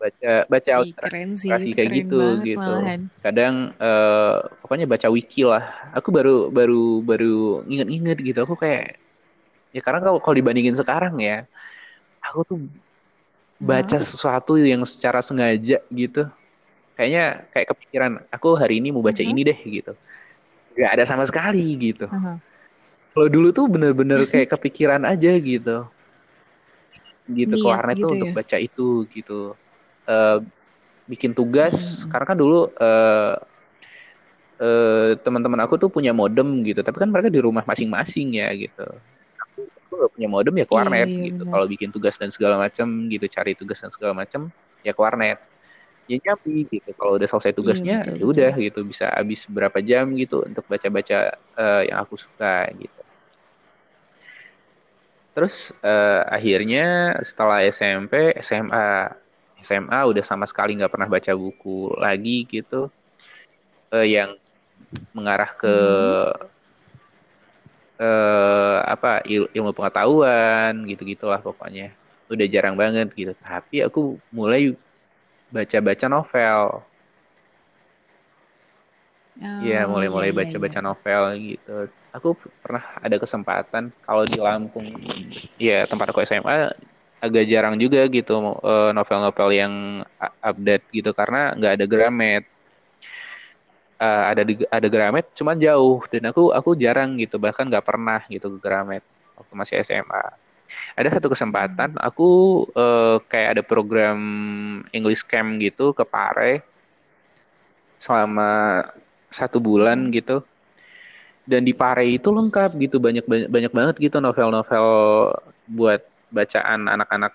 baca 0.01 0.29
baca 0.53 0.71
Ih, 0.83 0.93
keren 1.01 1.29
sih. 1.41 1.51
kayak 1.75 1.79
keren 1.83 2.07
gitu 2.11 2.15
gitu. 2.47 2.69
malahan. 2.69 3.01
Kadang 3.25 3.55
eh 3.83 4.33
pokoknya 4.61 4.85
baca 4.93 5.07
wiki 5.15 5.39
lah. 5.51 5.63
Aku 5.97 6.09
baru 6.17 6.31
baru 6.57 6.75
baru 7.09 7.25
inget-inget 7.71 8.17
gitu. 8.27 8.39
Aku 8.45 8.55
kayak 8.63 8.83
ya 9.75 9.79
karena 9.85 9.99
kalau 10.05 10.19
kalau 10.23 10.35
dibandingin 10.39 10.75
sekarang 10.81 11.15
ya, 11.27 11.33
aku 12.25 12.39
tuh 12.49 12.57
baca 13.61 13.97
Hah? 13.97 14.05
sesuatu 14.11 14.51
yang 14.57 14.81
secara 14.91 15.19
sengaja 15.27 15.77
gitu. 15.93 16.19
Kayaknya 16.97 17.23
kayak 17.53 17.67
kepikiran 17.73 18.11
aku 18.35 18.47
hari 18.61 18.73
ini 18.81 18.89
mau 18.95 19.03
baca 19.05 19.21
Aha. 19.21 19.31
ini 19.31 19.41
deh 19.49 19.59
gitu. 19.77 19.91
Gak 20.79 20.91
ada 20.95 21.05
sama 21.09 21.23
sekali 21.29 21.63
gitu. 21.85 22.05
Aha. 22.11 22.41
Kalau 23.11 23.27
dulu 23.35 23.47
tuh 23.57 23.65
bener-bener 23.73 24.19
kayak 24.31 24.49
kepikiran 24.55 25.03
aja 25.11 25.31
gitu. 25.39 25.75
Gitu 27.37 27.53
ke 27.61 27.65
warnet 27.71 27.97
tuh 28.03 28.09
gitu 28.09 28.15
untuk 28.15 28.29
ya? 28.29 28.33
baca 28.37 28.57
itu 28.67 28.81
gitu. 29.15 29.33
Eh 30.09 30.37
bikin 31.11 31.31
tugas 31.37 31.71
Mm-mm. 31.71 32.09
karena 32.11 32.25
kan 32.29 32.37
dulu 32.39 32.57
eh, 32.81 33.33
teman-teman 35.25 35.59
aku 35.65 35.75
tuh 35.81 35.89
punya 35.95 36.11
modem 36.15 36.47
gitu, 36.67 36.79
tapi 36.85 36.97
kan 37.01 37.09
mereka 37.13 37.29
di 37.33 37.41
rumah 37.41 37.63
masing-masing 37.69 38.27
ya 38.41 38.47
gitu. 38.55 38.81
Aku, 39.43 39.59
gak 40.01 40.11
punya 40.15 40.27
modem 40.31 40.53
ya 40.61 40.65
ke 40.69 40.73
Iya, 40.73 40.79
warnet 40.79 41.05
iya 41.05 41.23
gitu. 41.25 41.41
Kalau 41.51 41.65
bikin 41.71 41.89
tugas 41.95 42.15
dan 42.21 42.29
segala 42.35 42.55
macam 42.61 42.87
gitu, 43.13 43.25
cari 43.35 43.51
tugas 43.59 43.77
dan 43.83 43.91
segala 43.95 44.13
macam 44.21 44.41
ya 44.85 44.91
ke 44.95 45.02
warnet. 45.02 45.37
Ya 46.10 46.17
nyambi 46.23 46.67
gitu. 46.73 46.89
Kalau 46.99 47.12
udah 47.19 47.27
selesai 47.31 47.54
Iya, 47.58 47.58
tugasnya 47.60 47.95
ya 48.17 48.23
udah 48.31 48.52
gitu 48.60 48.79
bisa 48.91 49.06
habis 49.13 49.41
berapa 49.49 49.77
jam 49.85 50.06
gitu 50.21 50.35
untuk 50.47 50.63
baca-baca 50.71 51.17
eh, 51.62 51.81
yang 51.91 51.97
aku 52.04 52.15
suka 52.19 52.67
gitu. 52.81 52.99
Terus 55.35 55.71
eh, 55.85 56.21
akhirnya 56.35 56.81
setelah 57.27 57.58
SMP, 57.63 58.13
SMA, 58.47 58.81
SMA 59.67 59.99
udah 60.12 60.23
sama 60.31 60.45
sekali 60.51 60.71
nggak 60.77 60.91
pernah 60.93 61.09
baca 61.15 61.31
buku 61.43 61.69
lagi 62.03 62.31
gitu 62.53 62.75
eh, 63.93 64.05
yang 64.15 64.29
mengarah 65.15 65.51
ke 65.59 65.69
eh, 68.01 68.75
apa 68.93 69.07
il- 69.31 69.51
ilmu 69.57 69.71
pengetahuan 69.77 70.73
gitu-gitulah 70.89 71.39
pokoknya. 71.47 71.83
Udah 72.31 72.45
jarang 72.53 72.75
banget 72.81 73.07
gitu. 73.19 73.31
Tapi 73.43 73.75
aku 73.87 73.99
mulai 74.37 74.62
baca-baca 75.55 76.05
novel. 76.13 76.62
Iya, 79.62 79.75
Oh 79.85 79.91
iya 79.91 79.91
mulai-mulai 79.91 80.31
iya 80.35 80.45
iya. 80.57 80.71
baca-baca 80.71 80.79
novel 80.87 81.21
gitu. 81.47 81.69
Aku 82.15 82.27
pernah 82.63 82.83
ada 83.05 83.15
kesempatan 83.23 83.83
kalau 84.05 84.23
di 84.31 84.37
Lampung, 84.45 84.87
ya 85.67 85.73
tempat 85.89 86.05
aku 86.12 86.19
SMA 86.29 86.55
agak 87.22 87.46
jarang 87.46 87.78
juga 87.78 88.02
gitu 88.10 88.34
eh, 88.65 88.92
novel-novel 88.98 89.50
yang 89.54 89.74
update 90.42 90.86
gitu 90.90 91.13
karena 91.13 91.54
nggak 91.54 91.74
ada 91.78 91.86
Gramet. 91.86 92.44
Eh, 94.02 94.24
ada 94.34 94.42
di 94.42 94.54
ada 94.65 94.88
Gramet 94.90 95.30
cuman 95.38 95.56
jauh 95.62 96.02
dan 96.10 96.34
aku 96.34 96.50
aku 96.50 96.74
jarang 96.74 97.13
gitu 97.22 97.38
bahkan 97.38 97.69
nggak 97.69 97.86
pernah 97.86 98.26
gitu 98.26 98.58
ke 98.58 98.60
Gramet 98.60 99.06
waktu 99.38 99.54
masih 99.54 99.76
SMA. 99.86 100.26
Ada 100.98 101.19
satu 101.22 101.30
kesempatan 101.30 101.96
aku 102.02 102.30
eh, 102.74 103.17
kayak 103.30 103.50
ada 103.60 103.63
program 103.63 104.19
English 104.90 105.22
Camp 105.30 105.62
gitu 105.62 105.94
ke 105.94 106.02
Pare 106.02 106.65
selama 108.02 108.82
satu 109.30 109.62
bulan 109.62 110.10
gitu 110.10 110.42
dan 111.46 111.62
di 111.62 111.74
Pare 111.74 112.06
itu 112.10 112.30
lengkap 112.34 112.78
gitu 112.82 112.98
banyak 112.98 113.26
banyak, 113.30 113.50
banyak 113.50 113.72
banget 113.74 113.96
gitu 114.02 114.17
novel-novel 114.17 114.88
buat 115.69 116.02
bacaan 116.38 116.82
anak-anak 116.94 117.32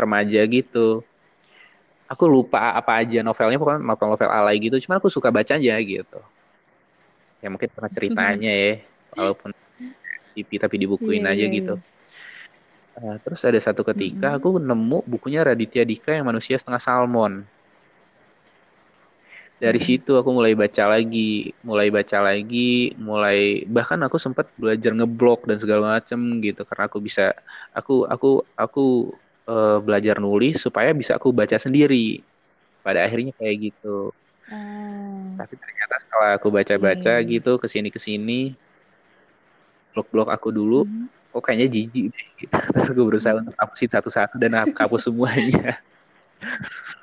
remaja 0.00 0.40
gitu. 0.54 0.78
Aku 2.12 2.24
lupa 2.34 2.58
apa 2.80 2.92
aja 3.00 3.18
novelnya 3.26 3.56
pokoknya 3.60 3.80
novel-novel 3.90 4.30
alay 4.38 4.56
gitu. 4.64 4.76
Cuman 4.82 4.96
aku 5.00 5.08
suka 5.16 5.28
baca 5.36 5.52
aja 5.58 5.74
gitu. 5.92 6.18
Ya 7.42 7.46
mungkin 7.52 7.70
karena 7.74 7.90
ceritanya 7.96 8.48
ya 8.62 8.68
walaupun 9.16 9.50
TV 10.34 10.50
tapi 10.64 10.76
Iya 11.02 11.22
dibukuin 11.22 11.24
aja 11.30 11.44
iya 11.44 11.48
gitu. 11.56 11.70
iya. 11.70 11.76
Nah, 12.96 13.16
terus 13.24 13.40
ada 13.48 13.60
satu 13.66 13.82
ketika 13.90 14.26
Mm-mm. 14.26 14.36
aku 14.36 14.48
nemu 14.68 14.98
bukunya 15.12 15.40
Raditya 15.48 15.82
Dika 15.90 16.10
yang 16.16 16.26
manusia 16.30 16.56
setengah 16.60 16.82
salmon 16.86 17.32
dari 19.62 19.78
situ 19.88 20.10
aku 20.20 20.30
mulai 20.38 20.52
baca 20.62 20.82
lagi, 20.92 21.18
mulai 21.68 21.88
baca 21.96 22.16
lagi, 22.28 22.58
mulai 23.08 23.36
bahkan 23.74 24.00
aku 24.06 24.16
sempat 24.24 24.46
belajar 24.62 24.90
ngeblok 24.96 25.38
dan 25.48 25.56
segala 25.62 25.82
macem 25.96 26.20
gitu 26.46 26.60
karena 26.68 26.84
aku 26.88 26.98
bisa 27.08 27.22
aku 27.78 27.92
aku 28.14 28.26
aku 28.62 28.80
eh, 29.50 29.70
belajar 29.86 30.16
nulis 30.24 30.54
supaya 30.64 30.90
bisa 31.00 31.12
aku 31.18 31.28
baca 31.40 31.56
sendiri. 31.64 31.96
Pada 32.84 33.00
akhirnya 33.06 33.32
kayak 33.40 33.56
gitu. 33.64 33.86
Oh 34.50 35.36
Tapi 35.38 35.54
ternyata 35.62 35.94
setelah 36.02 36.28
aku 36.36 36.48
baca-baca 36.56 37.12
iya. 37.20 37.30
gitu 37.32 37.50
ke 37.62 37.66
sini 37.72 37.88
ke 37.94 38.00
sini 38.06 38.32
blok-blok 39.92 40.28
aku 40.34 40.48
dulu, 40.58 40.76
Mhm. 40.86 41.06
oh 41.34 41.42
kayaknya 41.44 41.66
jijik 41.74 42.04
deh 42.14 42.26
gitu. 42.40 42.52
Terus 42.74 42.88
aku 42.92 43.02
berusaha 43.08 43.34
untuk 43.42 43.54
hapusin 43.60 43.90
satu-satu 43.90 44.34
dan 44.42 44.50
hapus 44.62 45.02
semuanya. 45.10 45.78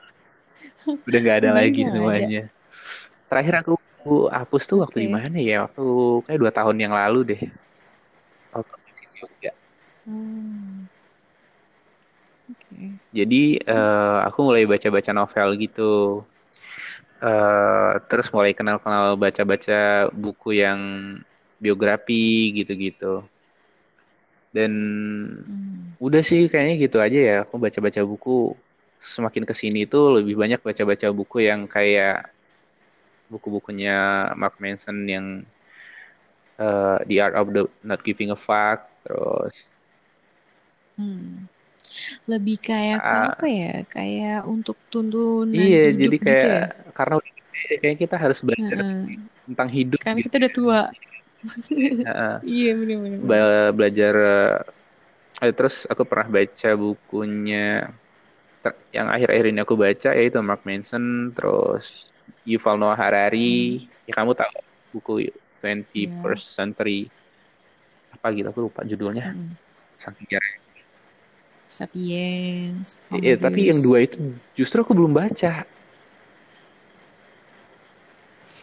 Udah 1.08 1.20
nggak 1.24 1.38
ada 1.40 1.50
Semuanya 1.52 1.60
lagi 1.64 1.82
nggak 1.82 1.90
ada. 1.90 1.94
semuanya. 1.94 2.42
Terakhir 3.30 3.54
aku 3.62 3.74
hapus 4.32 4.64
tuh 4.70 4.78
waktu 4.84 4.98
di 5.04 5.10
Oke. 5.10 5.16
mana 5.20 5.38
ya? 5.40 5.56
Waktu 5.68 5.84
kayak 6.26 6.40
dua 6.42 6.52
tahun 6.56 6.78
yang 6.84 6.94
lalu 6.96 7.20
deh. 7.28 7.42
Waktu 8.56 8.76
di 8.88 9.06
Jogja. 9.20 9.52
Hmm. 10.08 10.88
Oke. 12.48 12.76
Jadi 13.12 13.42
eh, 13.60 14.18
aku 14.28 14.40
mulai 14.48 14.64
baca-baca 14.64 15.12
novel 15.12 15.48
gitu. 15.64 15.92
Eh, 17.18 17.92
terus 18.10 18.28
mulai 18.30 18.54
kenal-kenal 18.54 19.18
baca-baca 19.18 20.08
buku 20.14 20.50
yang 20.62 20.80
biografi 21.58 22.54
gitu-gitu. 22.54 23.26
Dan 24.56 24.72
Hmm. 25.50 25.98
udah 25.98 26.22
sih 26.22 26.46
kayaknya 26.52 26.76
gitu 26.86 26.98
aja 27.02 27.20
ya. 27.30 27.36
Aku 27.44 27.58
baca-baca 27.58 28.02
buku. 28.06 28.54
Semakin 28.98 29.44
ke 29.50 29.54
sini 29.62 29.80
tuh 29.90 30.04
lebih 30.22 30.36
banyak 30.42 30.60
baca-baca 30.68 31.08
buku 31.14 31.38
yang 31.50 31.62
kayak 31.70 32.34
buku-bukunya 33.32 33.92
Mark 34.40 34.56
Manson 34.64 34.98
yang 35.14 35.26
eh, 36.60 36.98
The 37.08 37.20
Art 37.22 37.36
of 37.36 37.54
the 37.54 37.68
Not 37.84 38.04
Giving 38.04 38.32
a 38.32 38.36
Fuck. 38.38 38.80
Terus 39.06 39.56
Hmm. 40.98 41.48
Lebih 42.32 42.58
kayak 42.70 43.00
ke 43.10 43.18
apa 43.28 43.46
ya? 43.60 43.68
Kayak 43.94 44.36
untuk 44.54 44.78
tuntunan 44.92 45.48
iya 45.56 45.78
hidup 45.88 45.96
jadi 46.02 46.16
gitu 46.30 46.46
kayak 46.46 46.50
ya? 46.58 46.64
karena 46.98 47.16
kayak 47.82 47.98
kita 48.04 48.16
harus 48.24 48.40
belajar 48.48 48.78
Heeh. 48.80 49.18
tentang 49.48 49.70
hidup 49.78 50.02
Karena 50.02 50.20
gitu 50.20 50.28
kita 50.28 50.36
udah 50.42 50.52
ya. 50.52 50.58
tua. 50.58 50.80
Heeh. 52.06 52.38
Iya. 52.48 52.72
Ba- 53.30 53.74
belajar 53.78 54.16
eh, 55.44 55.54
terus 55.58 55.76
aku 55.92 56.04
pernah 56.10 56.28
baca 56.36 56.70
bukunya 56.84 57.58
yang 58.98 59.08
akhir-akhir 59.14 59.46
ini 59.52 59.60
aku 59.66 59.76
baca 59.86 60.10
yaitu 60.18 60.38
Mark 60.50 60.62
Manson 60.70 61.04
terus 61.36 61.86
Yuval 62.52 62.76
Noah 62.82 62.98
Hmm. 63.34 63.78
Harari 63.78 63.88
ya 64.08 64.12
kamu 64.18 64.32
tahu 64.40 64.52
buku 64.94 65.12
21st 65.62 65.88
Iya. 65.96 66.48
Century 66.58 66.92
apa 68.16 68.28
gitu 68.36 68.48
aku 68.52 68.62
lupa 68.68 68.82
judulnya 68.92 69.24
Mm-mm. 69.24 69.58
saking 70.04 70.28
Sapiens, 71.68 73.02
eh, 73.14 73.20
Homo 73.20 73.34
eh, 73.34 73.38
tapi 73.40 73.60
yang 73.70 73.80
dua 73.86 74.04
itu 74.06 74.18
justru 74.58 74.78
aku 74.84 74.94
belum 74.98 75.14
baca 75.16 75.68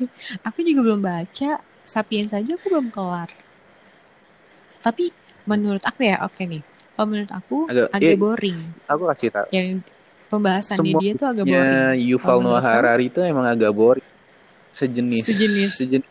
Aku 0.46 0.58
juga 0.66 0.80
belum 0.86 1.00
baca. 1.04 1.50
Sapiens 1.84 2.32
saja 2.32 2.50
aku 2.56 2.66
belum 2.72 2.88
kelar. 2.94 3.30
Tapi 4.84 5.04
menurut 5.50 5.82
aku 5.90 6.00
ya, 6.10 6.16
oke 6.26 6.42
nih. 6.52 6.62
Kalau 6.94 7.06
menurut 7.10 7.32
aku 7.38 7.54
agak 7.68 7.86
agak 7.96 8.12
eh, 8.12 8.16
boring. 8.20 8.58
aku 8.92 9.02
kasih 9.10 9.30
tahu 9.36 9.48
Yang 9.54 9.68
pembahasannya 10.34 10.78
semua 10.82 11.00
dia 11.00 11.12
tuh 11.14 11.26
agak 11.30 11.44
boring. 11.46 11.94
Yuval 12.10 12.38
Noah 12.42 12.64
Harari 12.64 13.06
itu 13.08 13.20
emang 13.22 13.46
agak 13.46 13.72
boring. 13.72 14.08
Sejenis. 14.74 15.22
Sejenis. 15.22 15.72
Sejenis. 15.78 16.10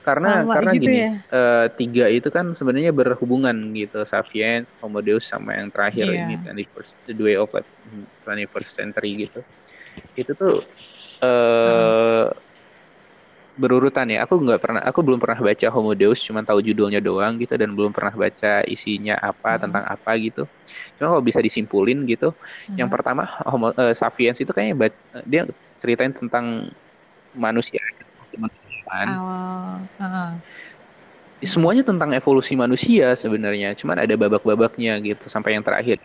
Karena 0.00 0.40
sama 0.40 0.56
karena 0.56 0.72
gitu 0.74 0.82
gini 0.88 0.96
ya? 0.96 1.12
eh, 1.28 1.66
tiga 1.76 2.04
itu 2.08 2.28
kan 2.32 2.56
sebenarnya 2.56 2.90
berhubungan 2.90 3.52
gitu. 3.76 4.00
Sapiens, 4.08 4.64
Homo 4.80 5.04
Deus 5.04 5.28
sama 5.28 5.54
yang 5.54 5.68
terakhir 5.68 6.08
ini 6.08 6.40
Iya. 6.40 6.56
21st 6.56 6.92
The 7.04 7.14
Way 7.20 7.36
of 7.36 7.52
Life 7.52 7.70
21st 8.24 8.70
Century 8.72 9.10
gitu. 9.28 9.40
Itu 10.16 10.32
tuh 10.34 10.64
eh 11.20 12.26
berurutan 13.62 14.06
ya 14.14 14.18
aku 14.24 14.34
nggak 14.44 14.60
pernah 14.62 14.80
aku 14.88 15.00
belum 15.06 15.18
pernah 15.22 15.38
baca 15.48 15.66
Homo 15.74 15.92
Deus 16.00 16.18
cuma 16.26 16.40
tahu 16.46 16.58
judulnya 16.68 17.00
doang 17.06 17.34
gitu 17.42 17.54
dan 17.60 17.70
belum 17.76 17.92
pernah 17.96 18.14
baca 18.14 18.62
isinya 18.74 19.14
apa 19.18 19.48
Heeh. 19.48 19.60
tentang 19.62 19.84
apa 19.94 20.10
gitu 20.24 20.40
cuma 20.96 21.06
kalau 21.12 21.24
bisa 21.28 21.40
disimpulin 21.46 21.98
gitu 22.10 22.26
yang 22.78 22.88
Heeh. 22.88 22.92
pertama 22.94 23.22
Homo 23.50 23.66
eh, 23.80 23.94
Sapiens 23.98 24.38
itu 24.42 24.50
kayaknya 24.54 24.76
bat- 24.82 25.00
dia 25.32 25.42
ceritain 25.82 26.12
tentang 26.14 26.46
manusia 27.34 27.80
kemanusiaan 28.32 29.08
Awal. 29.08 29.88
Heeh. 29.98 30.42
semuanya 31.52 31.82
tentang 31.90 32.10
evolusi 32.18 32.52
manusia 32.62 33.04
sebenarnya 33.22 33.68
cuman 33.80 33.96
ada 34.04 34.14
babak-babaknya 34.22 34.90
gitu 35.06 35.24
sampai 35.34 35.50
yang 35.56 35.64
terakhir 35.66 35.96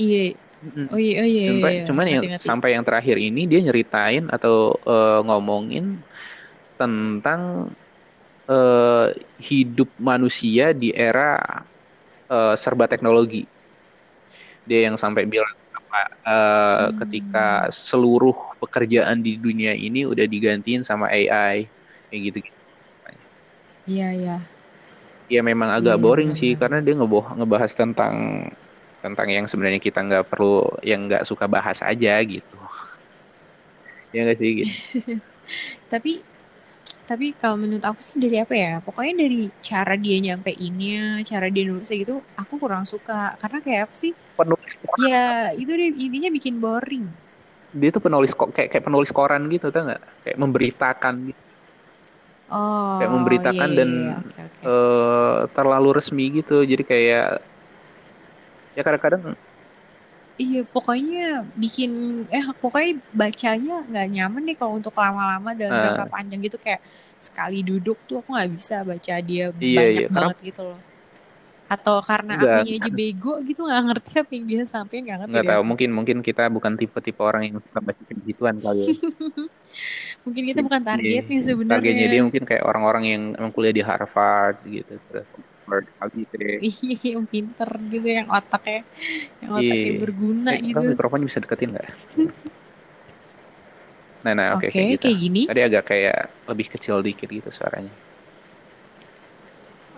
Iya. 0.00 0.43
Oh 0.92 0.98
iya, 1.04 1.14
oh 1.22 1.28
iya, 1.32 1.42
iya, 1.54 1.64
Sampai, 1.64 1.70
iya. 1.72 1.84
cuman 1.86 2.06
yang 2.14 2.26
sampai 2.40 2.68
yang 2.74 2.84
terakhir 2.88 3.16
ini 3.20 3.40
dia 3.50 3.60
nyeritain 3.64 4.24
atau 4.32 4.72
eh, 4.88 5.18
ngomongin 5.28 5.84
tentang 6.80 7.42
eh, 8.50 9.06
hidup 9.48 9.88
manusia 10.00 10.72
di 10.76 10.88
era 10.94 11.36
eh, 12.32 12.54
serba 12.62 12.86
teknologi. 12.92 13.48
Dia 14.68 14.78
yang 14.90 14.96
sampai 15.02 15.22
bilang 15.32 15.52
apa 15.78 15.98
eh, 16.28 16.86
ketika 17.04 17.40
Hmm. 17.40 17.64
seluruh 17.72 18.34
pekerjaan 18.62 19.18
di 19.26 19.30
dunia 19.44 19.72
ini 19.76 19.98
udah 20.08 20.26
digantiin 20.32 20.82
sama 20.88 21.06
AI 21.12 21.68
kayak 22.08 22.20
gitu. 22.32 22.38
Iya, 23.88 24.04
iya. 24.18 24.32
Ya 25.34 25.40
memang 25.40 25.70
Iya, 25.78 25.78
agak 25.78 25.96
iya, 26.00 26.04
boring 26.04 26.30
sih 26.36 26.52
benar-benar. 26.52 26.60
karena 26.60 26.84
dia 26.84 26.94
ngeboh 27.00 27.24
ngebahas 27.40 27.72
tentang 27.80 28.14
tentang 29.04 29.28
yang 29.28 29.44
sebenarnya 29.44 29.80
kita 29.84 30.00
nggak 30.00 30.24
perlu 30.32 30.64
yang 30.80 31.04
nggak 31.04 31.28
suka 31.28 31.44
bahas 31.44 31.84
aja 31.84 32.14
gitu. 32.24 32.56
Ya 34.14 34.24
nggak 34.24 34.38
sih 34.40 34.50
gitu. 34.64 34.74
Tapi 35.92 36.12
tapi 37.04 37.36
kalau 37.36 37.60
menurut 37.60 37.84
aku 37.84 38.00
sih 38.00 38.16
dari 38.16 38.40
apa 38.40 38.56
ya 38.56 38.72
pokoknya 38.80 39.28
dari 39.28 39.52
cara 39.60 39.92
dia 40.00 40.16
nyampeinnya 40.24 41.20
cara 41.20 41.52
dia 41.52 41.68
nulisnya 41.68 42.00
gitu 42.00 42.24
aku 42.32 42.56
kurang 42.56 42.88
suka. 42.88 43.36
Karena 43.36 43.58
kayak 43.60 43.80
apa 43.92 43.94
sih? 43.96 44.12
Penulis 44.40 44.72
ya 45.04 45.52
itu 45.52 45.68
deh 45.68 45.92
intinya 45.92 46.30
bikin 46.32 46.56
boring. 46.64 47.04
Dia 47.76 47.90
tuh 47.92 48.00
penulis 48.00 48.32
kok 48.32 48.56
kayak 48.56 48.72
kayak 48.72 48.84
penulis 48.88 49.10
koran 49.12 49.42
gitu 49.52 49.68
tau 49.68 49.84
nggak? 49.84 50.02
Kayak 50.24 50.38
memberitakan 50.40 51.14
gitu. 51.28 51.40
oh 52.48 52.96
kayak 53.00 53.12
memberitakan 53.12 53.68
iya 53.68 53.76
dan 53.76 53.90
iya. 53.92 54.16
Oke 54.24 54.40
oke. 54.48 54.62
eh, 54.64 55.38
terlalu 55.52 55.88
resmi 55.92 56.24
gitu. 56.40 56.56
Jadi 56.64 56.82
kayak 56.88 57.26
ya 58.76 58.82
kadang-kadang 58.86 59.22
iya 60.42 60.58
pokoknya 60.74 61.18
bikin 61.62 61.90
eh 62.34 62.44
pokoknya 62.62 62.90
bacanya 63.20 63.72
nggak 63.88 64.06
nyaman 64.14 64.42
nih 64.46 64.56
kalau 64.58 64.72
untuk 64.78 64.94
lama-lama 65.02 65.50
dalam 65.60 65.76
eh, 65.76 65.84
jangka 65.84 66.04
panjang 66.12 66.40
gitu 66.46 66.56
kayak 66.64 66.80
sekali 67.26 67.56
duduk 67.68 67.96
tuh 68.08 68.16
aku 68.20 68.28
nggak 68.34 68.50
bisa 68.56 68.74
baca 68.90 69.14
dia 69.28 69.44
iya 69.64 69.78
banyak 69.78 69.92
iya 69.96 70.06
karena 70.14 70.32
banget 70.32 70.36
gitu 70.48 70.60
loh. 70.68 70.78
Atau 71.74 71.96
karena 72.10 72.32
akunya 72.42 72.72
aja 72.78 72.90
bego 72.98 73.30
gitu 73.48 73.60
nggak 73.68 73.82
ngerti 73.86 74.10
apa 74.22 74.30
yang 74.36 74.46
dia 74.50 74.62
sampein 74.74 75.02
nggak 75.06 75.20
ngerti 75.22 75.40
nggak 75.40 75.44
tahu 75.48 75.62
aku. 75.62 75.70
mungkin 75.70 75.90
mungkin 75.96 76.18
kita 76.26 76.42
bukan 76.56 76.72
tipe-tipe 76.80 77.20
orang 77.28 77.42
yang 77.48 77.56
suka 77.64 77.80
baca 77.86 78.02
begituan 78.18 78.56
kali 78.64 78.80
ya. 78.88 78.92
Mungkin 80.24 80.42
kita 80.50 80.60
bukan 80.66 80.82
Iya, 80.98 81.18
targetnya 81.20 81.40
targetnya 81.68 82.06
dia 82.12 82.20
sebenarnya 82.20 82.24
mungkin 82.26 82.44
kayak 82.48 82.64
orang-orang 82.68 83.04
yang 83.12 83.22
emang 83.38 83.52
kuliah 83.54 83.74
di 83.78 83.82
Harvard 83.88 84.56
gitu 84.74 84.92
terus 85.08 85.28
Harvard 85.68 85.86
gitu 86.20 86.34
deh 86.42 86.60
iya 86.68 86.94
yang 87.14 87.24
pinter 87.32 87.68
gitu 87.92 88.06
yang 88.18 88.28
otaknya 88.36 88.78
yang 89.42 89.52
otaknya 89.60 89.92
Iya. 89.92 90.02
berguna 90.02 90.50
Eh, 90.50 90.58
gitu 90.66 90.74
kamu 90.74 90.86
mikrofonnya 90.92 91.26
bisa 91.30 91.42
deketin 91.44 91.68
nggak? 91.74 91.86
Nah, 94.24 94.32
nah, 94.38 94.48
oke 94.54 94.66
oke 94.66 94.76
kayak 94.76 94.88
gitu. 94.94 95.06
kayak 95.06 95.18
gini 95.22 95.40
Tadi 95.46 95.60
agak 95.66 95.82
kayak 95.90 96.16
lebih 96.50 96.66
kecil 96.72 96.96
dikit 97.06 97.28
gitu 97.36 97.50
suaranya. 97.58 97.92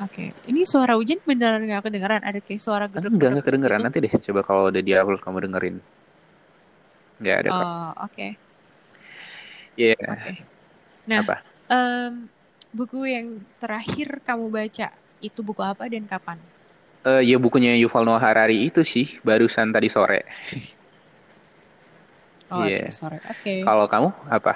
oke 0.05 0.25
ini 0.51 0.61
suara 0.73 0.93
hujan 0.99 1.21
beneran 1.29 1.62
nggak 1.69 1.83
kedengeran 1.87 2.23
ada 2.29 2.41
kayak 2.47 2.61
suara 2.67 2.87
Enggak, 2.97 3.11
gedruk 3.12 3.14
enggak 3.31 3.45
kedengeran. 3.47 3.81
Nanti 3.85 3.99
deh, 4.05 4.12
coba 4.27 4.41
kalau 4.49 4.62
udah 4.71 4.83
di 4.87 4.93
upload 5.01 5.21
kamu 5.25 5.39
dengerin. 5.45 5.77
Nggak 7.21 7.37
ada 7.41 7.51
oh 7.51 7.93
oke 8.05 8.27
Iya, 9.77 9.95
oke 10.12 10.31
nah 11.11 11.23
apa? 11.23 11.47
em, 11.73 12.12
buku 12.79 12.99
yang 13.14 13.29
terakhir 13.61 14.09
kamu 14.27 14.47
baca 14.59 14.87
itu 15.29 15.41
buku 15.43 15.62
apa 15.62 15.85
dan 15.93 16.05
kapan 16.12 16.39
Eh, 17.07 17.22
ya 17.22 17.39
bukunya 17.39 17.70
Yuval 17.79 18.03
Noah 18.03 18.18
Harari 18.18 18.66
itu 18.66 18.83
sih, 18.83 19.07
barusan 19.22 19.70
tadi 19.70 19.87
sore. 19.87 20.27
oh 22.55 22.62
Iya. 22.62 22.79
tadi 22.79 22.91
sore 22.91 23.18
oke 23.33 23.55
Kalau 23.66 23.87
kamu 23.91 24.09
apa? 24.31 24.55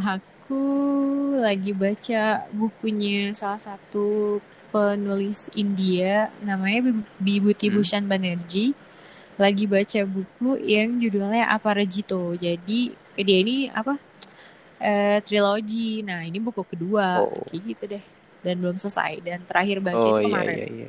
Aku 0.00 0.62
lagi 1.46 1.72
baca 1.76 2.22
bukunya 2.50 3.30
salah 3.36 3.60
satu 3.60 4.40
penulis 4.74 5.50
India 5.54 6.14
namanya 6.48 6.80
Bibhuti 7.20 7.66
Hmm. 7.68 7.74
Bhushan 7.74 8.04
Banerjee. 8.10 8.72
Lagi 9.42 9.64
baca 9.74 10.00
buku 10.04 10.50
yang 10.74 11.00
judulnya 11.02 11.44
Aparajito. 11.56 12.22
Jadi 12.36 12.80
dia 13.26 13.38
ini 13.44 13.56
apa? 13.72 13.94
Eh, 14.84 15.20
trilogi. 15.26 15.76
Nah, 16.08 16.20
ini 16.28 16.38
buku 16.46 16.62
kedua. 16.72 17.04
Oh. 17.14 17.44
Kayak 17.48 17.62
gitu 17.68 17.84
deh. 17.92 18.02
Dan 18.44 18.54
belum 18.62 18.76
selesai. 18.82 19.12
Dan 19.26 19.38
terakhir 19.48 19.76
baca 19.86 20.04
Oh 20.04 20.12
itu 20.12 20.20
iya 20.26 20.26
kemarin. 20.26 20.50
iya 20.52 20.64
iya. 20.74 20.86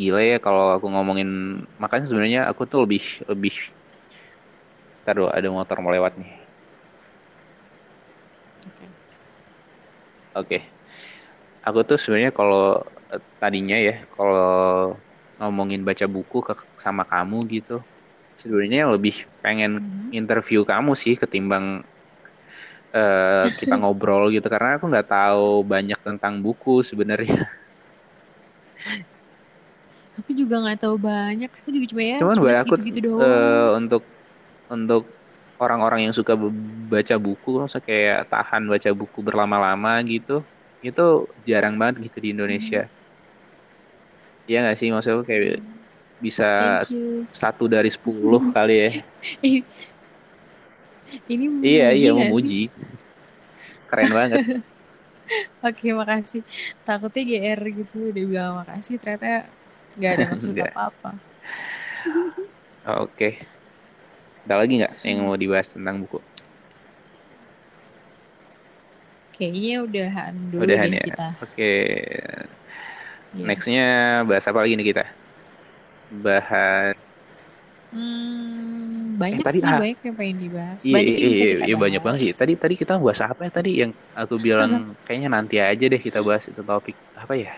Gila 0.00 0.20
ya 0.30 0.36
kalau 0.46 0.64
aku 0.76 0.86
ngomongin 0.94 1.28
makanya 1.82 2.06
sebenarnya 2.10 2.40
aku 2.50 2.62
tuh 2.72 2.78
lebih 2.84 3.02
lebih 3.32 3.52
Ntar 5.04 5.14
dulu, 5.16 5.28
ada 5.38 5.48
motor 5.56 5.76
mau 5.82 5.92
lewat 5.94 6.12
nih. 6.20 6.32
Oke. 8.66 8.98
Oke. 10.36 10.56
Aku 11.66 11.80
tuh 11.88 11.98
sebenarnya 12.02 12.32
kalau 12.40 12.60
eh, 13.12 13.22
tadinya 13.42 13.76
ya, 13.88 13.92
kalau 14.14 14.38
ngomongin 15.38 15.82
baca 15.88 16.06
buku 16.14 16.36
ke, 16.48 16.52
sama 16.84 17.04
kamu 17.12 17.36
gitu, 17.54 17.72
sebenarnya 18.40 18.80
lebih 18.94 19.14
pengen 19.44 19.72
Mhm. 19.78 20.18
interview 20.18 20.60
kamu 20.70 20.92
sih 21.02 21.14
ketimbang 21.22 21.66
eh, 22.96 23.44
kita 23.60 23.74
ngobrol 23.80 24.22
gitu 24.34 24.46
karena 24.52 24.68
aku 24.78 24.84
nggak 24.90 25.08
tahu 25.12 25.64
banyak 25.72 25.98
tentang 26.06 26.34
buku 26.44 26.80
sebenarnya. 26.84 27.48
Aku 30.18 30.30
juga 30.34 30.54
nggak 30.62 30.78
tahu 30.82 30.96
banyak. 30.98 31.50
Aku 31.62 31.68
juga 31.70 31.86
cuma 31.94 32.02
ya, 32.02 32.16
Cuman 32.20 32.34
cuma 32.34 32.50
buat 32.50 32.56
aku 32.58 32.74
segitu-gitu 32.74 32.98
doang. 33.06 33.22
eh, 33.22 33.68
untuk 33.78 34.02
untuk 34.68 35.02
orang-orang 35.62 36.00
yang 36.10 36.14
suka 36.14 36.34
baca 36.92 37.14
buku, 37.18 37.50
masa 37.64 37.78
kayak 37.82 38.26
tahan 38.32 38.62
baca 38.70 38.90
buku 38.94 39.18
berlama-lama 39.26 39.90
gitu, 40.06 40.42
itu 40.82 41.02
jarang 41.48 41.74
banget 41.80 41.94
gitu 42.10 42.18
di 42.24 42.28
Indonesia. 42.34 42.90
Iya 44.48 44.56
nggak 44.64 44.76
sih 44.80 44.88
maksudnya 44.94 45.22
kayak 45.28 45.60
bisa 46.24 46.44
satu 47.42 47.64
dari 47.74 47.90
sepuluh 47.96 48.40
kali 48.54 48.72
ya. 48.82 48.88
Ini 51.32 51.46
Iya 51.68 51.84
memuji 51.84 51.98
iya 51.98 52.10
sih? 52.40 52.52
memuji. 52.52 52.54
Keren 53.88 54.10
banget. 54.14 54.42
Oke, 55.64 55.86
makasih. 56.00 56.40
Takutnya 56.86 57.20
GR 57.30 57.60
gitu 57.78 57.94
udah 58.10 58.22
bilang 58.30 58.52
makasih 58.60 58.94
ternyata 59.00 59.26
nggak 59.96 60.12
ada 60.14 60.24
maksud 60.32 60.54
apa-apa. 60.64 61.08
Oke. 62.84 63.38
Ada 64.44 64.54
lagi 64.60 64.74
nggak 64.82 64.94
yang 65.08 65.18
mau 65.26 65.36
dibahas 65.42 65.68
tentang 65.74 65.96
buku? 66.02 66.18
Kayaknya 69.34 69.72
udahan 69.86 70.34
dulu 70.52 70.74
Udahan 70.78 70.90
ya. 70.98 71.04
kita. 71.04 71.22
Oke. 71.42 71.62
Iya. 73.32 73.48
Nextnya 73.48 73.82
bahas 74.28 74.46
apa 74.50 74.58
lagi 74.62 74.74
nih 74.78 74.86
kita? 74.90 75.04
Bahas 76.10 76.96
Hmm, 77.92 78.77
banyak 79.22 79.46
tadi, 79.46 79.58
sih 79.58 79.70
ah, 79.70 79.80
banyak 79.80 79.98
yang 80.06 80.16
pengen 80.20 80.38
dibahas. 80.44 80.82
Iya, 80.86 80.94
Banyak 80.94 81.14
iya, 81.20 81.26
iya, 81.38 81.44
iya, 81.66 81.74
banyak 81.82 82.00
banget 82.04 82.20
sih. 82.24 82.32
Tadi 82.40 82.52
tadi 82.62 82.74
kita 82.82 82.92
bahas 83.04 83.20
apa 83.30 83.40
ya 83.46 83.50
tadi 83.58 83.70
yang 83.82 83.90
aku 84.20 84.34
bilang 84.46 84.70
kayaknya 85.04 85.28
nanti 85.36 85.54
aja 85.68 85.84
deh 85.92 86.00
kita 86.06 86.18
bahas 86.28 86.44
itu 86.50 86.60
topik 86.70 86.96
apa 87.22 87.34
ya? 87.44 87.48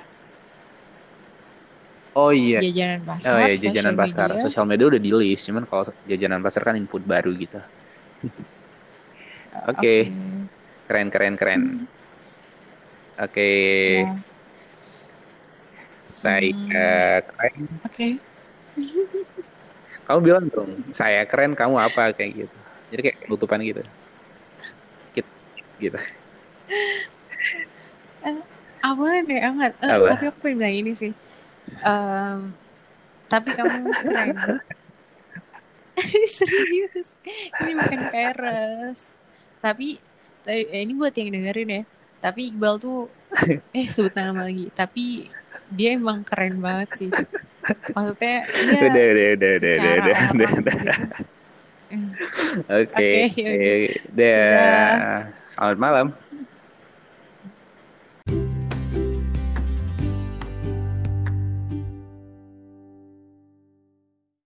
Oh 2.18 2.30
iya. 2.42 2.58
Jajanan 2.60 3.02
pasar, 3.08 3.26
Oh 3.26 3.38
iya, 3.44 3.50
jajanan 3.64 3.94
sosial 3.94 3.96
pasar. 4.00 4.28
media. 4.28 4.42
Sosial 4.44 4.66
media 4.70 4.86
udah 4.90 5.02
di 5.06 5.10
list, 5.20 5.42
cuman 5.48 5.64
kalau 5.70 5.84
jajanan 6.10 6.40
pasar 6.46 6.62
kan 6.68 6.76
input 6.80 7.02
baru 7.12 7.30
gitu. 7.42 7.56
Oke, 9.70 9.92
keren 10.86 11.08
keren 11.14 11.34
keren. 11.40 11.62
Oke, 13.18 13.46
Ya, 13.84 14.20
saya 16.20 16.40
Hmm. 16.58 17.00
keren. 17.28 17.80
Oke. 17.84 18.24
Kamu 20.10 20.26
bilang 20.26 20.50
dong, 20.50 20.74
saya 20.90 21.22
keren, 21.22 21.54
kamu 21.54 21.78
apa 21.78 22.10
kayak 22.10 22.42
gitu. 22.42 22.56
Jadi 22.90 23.00
kayak 23.06 23.18
penutupan 23.30 23.62
gitu. 23.62 23.86
Gitu. 25.14 25.30
gitu. 25.78 25.98
Apa 28.82 29.04
deh 29.22 29.38
amat. 29.54 29.72
Eh, 29.78 29.86
Apa? 29.86 30.06
tapi 30.10 30.24
aku 30.34 30.38
pengen 30.42 30.58
bilang 30.58 30.74
ini 30.74 30.92
sih. 30.98 31.12
Em, 31.86 32.50
tapi 33.30 33.54
kamu 33.54 33.86
keren. 34.02 34.34
Serius. 36.42 37.14
Ini 37.62 37.70
bukan 37.78 38.02
peres. 38.10 39.14
Tapi, 39.62 40.02
tapi 40.42 40.60
eh, 40.74 40.82
ini 40.82 40.92
buat 40.98 41.14
yang 41.14 41.38
dengerin 41.38 41.70
ya. 41.70 41.82
Tapi 42.18 42.50
Iqbal 42.50 42.82
tuh 42.82 43.06
eh 43.78 43.86
sebut 43.86 44.10
nama 44.18 44.50
lagi. 44.50 44.74
Tapi 44.74 45.30
dia 45.70 45.94
emang 45.94 46.26
keren 46.26 46.58
banget 46.58 46.88
sih. 46.98 47.10
Maksudnya 47.94 48.36
dia 48.50 48.80
Udah, 48.80 48.88
udah, 48.90 49.06
udah, 49.10 49.28
udah, 49.30 49.52
udah, 49.54 49.70
udah, 49.70 50.18
udah, 50.34 50.50
gitu. 50.50 50.60
udah. 50.60 50.98
Oke, 52.80 53.10
eh, 53.34 53.98
dah. 54.14 55.26
Selamat 55.50 55.78
malam. 55.78 56.06